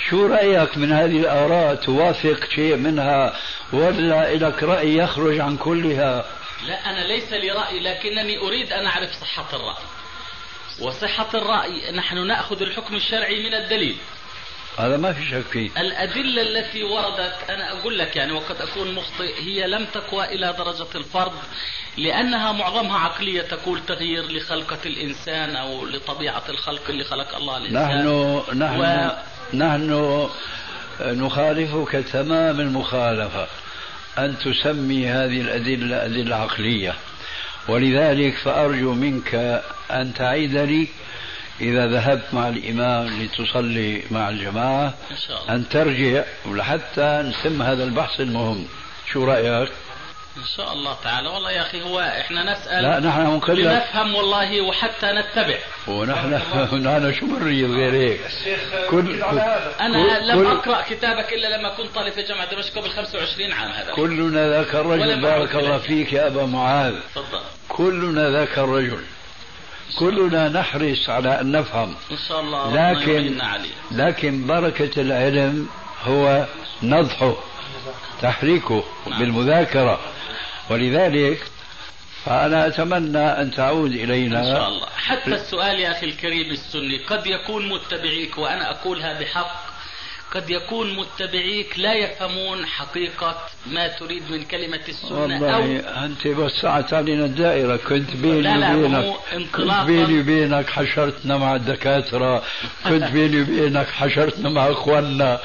شو 0.07 0.25
رأيك 0.25 0.77
من 0.77 0.91
هذه 0.91 1.19
الآراء 1.19 1.75
توافق 1.75 2.49
شيء 2.49 2.75
منها 2.75 3.33
ولا 3.73 4.35
لك 4.35 4.63
رأي 4.63 4.97
يخرج 4.97 5.39
عن 5.39 5.57
كلها؟ 5.57 6.25
لا 6.67 6.89
أنا 6.89 7.07
ليس 7.07 7.33
لي 7.33 7.51
رأي 7.51 7.79
لكنني 7.79 8.37
أريد 8.37 8.71
أن 8.71 8.85
أعرف 8.85 9.11
صحة 9.11 9.47
الرأي. 9.53 9.83
وصحة 10.81 11.29
الرأي 11.33 11.91
نحن 11.91 12.27
نأخذ 12.27 12.61
الحكم 12.61 12.95
الشرعي 12.95 13.43
من 13.43 13.53
الدليل. 13.53 13.97
هذا 14.77 14.97
ما 14.97 15.13
في 15.13 15.25
شك 15.25 15.41
فيه. 15.51 15.69
الأدلة 15.77 16.41
التي 16.41 16.83
وردت 16.83 17.35
أنا 17.49 17.79
أقول 17.79 17.99
لك 17.99 18.15
يعني 18.15 18.31
وقد 18.31 18.55
أكون 18.61 18.93
مخطئ 18.93 19.41
هي 19.41 19.67
لم 19.67 19.85
تقوى 19.85 20.25
إلى 20.25 20.53
درجة 20.57 20.87
الفرض 20.95 21.33
لأنها 21.97 22.51
معظمها 22.51 22.99
عقلية 22.99 23.41
تقول 23.41 23.85
تغيير 23.85 24.31
لخلقة 24.31 24.79
الإنسان 24.85 25.55
أو 25.55 25.85
لطبيعة 25.85 26.43
الخلق 26.49 26.89
اللي 26.89 27.03
خلق 27.03 27.35
الله 27.35 27.57
الإنسان. 27.57 27.97
نحن 27.97 28.43
نحن 28.57 28.81
و... 28.81 29.11
نحن 29.53 30.29
نخالفك 31.01 31.91
تمام 31.91 32.59
المخالفة 32.59 33.47
أن 34.17 34.35
تسمي 34.37 35.07
هذه 35.07 35.41
الأدلة 35.41 36.05
أدلة 36.05 36.35
عقلية. 36.35 36.93
ولذلك 37.67 38.33
فأرجو 38.43 38.93
منك 38.93 39.61
أن 39.91 40.13
تعيد 40.13 40.57
لي 40.57 40.87
إذا 41.61 41.87
ذهبت 41.87 42.33
مع 42.33 42.49
الإمام 42.49 43.21
لتصلي 43.21 44.03
مع 44.11 44.29
الجماعة 44.29 44.93
إن 45.11 45.17
شاء 45.27 45.41
الله. 45.41 45.55
أن 45.55 45.69
ترجع 45.69 46.23
لحتى 46.45 47.23
نتم 47.25 47.61
هذا 47.61 47.83
البحث 47.83 48.21
المهم. 48.21 48.65
شو 49.11 49.25
رأيك؟ 49.25 49.69
إن 50.37 50.43
شاء 50.57 50.73
الله 50.73 50.97
تعالى. 51.03 51.29
والله 51.29 51.51
يا 51.51 51.61
أخي 51.61 51.81
هو 51.81 51.99
إحنا 51.99 52.53
نسأل 52.53 52.83
لا 52.83 52.99
نحن 52.99 53.25
مكلف 53.35 53.59
لنفهم 53.59 54.15
والله 54.15 54.61
وحتى 54.61 55.05
نتبع. 55.11 55.55
ونحن 55.87 56.33
نحن 56.73 57.13
شو 57.13 57.25
بنريد 57.25 57.71
غير 57.71 57.93
هيك؟ 57.93 58.19
كل 58.89 59.23
أنا 59.23 60.19
كل- 60.19 60.27
لم 60.27 60.39
كل- 60.43 60.47
أقرأ 60.47 60.81
كتابك 60.81 61.33
إلا 61.33 61.57
لما 61.57 61.69
كنت 61.69 61.95
طالب 61.95 62.13
في 62.13 62.23
جامعة 62.23 62.51
دمشق 62.55 62.75
قبل 62.79 62.89
25 62.89 63.51
عام 63.53 63.71
هذا. 63.71 63.93
كلنا 63.93 64.49
ذاك 64.49 64.75
الرجل. 64.75 65.21
بارك 65.21 65.55
الله. 65.55 65.77
فيك 65.77 66.13
يا 66.13 66.27
أبا 66.27 66.45
معاذ. 66.45 66.93
تفضل. 67.15 67.41
كلنا 67.69 68.29
ذاك 68.29 68.59
الرجل. 68.59 69.03
كلنا 69.99 70.49
نحرص 70.49 71.09
على 71.09 71.41
أن 71.41 71.51
نفهم. 71.51 71.95
إن 72.11 72.17
شاء 72.27 72.39
الله 72.39 72.91
لكن 72.91 73.41
عليه. 73.41 73.69
لكن 73.91 74.47
بركة 74.47 75.01
العلم 75.01 75.69
هو 76.03 76.45
نضحه 76.83 77.35
تحريكه 78.21 78.83
نعم. 79.07 79.19
بالمذاكرة. 79.19 79.99
ولذلك 80.69 81.43
فأنا 82.25 82.67
أتمنى 82.67 83.41
أن 83.41 83.51
تعود 83.51 83.91
إلينا. 83.91 84.39
إن 84.39 84.57
شاء 84.57 84.67
الله. 84.67 84.87
حتى 84.97 85.35
السؤال 85.35 85.79
يا 85.79 85.91
أخي 85.91 86.05
الكريم 86.05 86.51
السني 86.51 86.97
قد 86.97 87.27
يكون 87.27 87.69
متبعيك 87.69 88.37
وأنا 88.37 88.71
أقولها 88.71 89.19
بحق 89.19 89.69
قد 90.31 90.49
يكون 90.49 90.95
متبعيك 90.95 91.79
لا 91.79 91.93
يفهمون 91.93 92.65
حقيقة 92.65 93.37
ما 93.71 93.87
تريد 93.87 94.31
من 94.31 94.43
كلمة 94.43 94.79
السنة 94.89 95.15
أو 95.15 95.21
والله 95.21 95.79
أنت 96.05 96.25
وسعت 96.25 96.93
علينا 96.93 97.25
الدائرة. 97.25 97.75
كنت 97.75 98.15
بيني 98.15 98.41
لا 98.41 98.57
لا 98.57 98.75
وبينك 98.75 99.15
كنت 99.55 99.85
بيني 99.85 100.19
وبينك 100.19 100.69
حشرتنا 100.69 101.37
مع 101.37 101.55
الدكاترة. 101.55 102.43
كنت 102.83 103.03
بيني 103.03 103.41
وبينك 103.41 103.87
حشرتنا 103.87 104.49
مع 104.49 104.71
إخواننا. 104.71 105.39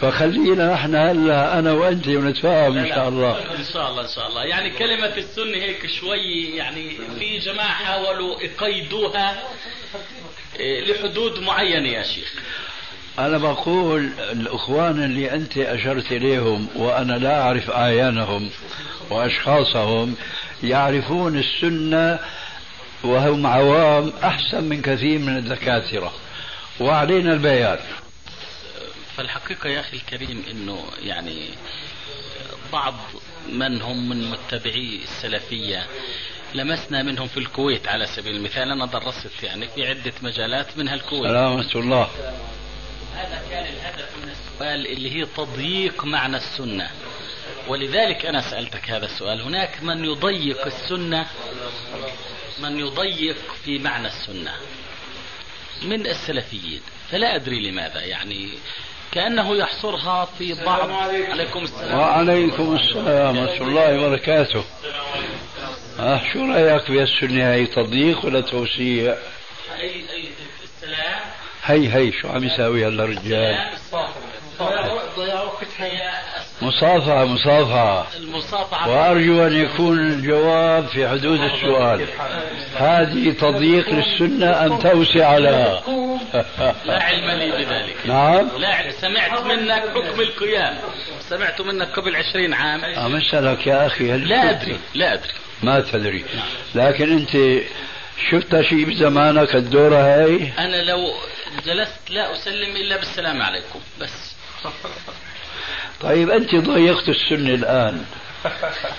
فخلينا 0.00 0.72
نحن 0.72 0.94
هلا 0.94 1.58
أنا 1.58 1.72
وأنت 1.72 2.08
ونتفاهم 2.08 2.78
لا. 2.78 2.94
شاء 2.94 3.08
الله. 3.08 3.38
إن 3.58 3.64
شاء 3.72 3.90
الله 3.90 4.02
إن 4.02 4.08
شاء 4.14 4.28
الله. 4.28 4.44
يعني 4.44 4.70
كلمة 4.70 5.16
السنة 5.16 5.56
هيك 5.56 5.86
شوي 5.86 6.56
يعني 6.56 6.90
في 7.18 7.38
جماعة 7.38 7.68
حاولوا 7.68 8.40
يقيدوها 8.40 9.42
إيه، 10.60 10.92
لحدود 10.92 11.38
معينة 11.38 11.88
يا 11.88 12.02
شيخ. 12.02 12.32
أنا 13.18 13.38
بقول 13.38 14.10
الإخوان 14.32 15.04
اللي 15.04 15.32
أنت 15.32 15.58
أشرت 15.58 16.12
إليهم 16.12 16.68
وأنا 16.76 17.12
لا 17.12 17.40
أعرف 17.40 17.70
أعيانهم 17.70 18.50
وأشخاصهم 19.10 20.14
يعرفون 20.62 21.38
السنة 21.38 22.18
وهم 23.04 23.46
عوام 23.46 24.12
أحسن 24.24 24.64
من 24.64 24.82
كثير 24.82 25.18
من 25.18 25.36
الدكاترة. 25.36 26.12
وعلينا 26.80 27.32
البيان. 27.32 27.78
فالحقيقة 29.20 29.68
يا 29.68 29.80
أخي 29.80 29.96
الكريم 29.96 30.44
أنه 30.50 30.84
يعني 31.02 31.48
بعض 32.72 32.94
من 33.48 33.82
هم 33.82 34.08
من 34.08 34.30
متبعي 34.30 35.00
السلفية 35.02 35.86
لمسنا 36.54 37.02
منهم 37.02 37.28
في 37.28 37.36
الكويت 37.36 37.88
على 37.88 38.06
سبيل 38.06 38.36
المثال. 38.36 38.70
أنا 38.70 38.86
درست 38.86 39.42
يعني 39.42 39.68
في 39.68 39.86
عدة 39.86 40.12
مجالات 40.22 40.78
منها 40.78 40.94
الكويت. 40.94 41.24
سلامة 41.24 41.70
الله. 41.74 42.10
هذا 43.14 43.42
كان 43.50 43.64
الهدف 43.64 44.16
من 44.22 44.30
السؤال 44.30 44.86
اللي 44.86 45.10
هي 45.10 45.26
تضييق 45.26 46.04
معنى 46.04 46.36
السنة. 46.36 46.90
ولذلك 47.68 48.26
أنا 48.26 48.50
سألتك 48.50 48.90
هذا 48.90 49.06
السؤال. 49.06 49.40
هناك 49.40 49.82
من 49.82 50.04
يضيق 50.04 50.66
السنة 50.66 51.26
من 52.58 52.80
يضيق 52.80 53.36
في 53.64 53.78
معنى 53.78 54.06
السنة. 54.06 54.54
من 55.82 56.06
السلفيين؟ 56.06 56.80
فلا 57.10 57.34
أدري 57.34 57.70
لماذا. 57.70 58.00
يعني 58.00 58.48
كأنه 59.12 59.56
يحصرها 59.56 60.28
في 60.38 60.64
بعض. 60.64 60.90
عليكم. 60.90 61.62
السلام. 61.64 61.98
وعليكم 61.98 62.76
السلام 62.76 63.38
ورحمة 63.38 63.66
الله 63.66 64.06
وبركاته. 64.06 64.64
آه 66.00 66.20
شو 66.32 66.44
رأيك 66.44 66.90
بالسنة 66.90 67.52
هي 67.52 67.66
تضييق 67.66 68.24
ولا 68.24 68.40
توسيع؟ 68.40 69.14
أي 69.80 69.86
أي 69.86 70.24
السلام. 70.64 71.20
هي 71.64 71.94
هي 71.94 72.12
شو 72.12 72.28
عم 72.28 72.44
يساوي 72.44 72.86
هلا 72.86 73.04
رجال؟ 73.04 73.58
مصافحة 76.62 77.24
مصافحة. 77.24 78.06
المصافحة. 78.16 78.90
وأرجو 78.90 79.46
أن 79.46 79.52
يكون 79.52 79.98
الجواب 79.98 80.86
في 80.86 81.08
حدود 81.08 81.40
السؤال. 81.40 82.06
هذه 82.76 83.30
تضييق 83.40 83.88
للسنة 83.90 84.66
أم 84.66 84.78
توسع 84.78 85.38
لها 85.38 85.82
لا 86.84 87.02
علم 87.02 87.30
لي 87.30 87.50
بذلك. 87.50 87.96
نعم. 88.04 88.48
لا 88.58 88.68
علم. 88.68 88.90
سمعت 88.90 89.40
منك 89.40 89.72
حكم 89.72 90.20
القيام. 90.20 90.78
سمعت 91.20 91.60
منك 91.60 91.88
قبل 91.88 92.16
عشرين 92.16 92.54
عام. 92.54 92.84
أم 92.84 93.16
أسألك 93.16 93.66
يا 93.66 93.86
أخي 93.86 94.12
هل 94.12 94.28
لا 94.28 94.50
أدري 94.50 94.78
لا 94.94 95.14
أدري. 95.14 95.32
ما 95.62 95.80
تدري. 95.80 96.24
لكن 96.74 97.12
أنت 97.12 97.62
شفت 98.30 98.60
شيء 98.60 98.84
بزمانك 98.84 99.54
الدورة 99.54 99.96
هاي؟ 99.96 100.52
أنا 100.58 100.82
لو 100.82 101.14
جلست 101.66 102.10
لا 102.10 102.32
أسلم 102.32 102.76
إلا 102.76 102.96
بالسلام 102.96 103.42
عليكم 103.42 103.80
بس. 104.00 104.36
طيب 106.00 106.30
أنت 106.30 106.54
ضيقت 106.54 107.08
السنة 107.08 107.54
الآن. 107.54 108.04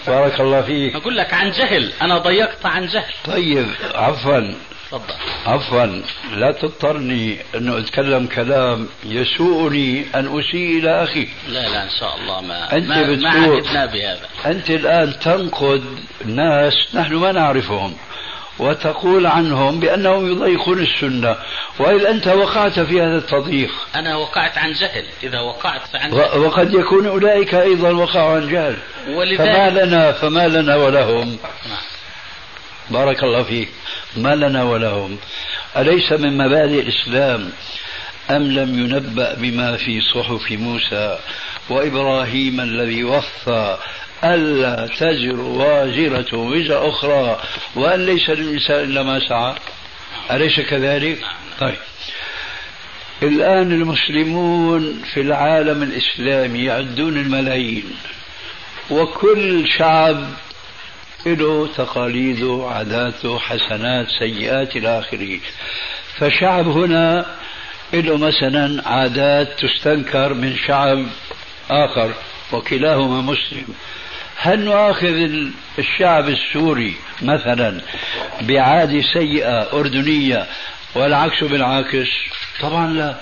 بارك 0.08 0.40
الله 0.40 0.62
فيك. 0.62 0.96
أقول 0.96 1.18
لك 1.18 1.34
عن 1.34 1.52
جهل. 1.52 1.94
أنا 2.02 2.18
ضيقت 2.18 2.66
عن 2.66 2.88
جهل. 2.88 3.14
طيب 3.26 3.68
عفوا. 3.96 4.54
تفضل. 4.92 5.14
عفوا 5.46 6.02
لا 6.36 6.52
تضطرني 6.52 7.38
أنه 7.56 7.78
أتكلم 7.78 8.28
كلام 8.28 8.88
يسوءني 9.06 10.06
أن 10.16 10.40
أسيء 10.40 10.80
إلى 10.80 11.04
أخي. 11.04 11.28
لا 11.48 11.70
لا 11.70 11.84
إن 11.84 11.90
شاء 12.00 12.16
الله 12.18 12.42
ما 12.42 12.74
أنت 12.74 12.88
ما, 12.88 12.96
ما 12.96 13.14
بتقول- 13.14 13.56
عهدنا 13.56 13.86
بهذا. 13.86 14.28
أنت 14.46 14.70
الآن 14.70 15.20
تنقد 15.20 15.84
ناس 16.26 16.74
نحن 16.94 17.16
ما 17.16 17.32
نعرفهم 17.32 17.94
وتقول 18.60 19.28
عنهم 19.28 19.80
بأنهم 19.80 20.32
يضيقون 20.32 20.80
السنة. 20.80 21.36
وإذا 21.80 22.10
أنت 22.10 22.28
وقعت 22.28 22.80
في 22.80 23.02
هذا 23.02 23.18
التضييق. 23.18 23.72
أنا 23.96 24.16
وقعت 24.16 24.58
عن 24.58 24.72
جهل. 24.74 25.06
إذا 25.24 25.40
وقعت 25.40 25.82
فعن 25.94 26.10
جهل. 26.10 26.40
وقد 26.40 26.74
يكون 26.74 27.08
أولئك 27.08 27.56
أيضا 27.56 27.92
وقعوا 27.92 28.36
عن 28.36 28.50
جهل. 28.50 28.76
فما 29.06 29.18
ولذلك 29.18 29.84
لنا 29.88 30.12
فما 30.12 30.48
لنا 30.48 30.76
ولهم. 30.76 31.28
نعم. 31.70 31.91
بارك 32.90 33.24
الله 33.24 33.44
فيك. 33.44 33.70
ما 34.18 34.36
لنا 34.36 34.64
ولهم 34.64 35.18
أليس 35.78 36.12
من 36.12 36.38
مبادئ 36.38 36.80
الإسلام 36.82 37.52
أم 38.30 38.52
لم 38.52 38.80
ينبأ 38.80 39.34
بما 39.34 39.78
في 39.78 40.02
صحف 40.02 40.52
موسى 40.52 41.20
وإبراهيم 41.70 42.62
الذي 42.62 43.04
وفى 43.04 43.78
ألا 44.24 44.88
تزر 44.88 45.40
وازرة 45.40 46.38
وزر 46.38 46.90
أخرى 46.90 47.42
وأن 47.76 48.06
ليس 48.06 48.30
للإنسان 48.30 48.84
إلا 48.84 49.04
ما 49.04 49.30
سعى؟ 49.30 49.56
أليس 50.32 50.60
كذلك؟ 50.60 51.26
طيب. 51.60 51.78
الآن 53.24 53.72
المسلمون 53.72 55.02
في 55.14 55.22
العالم 55.22 55.84
الإسلامي 55.84 56.64
يعدون 56.64 57.18
الملايين 57.18 57.84
وكل 58.90 59.70
شعب 59.78 60.24
له 61.26 61.68
تقاليده 61.78 62.68
عاداته 62.72 63.40
حسنات 63.40 64.08
سيئات 64.20 64.76
إلى 64.76 65.00
آخره 65.00 65.40
فشعب 66.18 66.68
هنا 66.68 67.26
له 67.94 68.18
مثلا 68.18 68.90
عادات 68.90 69.60
تستنكر 69.60 70.34
من 70.34 70.56
شعب 70.68 71.06
آخر 71.70 72.14
وكلاهما 72.52 73.22
مسلم. 73.22 73.66
هل 74.36 74.60
نؤاخذ 74.60 75.30
الشعب 75.80 76.30
السوري 76.30 76.96
مثلا 77.22 77.82
بعادة 78.42 79.02
سيئة 79.14 79.74
أردنية 79.74 80.48
والعكس 80.96 81.44
بالعكس 81.44 82.10
طبعا 82.62 82.94
لا 82.94 83.16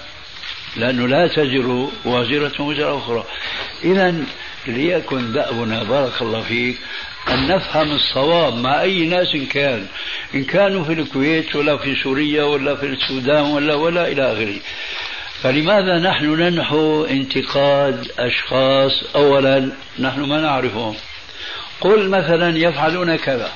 لأنه 0.75 1.07
لا 1.07 1.27
تزر 1.27 1.89
وازرة 2.05 2.61
وزر 2.61 2.97
أخرى. 2.97 3.23
إذا 3.83 4.15
ليكن 4.67 5.31
دأبنا 5.31 5.83
بارك 5.83 6.21
الله 6.21 6.41
فيك 6.41 6.77
أن 7.27 7.47
نفهم 7.47 7.91
الصواب 7.91 8.53
مع 8.53 8.81
أي 8.81 9.05
ناس 9.05 9.37
كان. 9.51 9.85
إن 10.35 10.43
كانوا 10.43 10.83
في 10.83 10.93
الكويت 10.93 11.55
ولا 11.55 11.77
في 11.77 11.95
سوريا 11.95 12.43
ولا 12.43 12.75
في 12.75 12.85
السودان 12.85 13.41
ولا 13.41 13.75
ولا 13.75 14.07
إلى 14.07 14.31
آخره. 14.33 14.55
فلماذا 15.41 15.99
نحن 15.99 16.25
ننحو 16.25 17.05
انتقاد 17.05 18.11
أشخاص 18.19 19.03
أولا 19.15 19.71
نحن 19.99 20.21
ما 20.21 20.41
نعرفهم؟ 20.41 20.95
قل 21.81 22.09
مثلا 22.09 22.57
يفعلون 22.57 23.15
كذا. 23.15 23.51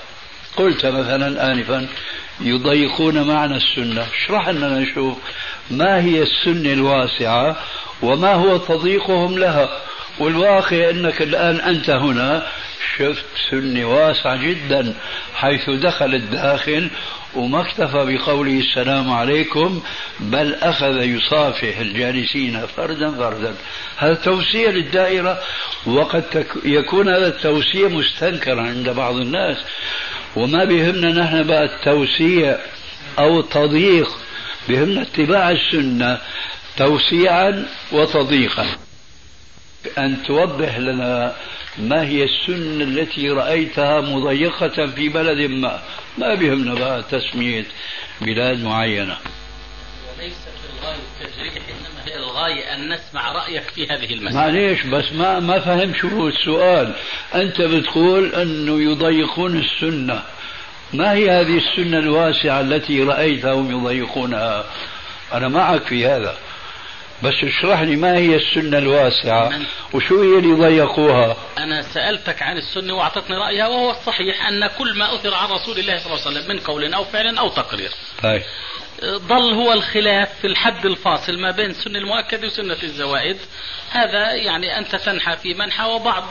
قلت 0.57 0.86
مثلا 0.86 1.51
آنفا 1.51 1.88
يضيقون 2.41 3.28
معنى 3.28 3.57
السنة. 3.57 4.05
اشرح 4.14 4.49
لنا 4.49 4.80
نشوف 4.80 5.18
ما 5.72 6.01
هي 6.01 6.22
السنة 6.22 6.74
الواسعة 6.74 7.55
وما 8.01 8.34
هو 8.34 8.57
تضييقهم 8.57 9.39
لها. 9.39 9.70
والواقع 10.20 10.89
أنك 10.89 11.22
الآن 11.22 11.55
أنت 11.55 11.89
هنا 11.89 12.47
شفت 12.98 13.26
سنة 13.52 13.86
واسعة 13.86 14.36
جدا 14.36 14.94
حيث 15.36 15.70
دخل 15.70 16.16
الداخل 16.16 16.90
وما 17.36 17.62
اكتفى 17.62 18.18
بقوله 18.18 18.60
السلام 18.60 19.12
عليكم 19.12 19.82
بل 20.20 20.56
أخذ 20.56 21.02
يصافح 21.02 21.78
الجالسين 21.78 22.66
فردا 22.66 23.12
فردا. 23.12 23.56
هذا 23.98 24.14
توسيع 24.14 24.70
للدائرة 24.70 25.42
وقد 25.86 26.46
يكون 26.66 27.10
هذا 27.10 27.28
التوسيع 27.28 27.88
مستنكرا 27.88 28.62
عند 28.62 28.90
بعض 28.90 29.16
الناس. 29.16 29.58
وما 30.36 30.64
بهمنا 30.66 31.12
نحن 31.24 31.44
بقى 31.44 31.64
التوسيع 31.64 32.58
أو 33.20 33.40
التضييق 33.40 34.10
بهمنا 34.70 35.02
اتباع 35.02 35.52
السنة 35.52 36.18
توسيعا 36.78 37.66
وتضييقا. 37.92 38.66
أن 39.98 40.24
توضح 40.28 40.78
لنا 40.78 41.36
ما 41.78 42.01
هي 42.07 42.24
السنة 42.24 42.84
التي 42.84 43.30
رأيتها 43.30 44.01
مضيقة 44.01 44.88
في 44.88 45.09
بلد 45.09 45.49
ما؟ 45.51 45.82
ما 46.17 46.36
بهمنا 46.36 46.74
بقى 46.74 47.03
تسمية 47.03 47.65
بلاد 48.21 48.63
معينة. 48.63 49.17
وليست 50.17 50.38
الغاية 50.80 50.95
التجريح 51.21 51.53
إنما 51.53 52.05
هي 52.05 52.15
الغاية 52.15 52.74
أن 52.74 52.89
نسمع 52.93 53.32
رأيك 53.32 53.63
في 53.63 53.88
هذه 53.88 54.13
المسألة. 54.13 54.41
معليش 54.41 54.84
بس 54.84 55.11
ما 55.13 55.39
ما 55.39 55.59
فهم 55.59 55.93
شو 55.93 56.07
هو 56.07 56.28
السؤال. 56.28 56.93
أنت 57.36 57.61
بتقول 57.61 58.36
أنه 58.36 58.82
يضيقون 58.91 59.57
السنة. 59.57 60.24
ما 60.93 61.13
هي 61.13 61.30
هذه 61.30 61.57
السنة 61.57 61.99
الواسعة 61.99 62.61
التي 62.61 63.03
رأيتهم 63.03 63.71
يضيقونها؟ 63.71 64.65
أنا 65.34 65.47
معك 65.47 65.84
في 65.84 66.05
هذا. 66.07 66.38
بس 67.24 67.34
اشرح 67.43 67.82
لي 67.82 67.95
ما 67.95 68.17
هي 68.17 68.36
السنة 68.36 68.78
الواسعة؟ 68.78 69.59
وشو 69.93 70.21
هي 70.21 70.39
اللي 70.39 70.53
ضيقوها؟ 70.53 71.38
أنا 71.57 71.82
سألتك 71.82 72.41
عن 72.41 72.57
السنة 72.57 72.93
وأعطتني 72.93 73.38
رأيها 73.38 73.67
وهو 73.67 73.91
الصحيح 73.91 74.47
أن 74.47 74.67
كل 74.67 74.97
ما 74.97 75.15
أثر 75.15 75.34
عن 75.34 75.49
رسول 75.49 75.80
الله 75.80 75.97
صلى 75.97 76.05
الله 76.05 76.26
عليه 76.26 76.38
وسلم 76.38 76.55
من 76.55 76.59
قول 76.59 76.93
أو 76.93 77.03
فعل 77.03 77.38
أو 77.38 77.49
تقرير. 77.49 77.91
هاي. 78.24 78.43
ظل 79.03 79.53
هو 79.53 79.74
الخلاف 79.74 80.30
في 80.41 80.47
الحد 80.47 80.86
الفاصل 80.86 81.39
ما 81.39 81.51
بين 81.51 81.74
سنة 81.74 81.99
المؤكد 81.99 82.45
وسنة 82.45 82.78
الزوائد. 82.84 83.38
هذا 83.91 84.32
يعني 84.32 84.78
أنت 84.78 84.95
تنحى 84.95 85.38
في 85.38 85.53
منحى 85.53 85.86
وبعض 85.86 86.24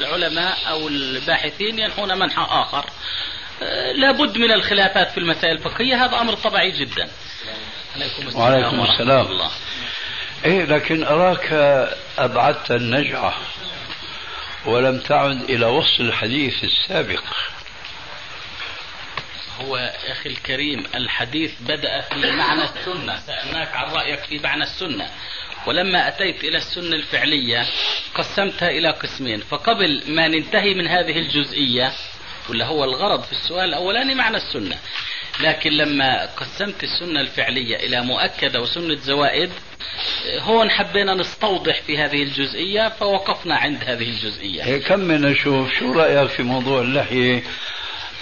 العلماء 0.00 0.58
أو 0.68 0.88
الباحثين 0.88 1.78
ينحون 1.78 2.18
منحى 2.18 2.46
آخر. 2.50 2.84
لابد 3.94 4.38
من 4.38 4.52
الخلافات 4.52 5.10
في 5.10 5.18
المسائل 5.18 5.56
الفقهية 5.56 6.04
هذا 6.04 6.20
أمر 6.20 6.34
طبيعي 6.34 6.70
جدا. 6.70 7.08
عليكم 7.96 8.28
السلام 8.28 8.42
وعليكم 8.42 8.80
السلام 8.80 9.26
الله. 9.26 9.50
إيه 10.44 10.64
لكن 10.64 11.04
أراك 11.04 11.52
أبعدت 12.18 12.70
النجعة 12.70 13.34
ولم 14.66 14.98
تعد 14.98 15.42
إلى 15.50 15.66
وصف 15.66 16.00
الحديث 16.00 16.64
السابق. 16.64 17.22
هو 19.60 19.76
أخي 20.10 20.28
الكريم 20.28 20.86
الحديث 20.94 21.52
بدأ 21.60 22.00
في 22.00 22.30
معنى 22.30 22.64
السنة 22.64 23.20
سألناك 23.26 23.74
عن 23.74 23.90
رأيك 23.90 24.20
في 24.20 24.38
معنى 24.38 24.62
السنة. 24.62 25.10
ولما 25.66 26.08
أتيت 26.08 26.44
إلى 26.44 26.56
السنة 26.56 26.96
الفعلية 26.96 27.66
قسمتها 28.14 28.70
إلى 28.70 28.90
قسمين. 28.90 29.40
فقبل 29.40 30.02
ما 30.06 30.28
ننتهي 30.28 30.74
من 30.74 30.86
هذه 30.86 31.18
الجزئية 31.18 31.92
ولا 32.48 32.66
هو 32.66 32.84
الغرض 32.84 33.22
في 33.22 33.32
السؤال 33.32 33.68
الأولاني 33.68 34.14
معنى 34.14 34.36
السنة. 34.36 34.78
لكن 35.40 35.70
لما 35.70 36.26
قسمت 36.26 36.84
السنة 36.84 37.20
الفعلية 37.20 37.76
إلى 37.76 38.00
مؤكدة 38.00 38.60
وسنة 38.60 38.94
زوائد 38.94 39.50
هون 40.40 40.70
حبينا 40.70 41.14
نستوضح 41.14 41.82
في 41.82 41.98
هذه 41.98 42.22
الجزئية 42.22 42.88
فوقفنا 42.88 43.56
عند 43.56 43.84
هذه 43.84 44.08
الجزئية. 44.10 44.64
إيه، 44.64 44.82
كمل 44.82 45.20
نشوف 45.20 45.72
شو 45.78 45.92
رأيك 45.92 46.28
في 46.28 46.42
موضوع 46.42 46.80
اللحية 46.80 47.42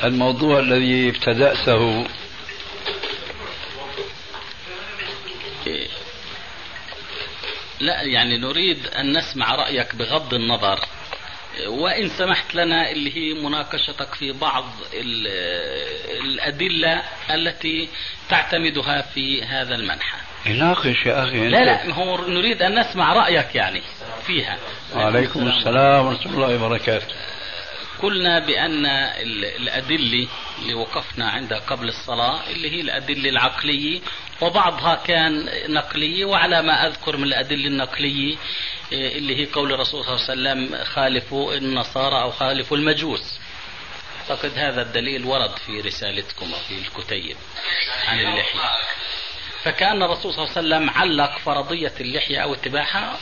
الموضوع 0.04 0.58
الذي 0.58 1.08
ابتدأته 1.08 2.06
إيه، 5.66 5.88
لا 7.80 8.02
يعني 8.02 8.38
نريد 8.38 8.86
أن 8.86 9.18
نسمع 9.18 9.54
رأيك 9.54 9.94
بغض 9.94 10.34
النظر. 10.34 10.80
وإن 11.66 12.08
سمحت 12.08 12.54
لنا 12.54 12.90
اللي 12.90 13.16
هي 13.16 13.34
مناقشتك 13.34 14.14
في 14.14 14.32
بعض 14.32 14.64
الأدلة 16.20 17.02
التي 17.30 17.88
تعتمدها 18.28 19.02
في 19.02 19.42
هذا 19.42 19.74
المنحى. 19.74 20.18
ناقش 20.46 21.06
يا 21.06 21.24
أخي 21.24 21.48
لا 21.48 21.64
لا 21.64 21.94
هو 21.94 22.28
نريد 22.28 22.62
أن 22.62 22.78
نسمع 22.78 23.12
رأيك 23.12 23.54
يعني 23.54 23.82
فيها. 24.26 24.58
وعليكم 24.96 25.48
السلام 25.48 26.06
ورحمة 26.06 26.32
الله 26.32 26.64
وبركاته. 26.64 27.14
قلنا 28.02 28.38
بأن 28.38 28.86
الأدلة 29.60 30.28
اللي 30.58 30.74
وقفنا 30.74 31.28
عندها 31.28 31.58
قبل 31.58 31.88
الصلاة 31.88 32.50
اللي 32.50 32.70
هي 32.70 32.80
الأدلة 32.80 33.30
العقلية 33.30 34.00
وبعضها 34.40 34.94
كان 34.94 35.48
نقلية 35.68 36.24
وعلى 36.24 36.62
ما 36.62 36.86
أذكر 36.86 37.16
من 37.16 37.24
الأدلة 37.24 37.66
النقلية 37.66 38.36
اللي 38.92 39.36
هي 39.36 39.46
قول 39.46 39.72
الرسول 39.72 40.04
صلى 40.04 40.12
الله 40.14 40.50
عليه 40.50 40.60
وسلم 40.62 40.84
خالفوا 40.84 41.54
النصارى 41.54 42.22
أو 42.22 42.30
خالفوا 42.30 42.76
المجوس. 42.76 43.38
أعتقد 44.20 44.58
هذا 44.58 44.82
الدليل 44.82 45.24
ورد 45.24 45.56
في 45.66 45.80
رسالتكم 45.80 46.54
أو 46.54 46.60
في 46.68 46.74
الكتيب 46.78 47.36
عن 48.08 48.20
اللحية. 48.20 48.60
فكأن 49.62 50.02
الرسول 50.02 50.34
صلى 50.34 50.44
الله 50.44 50.56
عليه 50.56 50.86
وسلم 50.86 50.90
علق 50.90 51.38
فرضية 51.38 51.92
اللحية 52.00 52.38
أو 52.38 52.54
اتباعها 52.54 53.18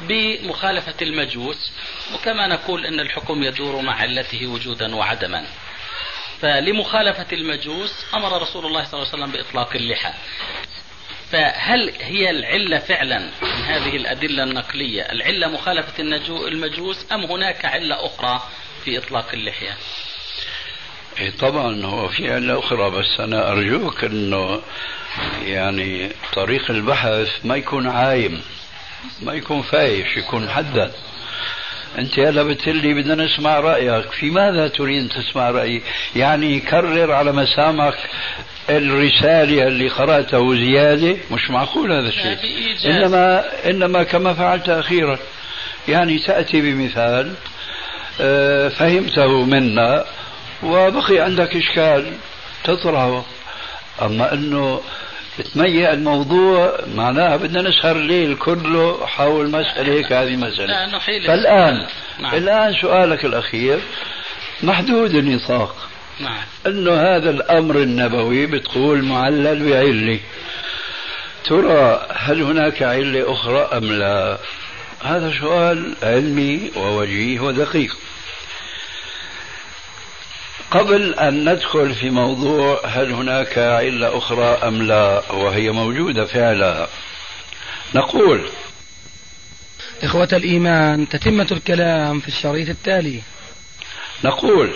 بمخالفة 0.00 0.94
المجوس 1.02 1.72
وكما 2.14 2.46
نقول 2.46 2.86
أن 2.86 3.00
الحكم 3.00 3.42
يدور 3.42 3.82
مع 3.82 3.94
علته 3.94 4.46
وجودا 4.46 4.96
وعدما. 4.96 5.46
فلمخالفة 6.40 7.26
المجوس 7.32 8.04
أمر 8.14 8.42
رسول 8.42 8.66
الله 8.66 8.84
صلى 8.84 8.94
الله 9.02 9.12
عليه 9.12 9.24
وسلم 9.24 9.32
بإطلاق 9.32 9.74
اللحى. 9.74 10.12
فهل 11.32 11.92
هي 12.00 12.30
العلة 12.30 12.78
فعلا 12.78 13.18
من 13.42 13.64
هذه 13.64 13.96
الأدلة 13.96 14.42
النقلية؟ 14.42 15.02
العلة 15.02 15.48
مخالفة 15.48 16.02
المجوس 16.48 17.06
أم 17.12 17.24
هناك 17.24 17.64
علة 17.64 18.06
أخرى 18.06 18.42
في 18.84 18.98
إطلاق 18.98 19.26
اللحية؟ 19.32 19.76
طبعا 21.38 21.84
هو 21.84 22.08
في 22.08 22.32
علة 22.32 22.58
أخرى 22.58 22.90
بس 22.90 23.20
أنا 23.20 23.52
أرجوك 23.52 24.04
أنه 24.04 24.62
يعني 25.44 26.10
طريق 26.32 26.70
البحث 26.70 27.28
ما 27.44 27.56
يكون 27.56 27.88
عايم 27.88 28.42
ما 29.22 29.32
يكون 29.32 29.62
فايش 29.62 30.16
يكون 30.16 30.46
محدد 30.46 30.92
أنت 31.98 32.18
هلا 32.18 32.42
بتقول 32.42 32.94
بدنا 32.94 33.24
نسمع 33.24 33.60
رأيك. 33.60 34.10
في 34.10 34.30
ماذا 34.30 34.68
تريد 34.68 35.08
تسمع 35.08 35.50
رأيي؟ 35.50 35.82
يعني 36.16 36.60
كرر 36.60 37.12
على 37.12 37.32
مسامعك 37.32 37.98
الرسالة 38.70 39.66
اللي 39.66 39.88
قرأته 39.88 40.54
زيادة 40.54 41.16
مش 41.30 41.50
معقول 41.50 41.92
هذا 41.92 42.08
الشيء. 42.08 42.36
انما 42.86 43.44
إنما 43.70 44.02
كما 44.02 44.34
فعلت 44.34 44.68
أخيرا. 44.68 45.18
يعني 45.88 46.18
تاتي 46.18 46.60
بمثال 46.60 47.34
آه، 48.20 48.68
فهمته 48.68 49.44
منا 49.44 50.04
وبقي 50.62 51.18
عندك 51.18 51.56
إشكال 51.56 52.12
تطرحه. 52.64 53.24
أما 54.02 54.32
إنه 54.32 54.80
تميع 55.54 55.92
الموضوع 55.92 56.80
معناها 56.94 57.36
بدنا 57.36 57.68
نسهر 57.68 57.96
الليل 57.96 58.36
كله 58.36 59.06
حول 59.06 59.50
مسألة 59.50 59.92
هيك 59.92 60.12
هذه 60.12 60.36
مسألة. 60.36 60.66
فالآن 61.26 61.86
نعم. 62.20 62.34
الآن 62.34 62.74
سؤالك 62.82 63.24
الأخير 63.24 63.80
محدود 64.62 65.14
النطاق. 65.14 65.89
نعم. 66.20 66.42
أنه 66.66 66.92
هذا 66.92 67.30
الأمر 67.30 67.76
النبوي 67.76 68.46
بتقول 68.46 69.02
معلل 69.04 69.70
بعلة. 69.70 70.20
ترى 71.44 72.06
هل 72.12 72.42
هناك 72.42 72.82
علة 72.82 73.32
أخرى 73.32 73.58
أم 73.60 73.84
لا؟ 73.84 74.38
هذا 75.02 75.32
سؤال 75.40 75.94
علمي 76.02 76.70
ووجيه 76.76 77.40
ودقيق. 77.40 77.96
قبل 80.70 81.14
أن 81.14 81.52
ندخل 81.52 81.94
في 81.94 82.10
موضوع 82.10 82.80
هل 82.86 83.12
هناك 83.12 83.58
علة 83.58 84.18
أخرى 84.18 84.44
أم 84.44 84.82
لا 84.82 85.32
وهي 85.32 85.70
موجودة 85.70 86.24
فعلا 86.24 86.88
نقول 87.94 88.48
إخوة 90.02 90.28
الإيمان 90.32 91.08
تتمة 91.08 91.46
الكلام 91.52 92.20
في 92.20 92.28
الشريط 92.28 92.68
التالي. 92.68 93.20
نقول 94.24 94.70